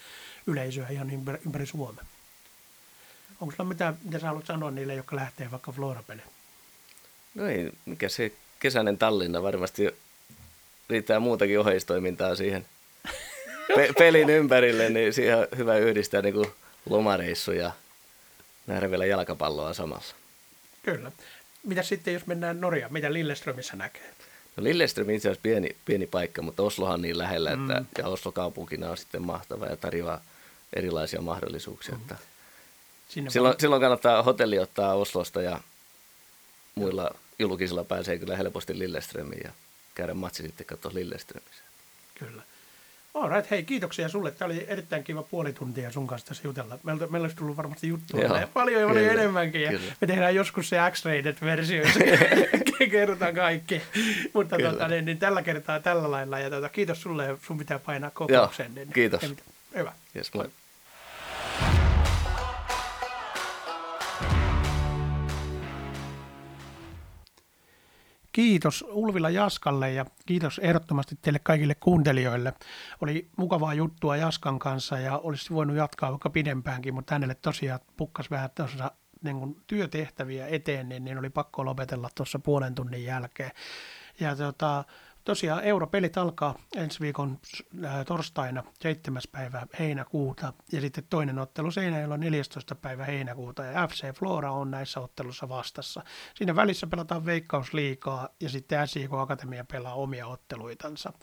yleisöä 0.48 0.88
ihan 0.90 1.12
ympäri, 1.12 1.40
ympäri 1.46 1.66
Suomea. 1.66 2.06
Onko 3.42 3.56
sulla 3.56 3.70
mitään, 3.70 3.98
mitä 4.04 4.20
sä 4.20 4.28
haluat 4.28 4.46
sanoa 4.46 4.72
niille, 4.72 4.96
jotka 4.96 5.16
lähtee 5.16 5.52
vaikka 5.52 5.72
Florapelle? 5.72 6.22
No 7.36 7.48
ei, 7.48 7.72
mikä 7.86 8.10
se 8.10 8.32
kesäinen 8.60 8.98
Tallinna 8.98 9.44
varmasti 9.44 9.96
riittää 10.90 11.20
muutakin 11.20 11.60
oheistoimintaa 11.60 12.36
siihen 12.36 12.66
pe- 13.76 13.94
pelin 13.98 14.30
ympärille, 14.30 14.90
niin 14.90 15.14
siihen 15.14 15.38
on 15.38 15.48
hyvä 15.58 15.78
yhdistää 15.78 16.22
niin 16.22 16.34
kuin 16.34 16.52
lomareissu 16.90 17.52
ja 17.52 17.72
nähdä 18.70 18.92
vielä 18.92 19.06
jalkapalloa 19.06 19.74
samalla. 19.74 20.04
Kyllä. 20.84 21.12
Mitä 21.64 21.84
sitten, 21.84 22.14
jos 22.14 22.28
mennään 22.28 22.62
Norjaan? 22.62 22.94
Mitä 22.94 23.14
Lilleströmissä 23.14 23.76
näkee? 23.76 24.14
No 24.56 24.64
Lilleström 24.64 25.10
itse 25.10 25.28
asiassa 25.28 25.42
pieni, 25.42 25.76
pieni 25.86 26.08
paikka, 26.08 26.42
mutta 26.42 26.64
Oslohan 26.64 26.94
on 26.94 27.02
niin 27.02 27.18
lähellä, 27.18 27.52
että, 27.52 27.80
mm. 27.80 27.86
ja 27.98 28.08
Oslo 28.08 28.32
kaupunkina 28.32 28.90
on 28.90 28.98
sitten 28.98 29.22
mahtava 29.22 29.66
ja 29.66 29.78
tarjoaa 29.78 30.22
erilaisia 30.74 31.22
mahdollisuuksia. 31.22 31.96
Mm. 31.96 32.02
Että 32.02 32.16
Sinne 33.10 33.30
silloin, 33.30 33.52
vaan... 33.52 33.60
silloin 33.60 33.82
kannattaa 33.82 34.24
hotelli 34.24 34.60
ottaa 34.60 34.94
Oslosta 34.94 35.42
ja 35.42 35.60
muilla 36.76 37.16
julkisilla 37.40 37.84
pääsee 37.84 38.18
kyllä 38.18 38.38
helposti 38.38 38.80
Lilleströmiin 38.80 39.42
ja 39.44 39.52
käydä 39.96 40.14
matsi 40.14 40.44
sitten 40.44 40.66
katsoa 40.68 40.92
Lilleströmissä. 40.94 41.64
Kyllä. 42.20 42.44
Alright, 43.14 43.52
hei 43.52 43.64
kiitoksia 43.64 44.10
sulle. 44.10 44.32
Tämä 44.32 44.52
oli 44.52 44.66
erittäin 44.68 45.04
kiva 45.04 45.24
puoli 45.24 45.54
tuntia 45.54 45.92
sun 45.92 46.08
kanssa 46.08 46.28
tässä 46.28 46.48
jutella. 46.48 46.80
Meillä, 46.84 47.08
meillä 47.08 47.26
olisi 47.26 47.36
tullut 47.36 47.58
varmasti 47.58 47.88
juttua 47.88 48.20
Joo, 48.20 48.30
paljon 48.54 48.82
ja 48.82 48.88
paljon 48.88 49.10
enemmänkin. 49.10 49.62
Ja 49.62 49.72
me 50.02 50.08
tehdään 50.08 50.36
joskus 50.36 50.70
se 50.70 50.78
X-rated 50.92 51.36
versio, 51.42 51.84
jossa 51.84 52.00
kerrotaan 52.92 53.36
kaikki. 53.36 53.82
Mutta 54.34 54.58
tota, 54.58 54.88
niin, 54.88 55.06
niin, 55.06 55.18
tällä 55.18 55.42
kertaa 55.42 55.80
tällä 55.80 56.12
lailla. 56.12 56.40
Ja 56.40 56.50
tota, 56.50 56.70
kiitos 56.70 57.02
sulle 57.02 57.26
ja 57.26 57.38
sun 57.42 57.58
pitää 57.58 57.80
painaa 57.80 58.10
kokoukseen. 58.10 58.72
Joo, 58.76 58.86
kiitos. 58.94 59.22
Hyvä. 59.76 59.94
Yes, 60.16 60.34
moi. 60.34 60.50
Kiitos 68.40 68.86
Ulvilla 68.88 69.30
Jaskalle 69.30 69.92
ja 69.92 70.06
kiitos 70.26 70.60
ehdottomasti 70.60 71.16
teille 71.22 71.40
kaikille 71.40 71.76
kuuntelijoille. 71.76 72.54
Oli 73.02 73.30
mukavaa 73.38 73.74
juttua 73.74 74.18
Jaskan 74.18 74.60
kanssa 74.60 75.00
ja 75.00 75.18
olisi 75.18 75.54
voinut 75.54 75.78
jatkaa 75.78 76.12
vaikka 76.12 76.30
pidempäänkin, 76.30 76.94
mutta 76.94 77.16
hänelle 77.16 77.36
tosiaan 77.36 77.80
pukkas 77.98 78.32
vähän 78.32 78.50
tuossa 78.56 78.92
niin 79.24 79.56
työtehtäviä 79.68 80.48
eteen, 80.48 80.90
niin, 80.90 81.04
niin 81.04 81.18
oli 81.18 81.30
pakko 81.30 81.66
lopetella 81.66 82.10
tuossa 82.16 82.40
puolen 82.40 82.76
tunnin 82.76 83.04
jälkeen. 83.04 83.52
Ja 84.20 84.36
tota, 84.36 84.84
Tosiaan 85.30 85.64
europelit 85.64 86.18
alkaa 86.18 86.56
ensi 86.76 87.00
viikon 87.00 87.40
äh, 87.86 88.06
torstaina 88.06 88.64
7. 88.82 89.22
päivä 89.32 89.68
heinäkuuta 89.80 90.54
ja 90.72 90.82
sitten 90.82 91.04
toinen 91.10 91.40
ottelu 91.40 91.72
Seinäjoella 91.72 92.18
14. 92.18 92.76
päivä 92.76 93.06
heinäkuuta 93.06 93.64
ja 93.64 93.88
FC 93.88 94.14
Flora 94.14 94.52
on 94.52 94.72
näissä 94.72 95.00
ottelussa 95.00 95.50
vastassa. 95.50 96.04
Siinä 96.36 96.56
välissä 96.56 96.88
pelataan 96.88 97.26
veikkausliikaa 97.26 98.30
ja 98.42 98.50
sitten 98.50 98.88
SIK 98.88 99.14
Akatemia 99.14 99.66
pelaa 99.72 99.94
omia 99.94 100.28
otteluitansa. 100.28 101.14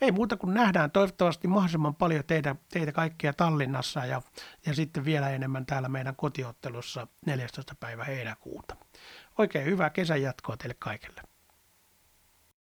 Ei 0.00 0.12
muuta 0.12 0.36
kuin 0.36 0.54
nähdään 0.54 0.90
toivottavasti 0.90 1.48
mahdollisimman 1.48 1.94
paljon 1.94 2.24
teitä, 2.26 2.56
teitä 2.72 2.92
kaikkia 2.92 3.32
Tallinnassa 3.32 4.06
ja, 4.06 4.22
ja 4.66 4.74
sitten 4.74 5.04
vielä 5.04 5.30
enemmän 5.30 5.66
täällä 5.66 5.88
meidän 5.88 6.16
kotiottelussa 6.16 7.06
14. 7.26 7.74
päivä 7.80 8.04
heinäkuuta. 8.04 8.76
Oikein 9.38 9.64
hyvää 9.64 9.90
kesän 9.90 10.22
jatkoa 10.22 10.56
teille 10.56 10.76
kaikille. 10.78 11.35